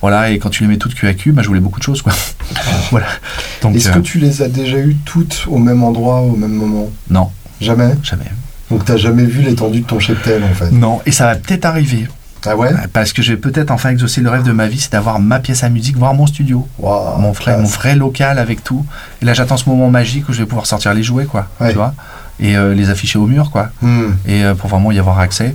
[0.00, 0.30] voilà.
[0.30, 2.12] Et quand tu les mets toutes cul, ben, je voulais beaucoup de choses, quoi.
[2.90, 3.06] voilà.
[3.74, 6.90] Est-ce que tu les as déjà eues toutes au même endroit, au même moment?
[7.10, 7.30] Non,
[7.60, 7.94] Jamais?
[8.02, 8.30] Jamais.
[8.70, 10.70] Donc t'as jamais vu l'étendue de ton cheptel en fait?
[10.72, 12.08] Non, et ça va peut-être arriver.
[12.46, 14.92] Ah ouais Parce que je vais peut-être enfin exaucer le rêve de ma vie, c'est
[14.92, 17.60] d'avoir ma pièce à musique, voir mon studio, mon, vrai, classe.
[17.60, 18.84] mon vrai local avec tout.
[19.22, 21.48] Et là, j'attends ce moment magique où je vais pouvoir sortir les jouets, quoi.
[21.60, 21.70] Ouais.
[21.70, 21.94] Tu vois
[22.40, 23.70] Et euh, les afficher au mur, quoi.
[23.82, 24.12] Hmm.
[24.26, 25.54] Et euh, pour vraiment y avoir accès.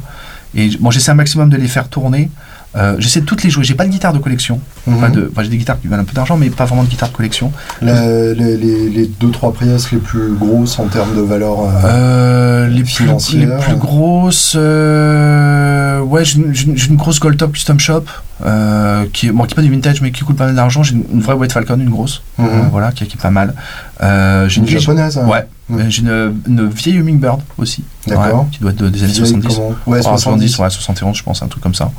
[0.53, 2.29] Et bon, j'essaie un maximum de les faire tourner.
[2.78, 3.63] Euh, j'essaie de toutes les jouer.
[3.65, 4.61] J'ai pas de guitare de collection.
[4.99, 6.89] Pas de, enfin, j'ai des guitares qui valent un peu d'argent, mais pas vraiment de
[6.89, 7.51] guitare de collection.
[7.82, 9.51] La- les, les, les deux trois
[9.91, 11.59] les plus grosses en termes de valeur.
[11.61, 13.57] euh, Euh, les, plus, Financière.
[13.57, 18.03] les plus grosses, euh, ouais, j'ai une, grosse Gold Top Custom Shop
[19.13, 20.82] qui, est- bon, qui est pas du vintage mais qui coûte pas mal d'argent.
[20.84, 22.69] J'ai une, une vraie White Falcon, une grosse, mhm.
[22.72, 23.53] voilà, qui, qui est pas mal.
[24.01, 25.89] J'ai Une une, vieille- japonaise hein ouais, Mhm.
[25.89, 28.41] j'ai une, une vieille Hummingbird aussi, D'accord.
[28.43, 29.55] ouais, qui doit être de- des années Vieille 70.
[29.55, 29.76] comment?
[29.86, 30.57] Ouais, Ah, 70.
[30.59, 31.91] ouais, 71, je pense, un truc comme ça.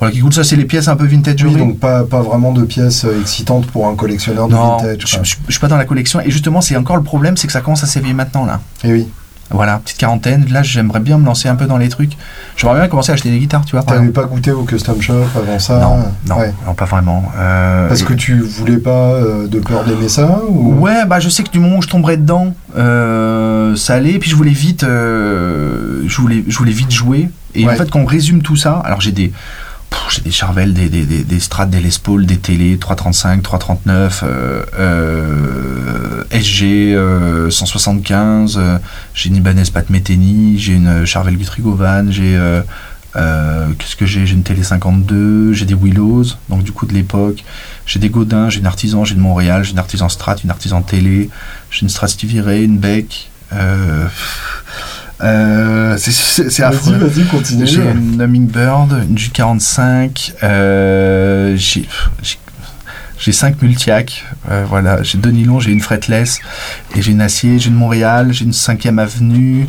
[0.00, 1.44] Voilà, qui coûte ça, c'est les pièces un peu vintage.
[1.44, 4.96] Oui, donc pas, pas vraiment de pièces euh, excitantes pour un collectionneur de non, vintage.
[5.06, 6.20] je, je- je suis pas dans la collection.
[6.20, 8.60] Et justement, c'est encore le problème, c'est que ça commence à s'éveiller maintenant là.
[8.82, 9.08] Et oui.
[9.52, 10.46] Voilà, petite quarantaine.
[10.50, 12.12] Là, j'aimerais bien me lancer un peu dans les trucs.
[12.56, 13.82] J'aimerais bien commencer à acheter des guitares, tu vois.
[13.82, 15.96] T'avais pas goûté au custom shop avant ça Non,
[16.28, 16.54] non, Ouais.
[16.66, 17.24] non, pas vraiment.
[17.36, 20.74] Euh, Parce que tu voulais pas euh, de peur d'aimer ça ou...
[20.74, 24.12] Ouais, bah je sais que du moment où je tomberais dedans, euh, ça allait.
[24.12, 27.28] Et puis je voulais vite, je voulais, je voulais vite jouer.
[27.56, 27.72] Et Ouais.
[27.72, 29.32] en fait, quand on résume tout ça, alors j'ai des,
[30.10, 34.24] j'ai des Charvel, des, des, des, des Strat, des Les Paul, des télé 335, 339,
[34.24, 38.56] euh, euh, SG euh, 175.
[38.58, 38.78] euh,
[39.14, 42.62] j'ai une Ibanez Pat Metheny, j'ai une Charvel Guthrie Govan, j'ai euh,
[43.78, 44.26] Qu'est-ce que j'ai?
[44.26, 47.44] J'ai une télé 52, j'ai des Willows, donc du coup de l'époque.
[47.86, 50.82] J'ai des Godin, j'ai une Artisan, j'ai une Montréal, j'ai une Artisan Strat, une Artisan
[50.82, 51.28] Télé,
[51.70, 53.30] j'ai une Strat Stevie Ray, une Beck.
[55.22, 56.94] Euh, c'est affreux.
[56.94, 57.66] Vas-y, vas-y, continue.
[57.66, 61.86] J'ai une Hummingbird, une G45, euh, j'ai
[63.20, 66.40] j'ai 5 multiacs, euh, voilà, j'ai deux nylons, j'ai une fretless,
[66.96, 69.68] et j'ai une acier, j'ai une Montréal, j'ai une 5ème avenue.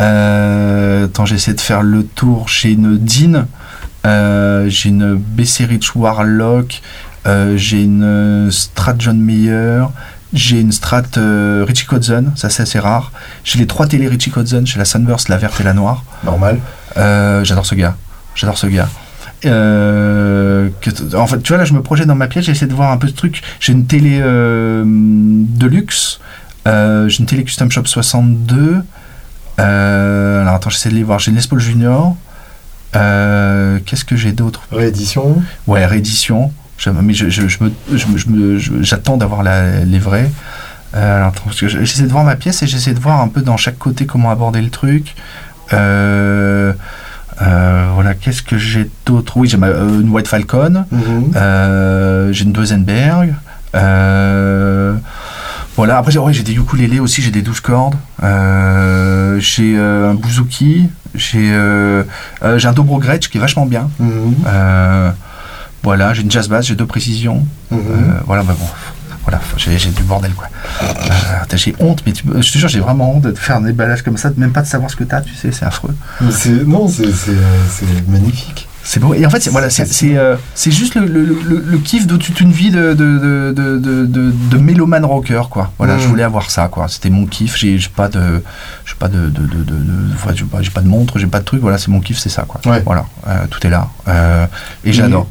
[0.00, 2.48] Euh, attends, j'essaie de faire le tour.
[2.48, 3.46] J'ai une Dean,
[4.06, 6.82] euh, j'ai une BC Rich Warlock,
[7.26, 9.86] euh, j'ai une Strat John Mayer,
[10.34, 13.12] j'ai une Strat euh, Richie Kotzen, ça c'est assez rare.
[13.44, 16.04] J'ai les trois télé Richie Kotzen, j'ai la Sunburst, la verte et la noire.
[16.24, 16.58] Normal.
[16.96, 17.96] Euh, j'adore ce gars.
[18.34, 18.88] J'adore ce gars.
[19.46, 20.70] Euh,
[21.14, 22.96] en fait, tu vois, là, je me projette dans ma pièce, j'essaie de voir un
[22.96, 23.42] peu ce truc.
[23.60, 26.20] J'ai une télé de luxe,
[26.66, 28.82] j'ai une télé Custom Shop 62.
[29.58, 31.20] alors, attends, j'essaie de les voir.
[31.20, 32.16] J'ai une Les Junior.
[32.92, 34.62] Qu'est-ce que j'ai d'autre?
[34.72, 36.52] Réédition Ouais, réédition
[36.92, 37.48] mais je,
[38.82, 40.30] j'attends d'avoir les vrais.
[40.96, 44.06] Euh, j'essaie de voir ma pièce et j'essaie de voir un peu dans chaque côté
[44.06, 45.14] comment aborder le truc.
[45.72, 46.72] Euh,
[47.42, 49.36] euh, voilà, qu'est-ce que j'ai d'autre?
[49.36, 51.32] Oui, j'ai une White Falcon, mhm.
[52.32, 53.34] j'ai une Dozenberg.
[55.76, 57.96] voilà, après j'ai des ukulélés aussi, j'ai des 12 cordes,
[59.40, 61.52] j'ai un bouzouki, j'ai
[62.56, 63.90] j'ai un dobro Gretsch qui est vachement bien.
[63.98, 64.34] Mhm.
[65.84, 67.46] Voilà, j'ai une jazz bass, j'ai deux précisions.
[67.70, 67.78] Mhm.
[67.78, 68.66] Euh, voilà, bah bon,
[69.22, 70.48] voilà, j'ai du bordel quoi.
[70.82, 74.02] Euh, j'ai honte, mais tu, je te jure, j'ai vraiment honte de faire un déballage
[74.02, 75.94] comme ça, même pas de savoir ce que tu as, tu sais, c'est affreux.
[76.66, 78.66] Non, c'est magnifique.
[78.86, 79.14] C'est beau.
[79.14, 82.70] Et en fait, voilà, c'est euh, juste le, le, le, kiff de toute une vie
[82.70, 85.72] de, de, de, de, de mélomane rocker, quoi.
[85.78, 86.10] Voilà, je mhm.
[86.10, 86.88] voulais avoir ça, quoi.
[86.88, 87.56] C'était mon kiff.
[87.56, 88.42] J'ai pas de,
[88.84, 89.74] j'ai pas de, de, de,
[90.60, 91.60] j'ai pas de montre, j'ai pas de truc.
[91.62, 92.60] Voilà, c'est mon kiff, c'est ça, quoi.
[92.84, 93.06] Voilà,
[93.50, 93.88] tout est là.
[94.84, 95.28] et j'adore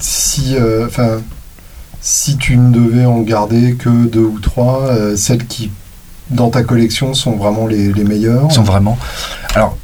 [0.00, 1.20] si, euh, enfin,
[2.00, 5.70] si tu ne devais en garder que deux ou trois, euh, celles qui
[6.30, 8.98] dans ta collection sont vraiment les, les meilleures Sont vraiment.
[9.54, 9.76] Alors,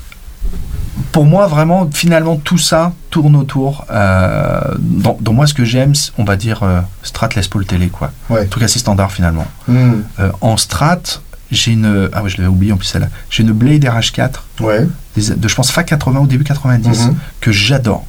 [1.13, 3.87] pour moi, vraiment, finalement, tout ça tourne autour.
[3.91, 6.63] Euh, dans, moi, ce que j'aime, on va dire
[7.03, 8.13] Strat Les Paul Télé, quoi.
[8.31, 8.43] Ouais.
[8.43, 9.47] Un truc assez standard, finalement.
[9.67, 10.03] Hmm.
[10.41, 11.21] en Strat,
[11.51, 12.09] j'ai une.
[12.13, 13.09] Ah ouais, je l'avais oublié en plus celle-là.
[13.31, 14.31] J'ai une Blade RH4.
[14.61, 14.87] Ouais.
[15.17, 17.15] de, je pense, FA 80 au début 90, hmm.
[17.41, 18.07] que j'adore.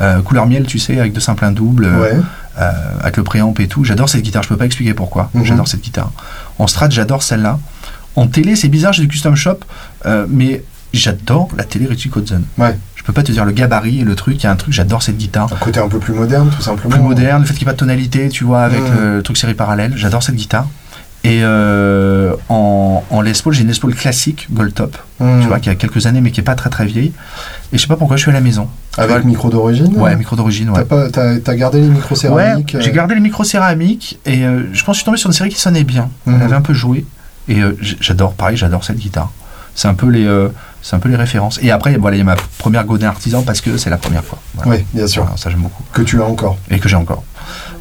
[0.00, 2.20] Euh, couleur miel, tu sais, avec de simples doubles, euh,
[2.58, 2.70] euh,
[3.00, 3.84] avec le préamp et tout.
[3.84, 5.30] J'adore cette guitare, je peux pas expliquer pourquoi.
[5.34, 5.44] Mhm.
[5.44, 6.10] J'adore cette guitare.
[6.58, 7.58] En strat, j'adore celle-là.
[8.16, 9.58] En télé, c'est bizarre, j'ai du custom shop,
[10.28, 12.42] mais j'adore la télé Richie Kotzen.
[12.58, 12.76] Ouais.
[12.94, 14.72] Je peux pas te dire le gabarit et le truc, il y a un truc,
[14.72, 15.52] j'adore cette guitare.
[15.52, 16.94] Un côté un peu plus moderne, tout simplement.
[16.94, 19.16] Plus moderne, le fait qu'il n'y ait pas de tonalité, tu vois, avec mhm.
[19.16, 20.66] le, truc série parallèle, j'adore cette guitare.
[21.24, 25.40] Et en, en Les Paul, j'ai une Les Paul classique, Gold Top, mhm.
[25.40, 27.12] tu vois, qui a quelques années, mais qui est pas très très vieille.
[27.72, 28.68] Et je sais pas pourquoi je suis à la maison.
[28.98, 30.84] Avec micro d'origine Ouais, micro d'origine, ouais.
[30.84, 34.64] T'as, as, gardé les micros céramiques Ouais, j'ai euh gardé les micros céramiques et euh,
[34.72, 36.10] je pense que je suis tombé sur une série qui sonnait bien.
[36.26, 36.42] Elle mhm.
[36.42, 37.06] avait un peu joué
[37.48, 39.32] et euh, j'adore, pareil, j'adore cette guitare.
[39.74, 40.28] C'est un peu les,
[40.82, 41.58] c'est un peu les références.
[41.62, 44.22] Et après, voilà, il y a ma première Godin artisan parce que c'est la première
[44.22, 44.38] fois.
[44.66, 45.26] Oui, bien sûr.
[45.36, 45.82] ça j'aime beaucoup.
[45.92, 46.58] Que tu as encore.
[46.70, 47.24] Et que j'ai encore.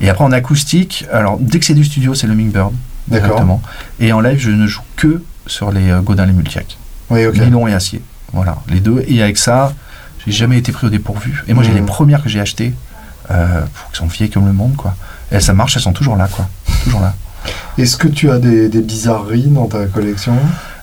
[0.02, 2.72] Et après en acoustique, alors dès que c'est du studio, c'est le Mingbird.
[3.14, 3.62] D'accord.
[4.00, 6.78] Et en live, je ne joue que sur les Godin les Multiac.
[7.10, 7.38] Oui, ok.
[7.38, 8.02] Nylon et acier.
[8.34, 9.04] Voilà, les deux.
[9.08, 9.74] Et avec ça,
[10.26, 11.44] j'ai jamais été pris au dépourvu.
[11.48, 11.86] Et moi, j'ai les mmh.
[11.86, 12.74] premières que j'ai achetées,
[13.32, 13.62] euh,
[13.92, 14.96] qui sont vieilles comme le monde, quoi.
[15.32, 16.48] Et ça marche, elles sont toujours là, quoi.
[16.84, 17.14] Toujours là.
[17.78, 20.34] Est-ce que tu as des, bizarreries dans ta collection?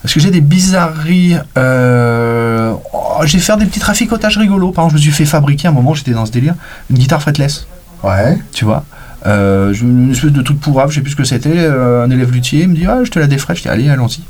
[0.05, 2.75] Est-ce que j'ai des bizarreries euh...
[2.93, 4.73] oh, J'ai fait des petits traficotages rigolos.
[4.73, 6.55] Par exemple, je me suis fait fabriquer à un moment, j'étais dans ce délire,
[6.91, 7.67] une guitare fretless.
[8.03, 8.39] Ouais.
[8.53, 8.85] Tu vois?
[9.27, 11.53] Euh, une espèce de truc pourrave, je sais plus ce que c'était.
[11.55, 13.55] Euh, un élève luthier me dit ah, je te la défraie.
[13.55, 14.23] Je dis allez, allons-y.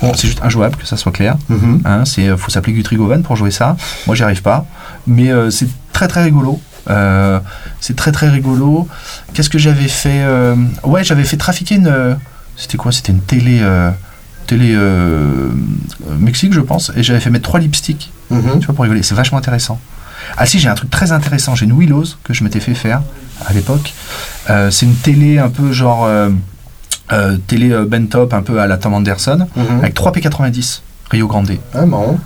[0.00, 1.36] Bon, c'est juste injouable, que ça soit clair.
[1.48, 3.76] Mm hein, c'est euh, faut s'appeler Guthrie Govan pour jouer ça.
[4.06, 4.66] Moi, j'y arrive pas.
[5.06, 6.60] Mais euh, c'est très très rigolo.
[7.80, 8.88] c'est très très rigolo.
[9.34, 10.24] Qu'est-ce que j'avais fait
[10.82, 12.16] Ouais, j'avais fait trafiquer une.
[12.56, 13.60] C'était quoi C'était une télé.
[14.46, 14.76] télé
[16.18, 16.90] Mexique, je pense.
[16.96, 18.10] Et j'avais fait mettre trois lipsticks.
[18.30, 18.58] Mhm.
[18.58, 19.02] Tu vois, pour rigoler.
[19.02, 19.78] C'est vachement intéressant.
[20.36, 21.54] Ah si, j'ai un truc très intéressant.
[21.54, 23.02] J'ai une Willows que je m'étais fait faire
[23.46, 23.92] à l'époque.
[24.50, 26.30] Euh, c'est une télé un peu genre euh,
[27.12, 29.78] euh, télé bentop, un peu à la Tom Anderson, mhm.
[29.80, 31.52] avec 3 P90 Rio Grande.
[31.74, 32.18] Ah, marrant.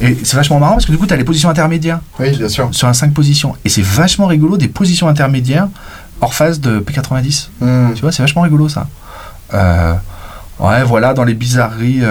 [0.00, 2.00] Et c'est vachement marrant parce que du coup, tu as les positions intermédiaires.
[2.18, 2.68] Oui, bien sûr.
[2.72, 3.54] Sur un 5 positions.
[3.64, 5.68] Et c'est vachement rigolo des positions intermédiaires
[6.20, 7.48] hors phase de P90.
[7.60, 7.94] Mhm.
[7.94, 8.86] Tu vois, c'est vachement rigolo ça.
[9.52, 12.02] ouais, voilà, dans les bizarreries.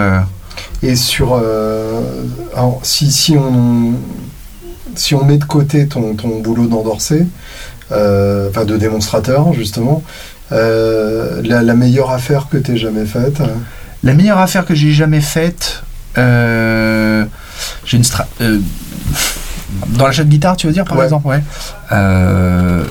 [0.81, 1.41] Et sur.
[2.84, 3.94] si, si, on,
[4.95, 7.26] si on met de côté ton, ton boulot d'endorser, euh,
[7.91, 10.03] enfin de démonstrateur justement.
[10.53, 13.41] Euh, la, meilleure affaire que tu jamais faite
[14.03, 15.84] La meilleure affaire que j'ai jamais faite,
[16.18, 17.26] euh,
[17.85, 18.03] j'ai une
[19.89, 21.41] Dans l'achat de guitare, tu veux dire, par exemple Ouais.
[21.91, 22.84] Euh,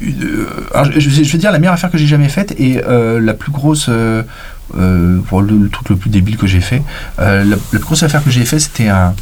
[0.00, 3.88] je, vais dire la meilleure affaire que j'ai jamais faite et la plus grosse.
[5.28, 6.82] Pour le, truc le plus débile que j'ai fait,
[7.18, 9.14] la, plus grosse affaire que j'ai fait, c'était un,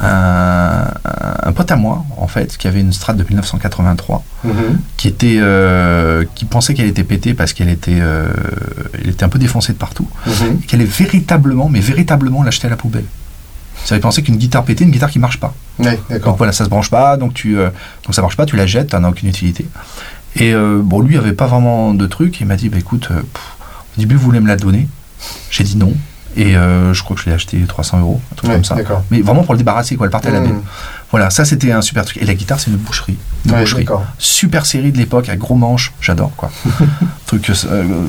[0.00, 4.52] un, pote à moi, en fait, qui avait une Strat de 1983, mhm.
[4.96, 5.40] qui, était,
[6.34, 8.00] qui pensait qu'elle était pétée parce qu'elle était,
[8.94, 10.60] elle était un peu défoncée de partout, mhm.
[10.66, 13.04] qu'elle est véritablement, mais véritablement l'acheter à la poubelle.
[13.84, 15.54] Ça fait penser qu'une guitare pétée, une guitare qui marche pas.
[15.78, 17.70] donc voilà, ça se branche pas, donc tu, euh,
[18.04, 19.66] donc ça marche pas, tu la jettes, ça n'a aucune utilité.
[20.36, 22.40] Et euh, bon, lui avait pas vraiment de truc.
[22.40, 24.88] Il m'a dit, bah écoute, euh, au début vous voulez me la donner?
[25.50, 25.92] J'ai dit non.
[26.36, 28.76] Et je crois que je l'ai acheté 300 euros, un truc comme ça.
[29.10, 30.06] Mais vraiment pour le débarrasser, quoi.
[30.06, 30.62] Elle partait à la mmh.
[31.10, 32.22] Voilà, ça c'était un super truc.
[32.22, 33.16] Et la guitare, c'est une boucherie.
[33.46, 33.86] Une boucherie.
[34.18, 36.50] Super série de l'époque, avec gros manches, j'adore quoi.
[37.26, 37.50] truc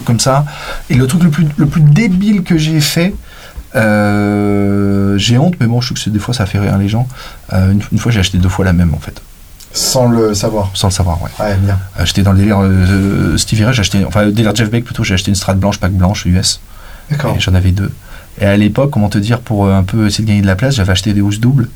[0.05, 0.45] comme ça.
[0.89, 3.15] Et le truc le plus, le plus débile que j'ai fait,
[3.75, 7.07] euh, j'ai honte, mais bon, je trouve que des fois ça fait rire les gens.
[7.53, 9.21] Euh, une, fois, j'ai acheté deux fois la même en fait.
[9.71, 10.71] Sans le savoir.
[10.73, 11.29] Sans le savoir, ouais.
[11.39, 11.77] Ouais, bien.
[11.99, 12.59] Euh, j'étais dans le délire
[13.37, 15.77] Stevie Ray, j'ai acheté, enfin, le délire Jeff Beck plutôt, j'ai acheté une Strat blanche,
[15.77, 16.59] pack blanche US.
[17.11, 17.35] D'accord.
[17.35, 17.91] Et j'en avais deux.
[18.41, 20.75] Et à l'époque, comment te dire, pour un peu essayer de gagner de la place,
[20.75, 21.69] j'avais acheté des housses doubles.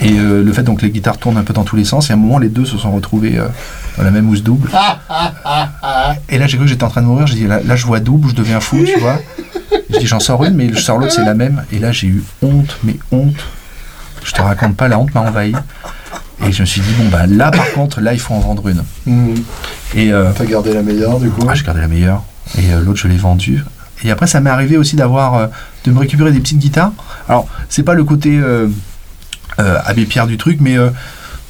[0.00, 2.16] Et le fait donc les guitares tournent un peu dans tous les sens, et à
[2.16, 3.38] un moment les deux se sont retrouvés
[3.98, 4.70] dans la même housse double.
[6.28, 7.84] et là j'ai cru que j'étais en train de mourir, j'ai dit là, là, je
[7.84, 9.18] vois double, je deviens fou, tu vois.
[9.90, 11.64] Je dis j'en sors une, mais je sors l'autre, c'est la même.
[11.72, 13.44] Et là, j'ai eu honte, mais honte.
[14.24, 15.52] Je te raconte pas, la honte m'a envahi.
[16.46, 18.66] Et je me suis dit, bon, bah là, par contre, là, il faut en vendre
[18.68, 18.82] une.
[19.06, 19.34] Mmh.
[19.94, 22.22] Et euh, T'as gardé la meilleure, du coup Ah, j'ai gardé la meilleure.
[22.58, 23.62] Et euh, l'autre, je l'ai vendue.
[24.04, 25.46] Et après, ça m'est arrivé aussi d'avoir, euh,
[25.84, 26.92] de me récupérer des petites guitares.
[27.28, 28.40] Alors, c'est pas le côté
[29.58, 30.76] Abbé Pierre du truc, mais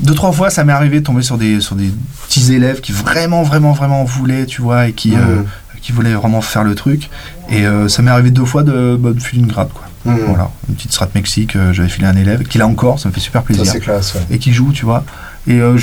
[0.00, 1.92] deux trois fois ça m'est arrivé de tomber sur des sur des
[2.26, 5.44] petits élèves qui vraiment vraiment vraiment voulaient tu vois et qui mmh
[5.82, 7.10] qui voulait vraiment faire le truc.
[7.50, 9.84] Et euh, ça m'est arrivé deux fois de, bah, de filer une grade, quoi.
[10.04, 10.16] Mmh.
[10.26, 13.14] Voilà, une petite strat Mexique, euh, j'avais filé un élève, qui l'a encore, ça me
[13.14, 13.66] fait super plaisir.
[13.66, 15.04] Ça, classe, Et qui joue, tu vois.
[15.46, 15.78] Et euh,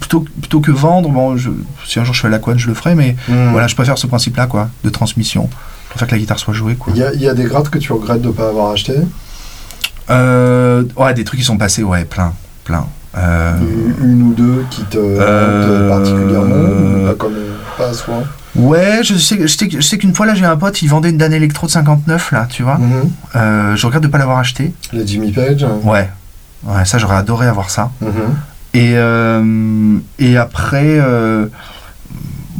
[0.00, 1.50] plutôt, plutôt que vendre, bon, je,
[1.86, 3.50] si un jour je fais la couane, je le ferai, mais mmh.
[3.50, 5.48] voilà, je préfère ce principe-là, quoi, de transmission.
[5.92, 6.78] Je préfère que la guitare soit jouée.
[6.88, 8.94] Il y, y a, des grades que tu regrettes de ne pas avoir acheté?
[10.08, 12.32] Ouais, des trucs qui sont passés, ouais, plein,
[12.64, 12.86] plein.
[13.14, 17.34] Une, ou deux qui te euh, particulièrement, pas, comme,
[17.76, 18.22] pas à soi?
[18.56, 21.32] Ouais, je sais, je sais, qu'une fois là j'ai un pote, il vendait une Dan
[21.32, 22.78] Electro de 59 là, tu vois.
[22.78, 23.10] Mhm.
[23.36, 24.72] Euh, je regrette de pas l'avoir acheté.
[24.94, 25.66] La Jimmy Page.
[25.84, 26.08] Ouais,
[26.64, 27.90] ouais, ça j'aurais adoré avoir ça.
[28.00, 28.10] Mhm.
[28.72, 30.98] Et euh, et après,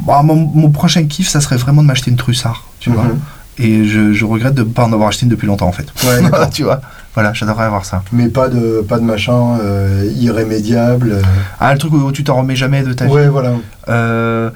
[0.03, 3.03] euh, bah, mon, prochain kiff, ça serait vraiment de m'acheter une Trussard, tu vois.
[3.03, 3.19] Mhm.
[3.59, 5.85] Et je, je, regrette de ne pas en avoir acheté une depuis longtemps en fait.
[6.03, 6.81] Ouais, tu vois.
[7.13, 8.01] Voilà, j'adorerais avoir ça.
[8.11, 11.11] Mais pas de, pas de machin euh, irrémédiable.
[11.13, 11.21] Euh.
[11.59, 13.11] Ah, le truc où tu t'en remets jamais de ta vie.
[13.11, 13.51] Ouais, voilà.
[13.87, 14.49] Euh,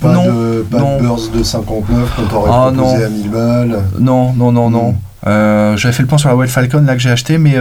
[0.00, 3.78] pas non, de, pas de burst de 59 qu'on t'aurait ah, proposé à 1000 balles.
[3.98, 4.92] Non, non, non, non.
[5.24, 5.76] Hmm.
[5.76, 7.56] J'avais fait le point sur la Wild Falcon là que j'ai acheté, mais,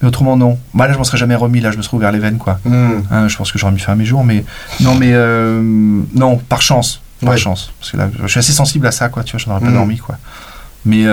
[0.00, 0.58] mais autrement non.
[0.74, 1.60] Bah, là, je m'en serais jamais remis.
[1.60, 2.60] Là, je me serais ouvert les veines, quoi.
[2.64, 3.02] Hmm.
[3.10, 4.44] Hein, je pense que j'aurais mis fin à mes jours, mais
[4.80, 5.12] non, mais
[6.14, 7.00] non, par chance.
[7.24, 7.72] Par chance.
[7.80, 9.24] Parce que là, je suis assez sensible à ça, quoi.
[9.24, 9.74] Tu vois, j'en aurais pas hmm.
[9.74, 10.16] dormi, quoi.
[10.84, 11.06] Mais.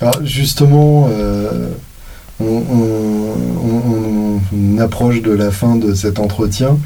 [0.00, 1.08] Alors, justement
[2.40, 4.40] on,
[4.78, 6.78] approche de la fin de cet entretien.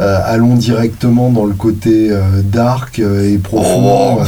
[0.00, 4.18] Euh, allons directement dans le côté euh, dark euh, et profond.
[4.20, 4.24] Oh.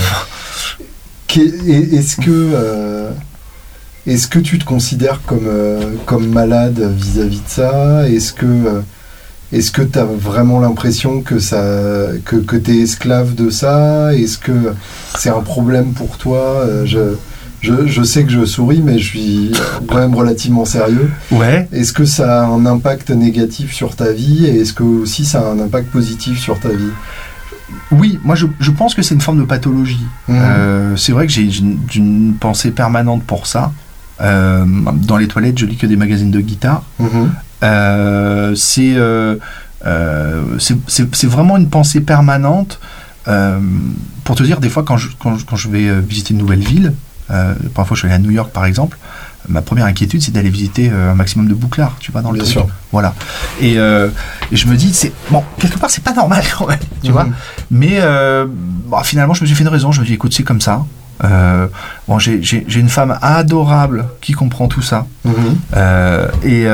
[1.36, 3.10] Est-ce que
[4.06, 5.48] est-ce que tu te considères comme,
[6.06, 8.08] comme malade vis-à-vis de ça?
[8.08, 8.82] Est-ce que
[9.52, 14.14] est-ce que tu as vraiment l'impression que, ça, que, que tu es esclave de ça?
[14.14, 14.74] Est-ce que
[15.18, 16.64] c'est un problème pour toi?
[16.84, 17.16] Je,
[17.60, 19.52] je, sais que je souris, mais je suis
[19.88, 21.10] quand même relativement sérieux.
[21.30, 21.68] Ouais.
[21.72, 24.46] Est-ce que ça a un impact négatif sur ta vie?
[24.46, 26.92] Et est-ce que aussi ça a un impact positif sur ta vie?
[27.92, 30.04] Oui, moi je, pense que c'est une forme de pathologie.
[30.28, 31.48] Euh, c'est vrai que j'ai
[31.96, 33.72] une, pensée permanente pour ça.
[34.20, 34.64] Euh,
[34.94, 36.82] dans les toilettes, je lis que des magazines de guitare.
[37.62, 38.96] Euh, c'est
[40.88, 42.80] c'est vraiment une pensée permanente.
[43.24, 46.92] pour te dire, des fois, quand je, quand, quand je vais visiter une nouvelle ville,
[47.30, 48.98] euh, la première fois je suis allé à New York, par exemple,
[49.48, 52.44] ma première inquiétude, c'est d'aller visiter un maximum de bouclards, tu vois, dans le Bien
[52.44, 52.52] truc.
[52.52, 52.68] Sûr.
[52.92, 53.14] Voilà.
[53.60, 54.08] Et, euh,
[54.52, 57.24] je me dis, c'est bon, quelque part, c'est pas normal quand même, tu vois.
[57.24, 57.34] Mhm.
[57.70, 58.00] Mais
[58.88, 59.92] bah, finalement, je me suis fait une raison.
[59.92, 60.84] Je me dis, écoute, c'est comme ça.
[61.22, 65.06] Bon, j'ai une femme adorable qui comprend tout ça.
[65.24, 65.56] Mhm.
[66.44, 66.66] et,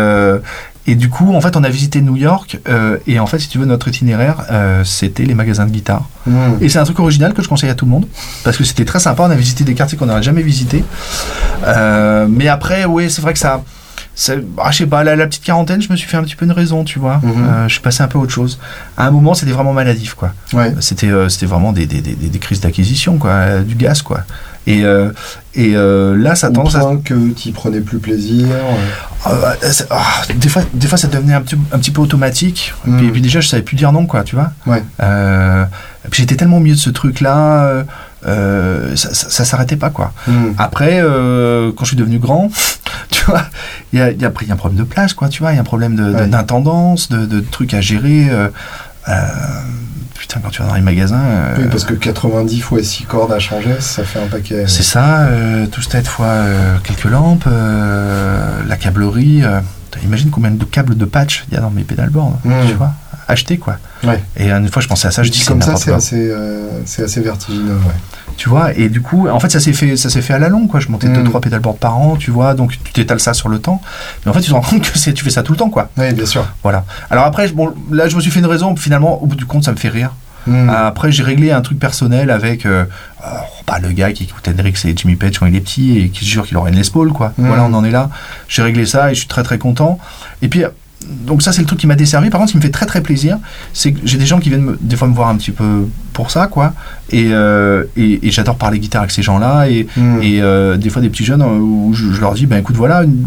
[0.88, 2.60] et du coup, en fait, on a visité New York.
[2.68, 6.08] Euh, et en fait, si tu veux, notre itinéraire, euh, c'était les magasins de guitare.
[6.26, 6.54] Hmm.
[6.60, 8.06] Et c'est un truc original que je conseille à tout le monde.
[8.44, 9.24] Parce que c'était très sympa.
[9.24, 10.84] On a visité des quartiers qu'on n'aurait jamais visités.
[11.64, 13.62] Euh, mais après, oui, c'est vrai que ça.
[14.58, 16.44] Ah, je sais pas, la, la, petite quarantaine, je me suis fait un petit peu
[16.46, 17.18] une raison, tu vois.
[17.18, 17.66] Hmm.
[17.68, 18.58] je suis passé un peu à autre chose.
[18.96, 20.32] À un moment, c'était vraiment maladif, quoi.
[20.52, 20.74] Ouais.
[20.80, 23.60] C'était c'était vraiment des, des, des, des crises d'acquisition, quoi.
[23.60, 24.22] du gaz, quoi.
[24.66, 24.82] Et,
[25.54, 26.82] et là, ça tendance à.
[27.04, 28.46] que tu prenais plus plaisir
[29.24, 29.54] ah,
[30.34, 32.72] des, fois, des fois, ça devenait un petit, un petit peu automatique.
[32.86, 33.10] Et, Mm.
[33.12, 34.52] puis, déjà, je savais plus dire non, quoi, tu vois.
[34.66, 34.82] Ouais.
[35.02, 35.64] Euh,
[36.04, 37.84] et puis j'étais tellement au milieu de ce truc-là,
[38.26, 40.12] euh, ça, ça, ça s'arrêtait pas, quoi.
[40.26, 40.32] Mm.
[40.58, 42.50] Après, euh, quand je suis devenu grand,
[43.10, 43.42] tu vois,
[43.92, 45.56] il y a, y a- y a un problème de place, quoi, tu vois, il
[45.56, 46.26] y a un problème de- de- Ouais.
[46.26, 48.28] d'intendance, de, de trucs à gérer.
[48.30, 48.48] euh,
[50.18, 51.20] putain, quand tu vas dans les magasins.
[51.58, 54.64] Oui, parce que 90 fois 6 cordes à changer, ça fait un paquet.
[54.66, 55.28] c'est ça,
[55.70, 56.36] tout cette fois
[56.82, 59.42] quelques lampes, la câblerie.
[60.04, 62.52] Imagine combien de câbles de patch il y a dans mes pédalboards, Mm.
[62.68, 62.92] tu vois,
[63.28, 63.78] acheter quoi.
[64.04, 64.22] Ouais.
[64.36, 67.02] Et une fois, je pensais à ça, je dis comme ça, c'est assez, euh, c'est
[67.04, 67.74] assez vertigineux.
[67.74, 67.94] Ouais.
[68.36, 70.48] Tu vois, et du coup, en fait, ça s'est fait, ça s'est fait à la
[70.50, 70.78] longue, quoi.
[70.80, 71.14] Je montais Mm.
[71.14, 73.80] deux, trois pédalboards par an, tu vois, donc tu t'étales ça sur le temps.
[74.24, 75.88] Mais en fait, tu te rends compte que tu fais ça tout le temps, quoi.
[75.96, 76.44] Oui, bien sûr.
[76.62, 76.84] Voilà.
[77.10, 79.64] Alors après, bon, là, je me suis fait une raison, finalement, au bout du compte,
[79.64, 80.12] ça me fait rire.
[80.46, 80.68] Mm.
[80.70, 82.84] Après, j'ai réglé un truc personnel avec euh,
[83.24, 83.28] euh,
[83.66, 86.24] bah, le gars qui écoute Hendrix et Jimmy Page quand il est petit et qui
[86.24, 87.32] se jure qu'il aurait une Les Paul, quoi.
[87.38, 87.46] Mm.
[87.46, 88.10] Voilà, on en est là.
[88.48, 89.98] J'ai réglé ça et je suis très très content.
[90.42, 90.62] Et puis,
[91.08, 92.30] donc ça, c'est le truc qui m'a desservi.
[92.30, 93.38] Par contre, ce qui me fait très très plaisir,
[93.72, 95.86] c'est que j'ai des gens qui viennent me- des fois me voir un petit peu
[96.12, 96.72] pour ça, quoi.
[97.10, 99.68] Et, euh, et, et j'adore parler guitare avec ces gens-là.
[99.68, 100.22] Et, Mm.
[100.22, 102.76] et euh, des fois, des petits jeunes euh, où je, je leur dis, ben écoute,
[102.76, 103.26] voilà, une-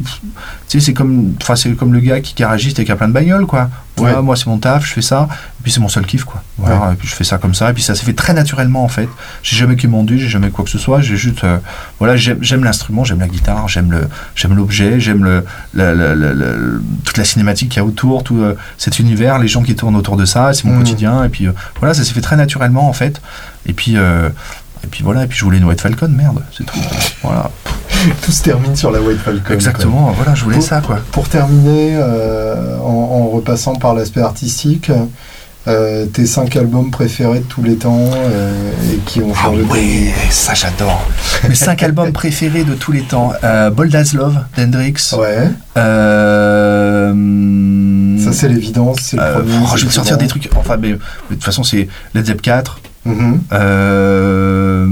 [0.67, 1.33] tu sais, c'est comme,
[1.77, 3.69] comme le gars qui garagiste et qui a plein de bagnoles, quoi.
[3.97, 4.21] Ouais.
[4.21, 5.27] moi, c'est mon taf, je fais ça.
[5.59, 6.41] Et puis, c'est mon seul kiff, quoi.
[6.57, 7.69] Voilà, et puis je fais ça comme ça.
[7.69, 9.09] Et puis, ça s'est fait très naturellement, en fait.
[9.43, 11.01] J'ai jamais commandé, j'ai jamais quoi que ce soit.
[11.01, 11.57] J'ai juste, euh,
[11.99, 15.43] voilà, j'aime l'instrument, j'aime la guitare, j'aime le, j'aime l'objet, j'aime le,
[17.03, 19.95] toute la cinématique qu'il y a autour, tout euh, cet univers, les gens qui tournent
[19.95, 20.53] autour de ça.
[20.53, 20.79] C'est mon Mhm.
[20.79, 21.23] quotidien.
[21.23, 23.21] Et puis, euh, voilà, ça s'est fait très naturellement, en fait.
[23.65, 24.29] Et puis, euh,
[24.83, 26.79] et puis voilà, et puis je voulais une White Falcon, merde, c'est tout.
[27.21, 27.51] Voilà,
[28.21, 29.41] Tout se termine sur la White Falcon.
[29.45, 29.55] quoi.
[29.55, 30.99] exactement, voilà, je voulais Pour- ça, quoi.
[31.11, 34.89] Pour terminer, euh, en, en repassant par l'aspect artistique,
[35.69, 39.61] euh, tes cinq albums préférés de tous les temps euh, et qui ont Ah changé
[39.61, 39.69] vie.
[39.69, 41.05] ouais, ça j'adore.
[41.47, 43.31] Mes cinq albums préférés de tous les temps.
[43.43, 45.13] Euh, Bold as Love d'Hendrix.
[45.17, 45.47] Ouais,
[45.77, 47.13] Euh,
[48.19, 49.53] ça c'est l'évidence, c'est le premier.
[49.63, 50.49] oh, je vais sortir des trucs.
[50.55, 52.63] Enfin, mais, mais de toute façon, c'est Led Zepp 4.
[53.05, 53.13] grand.
[53.15, 54.85] Mhm, euh,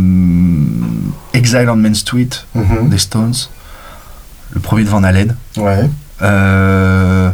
[1.33, 2.89] Exile on Main Street mhm.
[2.89, 3.33] des Stones.
[4.51, 5.35] Le premier de Van Halen.
[5.57, 5.89] Ouais,
[6.21, 7.29] Euh,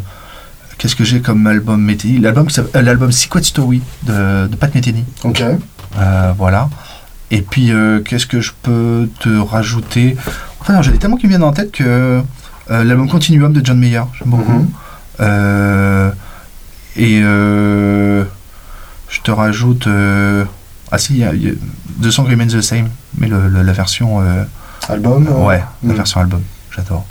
[0.84, 2.20] Qu'est-ce que j'ai comme album Metheny?
[2.20, 5.06] L'album euh, l'album Secret Story de, de Pat Metheny.
[5.24, 5.42] ok.
[5.98, 6.70] Euh, voilà.
[7.32, 10.18] Et puis, euh, qu'est-ce que je peux te rajouter?
[10.60, 12.22] Enfin, j'ai tellement qui me viennent en tête que
[12.70, 14.68] l'album Continuum de John Mayer, j'aime beaucoup.
[15.20, 16.12] Mhm.
[16.98, 18.26] Et je
[19.24, 19.88] te rajoute.
[20.92, 21.54] ah si, il y a, il y a
[22.02, 24.20] The Song Remains the Same, mais le- le- la version.
[24.22, 24.44] euh,
[24.90, 25.96] Album euh, ouais, la Mhm.
[25.96, 26.42] version album,
[26.76, 27.06] j'adore.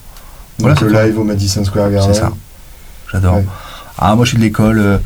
[0.58, 2.12] Voilà, le live au Madison Square Garden.
[2.12, 2.32] C'est ça.
[3.10, 3.36] J'adore.
[3.36, 3.46] Ouais.
[4.04, 4.78] Ah, moi je suis de l'école.
[4.78, 4.98] euh,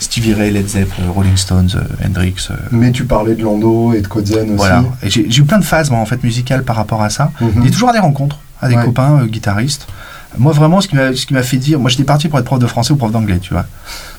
[0.00, 2.48] Stevie Ray, Led Zepp, euh, Rolling Stones, euh, Hendrix.
[2.72, 4.56] Mais tu parlais de Lando et de Kotzen aussi.
[4.56, 4.82] Voilà.
[5.04, 7.30] J'ai j'ai eu plein de phases, moi, en fait, musicales par rapport à ça.
[7.40, 8.84] Il y a toujours à des rencontres, à des Ouais.
[8.84, 9.86] copains euh, guitaristes.
[10.38, 10.96] Moi, vraiment, ce qui
[11.34, 13.52] m'a fait dire, moi, j'étais parti pour être prof de français ou prof d'anglais, tu
[13.52, 13.66] vois.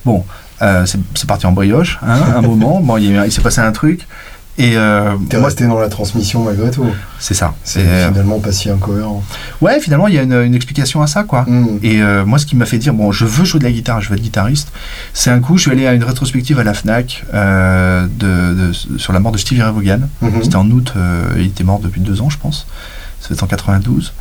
[0.05, 0.23] Bon,
[0.61, 2.79] euh, c'est parti en brioche, hein, un moment.
[2.81, 4.07] Bon, il s'est passé un truc.
[4.59, 6.85] Et euh, T'es moi, resté dans la transmission malgré tout.
[7.19, 7.55] c'est ça.
[7.63, 9.23] C'est euh, finalement pas si incohérent.
[9.61, 11.45] ouais, finalement, il y a une, une explication à ça, quoi.
[11.47, 11.79] Mhm.
[11.81, 13.99] Et euh, moi, ce qui m'a fait dire, bon, je veux jouer de la guitare,
[14.01, 14.71] je veux être guitariste,
[15.13, 18.97] c'est un coup, je suis allé à une rétrospective à la FNAC euh, de, de-
[18.99, 20.01] sur la mort de Stevie Ray Vaughan.
[20.21, 20.43] Mhm.
[20.43, 22.67] C'était en août, euh, il était mort depuis deux ans, je pense.
[23.21, 24.13] C'était en 92.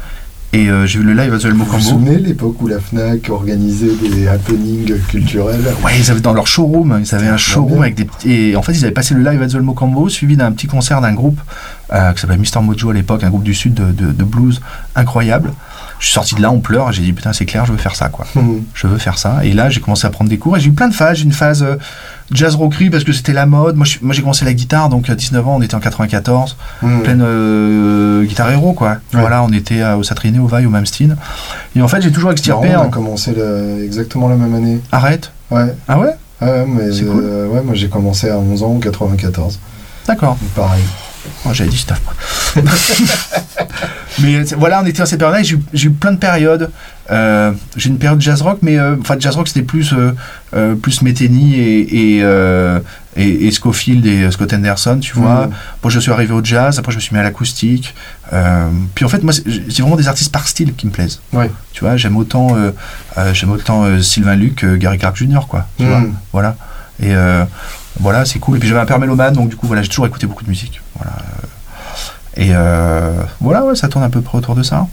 [0.54, 3.94] Et euh, j'ai vu le live à Vous vous souvenez l'époque où la FNAC organisait
[3.94, 8.04] des happenings culturels Ouais, ils avaient dans leur showroom, ils avaient un showroom avec des
[8.04, 8.30] petits.
[8.50, 11.14] Et en fait, ils avaient passé le live à Mocambo, suivi d'un petit concert d'un
[11.14, 11.40] groupe
[11.94, 12.60] euh, qui s'appelait Mr.
[12.62, 14.60] Mojo à l'époque, un groupe du sud de, de- de blues
[14.94, 15.52] incroyable.
[15.98, 17.78] Je suis sorti de là, on pleure, et j'ai dit putain, c'est clair, je veux
[17.78, 18.26] faire ça, quoi.
[18.34, 18.62] Mhm.
[18.74, 19.44] Je veux faire ça.
[19.44, 21.18] Et là, j'ai commencé à prendre des cours et j'ai eu plein de phases.
[21.18, 21.76] J'ai une phase euh,
[22.34, 23.76] jazz rockery parce que c'était la mode.
[23.76, 26.56] Moi, je moi, j'ai commencé la guitare, donc à 19 ans, on était en 94.
[26.82, 27.02] Mhm.
[27.02, 28.90] pleine euh, guitare héros quoi.
[28.90, 29.20] Ouais.
[29.20, 31.16] Voilà, on était au Satriné, au Vaille, au Malmsteen.
[31.76, 32.70] Et en fait, j'ai toujours extirpé.
[32.76, 34.80] on a en- commencé le- exactement la même année.
[34.92, 35.32] Arrête.
[35.50, 36.14] Ouais, Ah ouais?
[36.40, 37.22] Ouais, mais cool.
[37.24, 39.60] euh, ouais, moi j'ai commencé à 11 ans en 94.
[40.08, 40.36] D'accord.
[40.56, 40.82] Pareil.
[41.46, 42.00] Oh, J'avais dit stuff.
[44.20, 46.18] mais c'est- voilà, on était dans cette période-là et j'ai eu- j'ai eu plein de
[46.18, 46.70] périodes.
[47.10, 50.12] Euh, j'ai une période jazz rock, mais euh, enfin jazz rock c'était plus euh,
[50.54, 52.78] euh, plus Metheny et et, euh,
[53.16, 55.46] et, et Scofield et euh, Scott Henderson, tu vois.
[55.48, 55.52] Mhm.
[55.82, 57.94] Bon, je suis arrivé au jazz, après je me suis mis à l'acoustique.
[58.32, 61.20] Euh, puis en fait, moi, c'est c'est vraiment des artistes par style qui me plaisent.
[61.32, 61.50] Ouais.
[61.72, 62.70] Tu vois, j'aime autant, euh,
[63.18, 65.46] euh, j'aime autant euh, Sylvain Luc que Gary Clark Jr.
[65.48, 65.66] quoi.
[65.78, 66.14] Tu vois, Mhm.
[66.32, 66.56] voilà.
[67.02, 67.44] Et euh,
[68.00, 68.56] voilà, c'est cool.
[68.56, 70.48] Et puis j'avais un père mélomane, donc du coup, voilà, j'ai toujours écouté beaucoup de
[70.48, 70.80] musique.
[70.96, 71.12] Voilà.
[72.36, 74.86] Et euh, voilà, ouais, ça tourne à peu près autour de ça.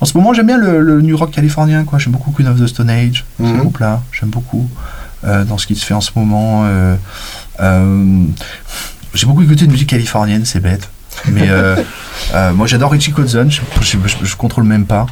[0.00, 1.98] En ce moment, j'aime bien le, le new rock californien, quoi.
[1.98, 3.58] J'aime beaucoup Queen of the Stone Age, ce Mhm.
[3.58, 4.02] groupe-là.
[4.12, 4.68] J'aime beaucoup
[5.24, 6.64] euh, dans ce qui se fait en ce moment.
[6.66, 6.96] euh,
[9.14, 10.88] j'ai beaucoup écouté de musique californienne, c'est bête.
[11.28, 11.48] Mais,
[12.54, 13.60] moi j'adore Richie Kotzen, je,
[14.22, 15.06] je, contrôle même pas.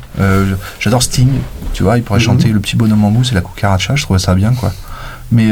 [0.80, 1.30] j'adore Sting,
[1.72, 2.24] tu vois, il pourrait mhm.
[2.24, 4.72] chanter Le petit bonhomme en mousse et la cucaracha, je trouvais ça bien quoi.
[5.30, 5.50] Mais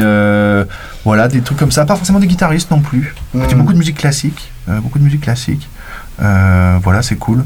[1.05, 3.15] voilà, des trucs comme ça, pas forcément des guitaristes non plus.
[3.33, 3.53] Mhm.
[3.55, 5.67] beaucoup de musique classique, beaucoup de musique classique.
[6.21, 7.43] Voilà, c'est cool.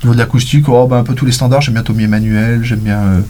[0.00, 1.60] Au niveau de l'acoustique, oh, ben, un peu tous les standards.
[1.60, 3.20] J'aime bien Tommy Emmanuel, j'aime bien, euh,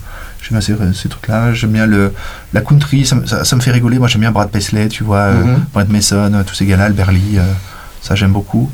[0.41, 1.53] j'aime bien ces, ces trucs-là.
[1.53, 2.13] J'aime bien le,
[2.53, 3.99] la country, ça, ça, me fait rigoler.
[3.99, 5.65] Moi, j'aime bien Brad Paisley, tu vois, euh, mhm.
[5.73, 7.53] Brad Mason, tous ces gars-là, euh,
[8.01, 8.71] ça j'aime beaucoup.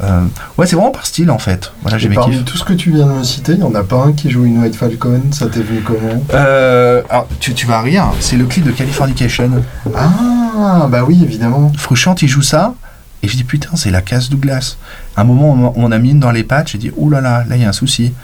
[0.00, 1.72] ouais, c'est vraiment par style en fait.
[1.82, 3.82] Voilà, j'ai parmi tout ce que tu viens de me citer, il n'y en a
[3.82, 6.22] pas un qui joue une White Falcon, ça t'est venu comment?
[6.32, 9.50] Alors, tu, tu, vas rire, c'est le clip de Californication.
[9.96, 11.72] Ah, bah oui, évidemment.
[11.76, 12.74] Frusciante, il joue ça.
[13.22, 14.76] Et je dis putain, c'est la case Douglas.
[15.16, 17.44] À un moment, on, a mis une dans les pattes, j'ai dit oh là là,
[17.46, 18.14] là il y a un souci.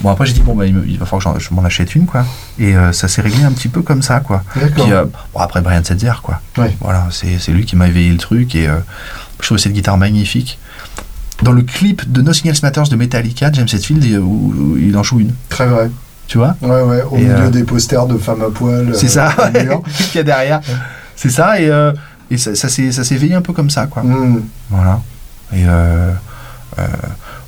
[0.00, 2.24] Bon, après j'ai dit bon, bah, il, va falloir que je m'en achète une, quoi.
[2.58, 4.42] Et euh, ça s'est réglé un petit peu comme ça, quoi.
[4.54, 6.40] Puis euh, bon, après Brian Setzer, quoi.
[6.80, 8.78] Voilà, c'est lui qui m'a éveillé le truc et euh,
[9.40, 10.58] je trouve cette guitare magnifique.
[11.42, 15.20] Dans le clip de No Signals Matters de Metallica, James Hetfield, où, il en joue
[15.20, 15.34] une.
[15.48, 15.90] Très vrai.
[16.26, 16.56] Tu vois?
[16.62, 18.92] Ouais, ouais, au milieu des posters de femmes à poil.
[18.94, 20.60] C'est ça, qu'il y a derrière.
[21.14, 21.70] C'est ça, et
[22.32, 24.02] et ça, ça s'est éveillé un peu comme ça, quoi.
[24.02, 24.42] Mm.
[24.70, 25.00] Voilà.
[25.52, 26.10] Et euh,
[26.78, 26.86] euh,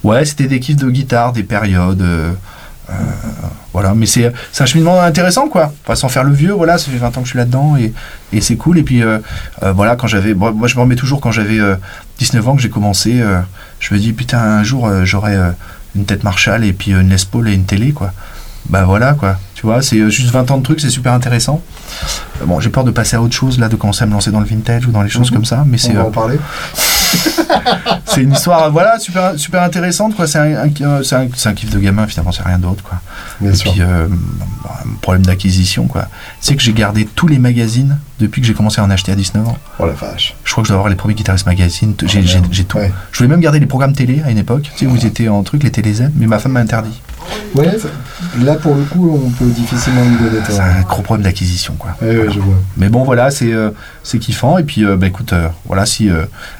[0.03, 2.03] ouais, c'était des kiffs de guitare, des périodes.
[2.03, 2.33] Euh,
[3.73, 4.31] voilà, mais c'est
[4.61, 5.73] un cheminement intéressant, quoi.
[5.85, 7.95] Enfin, sans faire le vieux, voilà, ça fait 20 ans que je suis là-dedans et,
[8.35, 8.79] et c'est cool.
[8.79, 9.03] Et puis,
[9.63, 10.35] voilà, quand j'avais.
[10.35, 11.59] moi, je me remets toujours quand j'avais
[12.19, 13.23] 19 ans que j'ai commencé.
[13.81, 15.35] je me dis, putain, un jour, j'aurai
[15.97, 18.13] une tête Marshall et puis une Les Paul et une télé, quoi.
[18.69, 19.39] Bah voilà, quoi.
[19.55, 21.63] Tu vois, c'est juste 20 ans de trucs, c'est super intéressant.
[22.45, 24.41] Bon, j'ai peur de passer à autre chose, là, de commencer à me lancer dans
[24.41, 25.37] le vintage ou dans les choses mhm.
[25.37, 25.93] comme ça, mais c'est.
[25.93, 26.39] On va en parler.
[28.07, 30.27] c'est une histoire, voilà, super, super intéressante, quoi.
[30.27, 33.01] C'est un, un, un, kiff de gamin, finalement, c'est rien d'autre, quoi.
[33.41, 33.73] Bien Et sûr.
[33.73, 36.09] puis, euh, un problème d'acquisition, quoi.
[36.41, 39.17] C'est que j'ai gardé tous les magazines depuis que j'ai commencé à en acheter à
[39.17, 39.59] 19 ans.
[39.79, 40.35] Oh la vache.
[40.45, 41.95] Je crois que je dois avoir les premiers guitaristes magazines.
[42.05, 42.79] J'ai oh, tout.
[43.13, 45.29] Je voulais même garder les programmes télé à une époque, tu sais, où ils étaient
[45.29, 47.01] en truc, les télé mais ma femme m'a interdit.
[47.55, 47.77] Ouais,
[48.43, 51.91] là pour le coup, on peut difficilement lui donner C'est un gros problème d'acquisition, quoi.
[52.01, 52.57] je vois.
[52.77, 53.71] Mais bon, voilà, c'est euh,
[54.03, 54.59] c'est kiffant.
[54.59, 56.11] Et puis, euh, bah, écoute, euh, voilà, si,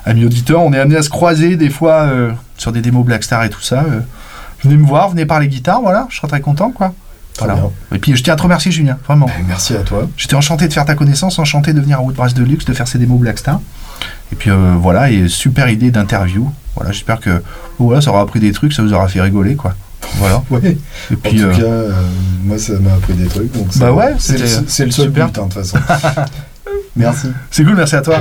[0.05, 2.09] amis auditeurs, on est amené à se croiser des fois
[2.57, 3.85] sur des démos Blackstar et tout ça,
[4.63, 6.95] venez me voir, venez parler guitare, voilà, je serai très content, quoi.
[7.39, 7.59] Voilà.
[7.93, 9.27] Et puis je tiens à te remercier Julien, vraiment.
[9.27, 10.09] Ben, merci à toi.
[10.17, 12.87] J'étais enchanté de faire ta connaissance, enchanté de venir à Woodbrass de Luxe, de faire
[12.87, 13.61] ces démos Blackstar.
[14.33, 16.53] Et puis voilà, et super idée d'interview.
[16.77, 17.43] Voilà, j'espère que
[17.79, 19.75] voilà, ça aura appris des trucs, ça vous aura fait rigoler, quoi.
[20.17, 20.43] Voilà.
[20.51, 20.77] Ouais.
[21.11, 21.93] Et puis, en tout cas, euh,
[22.45, 23.53] moi, ça m'a appris des trucs.
[23.53, 24.45] Donc bah ouais, c'est le,
[24.87, 25.79] le, seul but, hein, de toute façon.
[26.97, 27.29] merci.
[27.51, 28.17] C'est cool, merci à toi.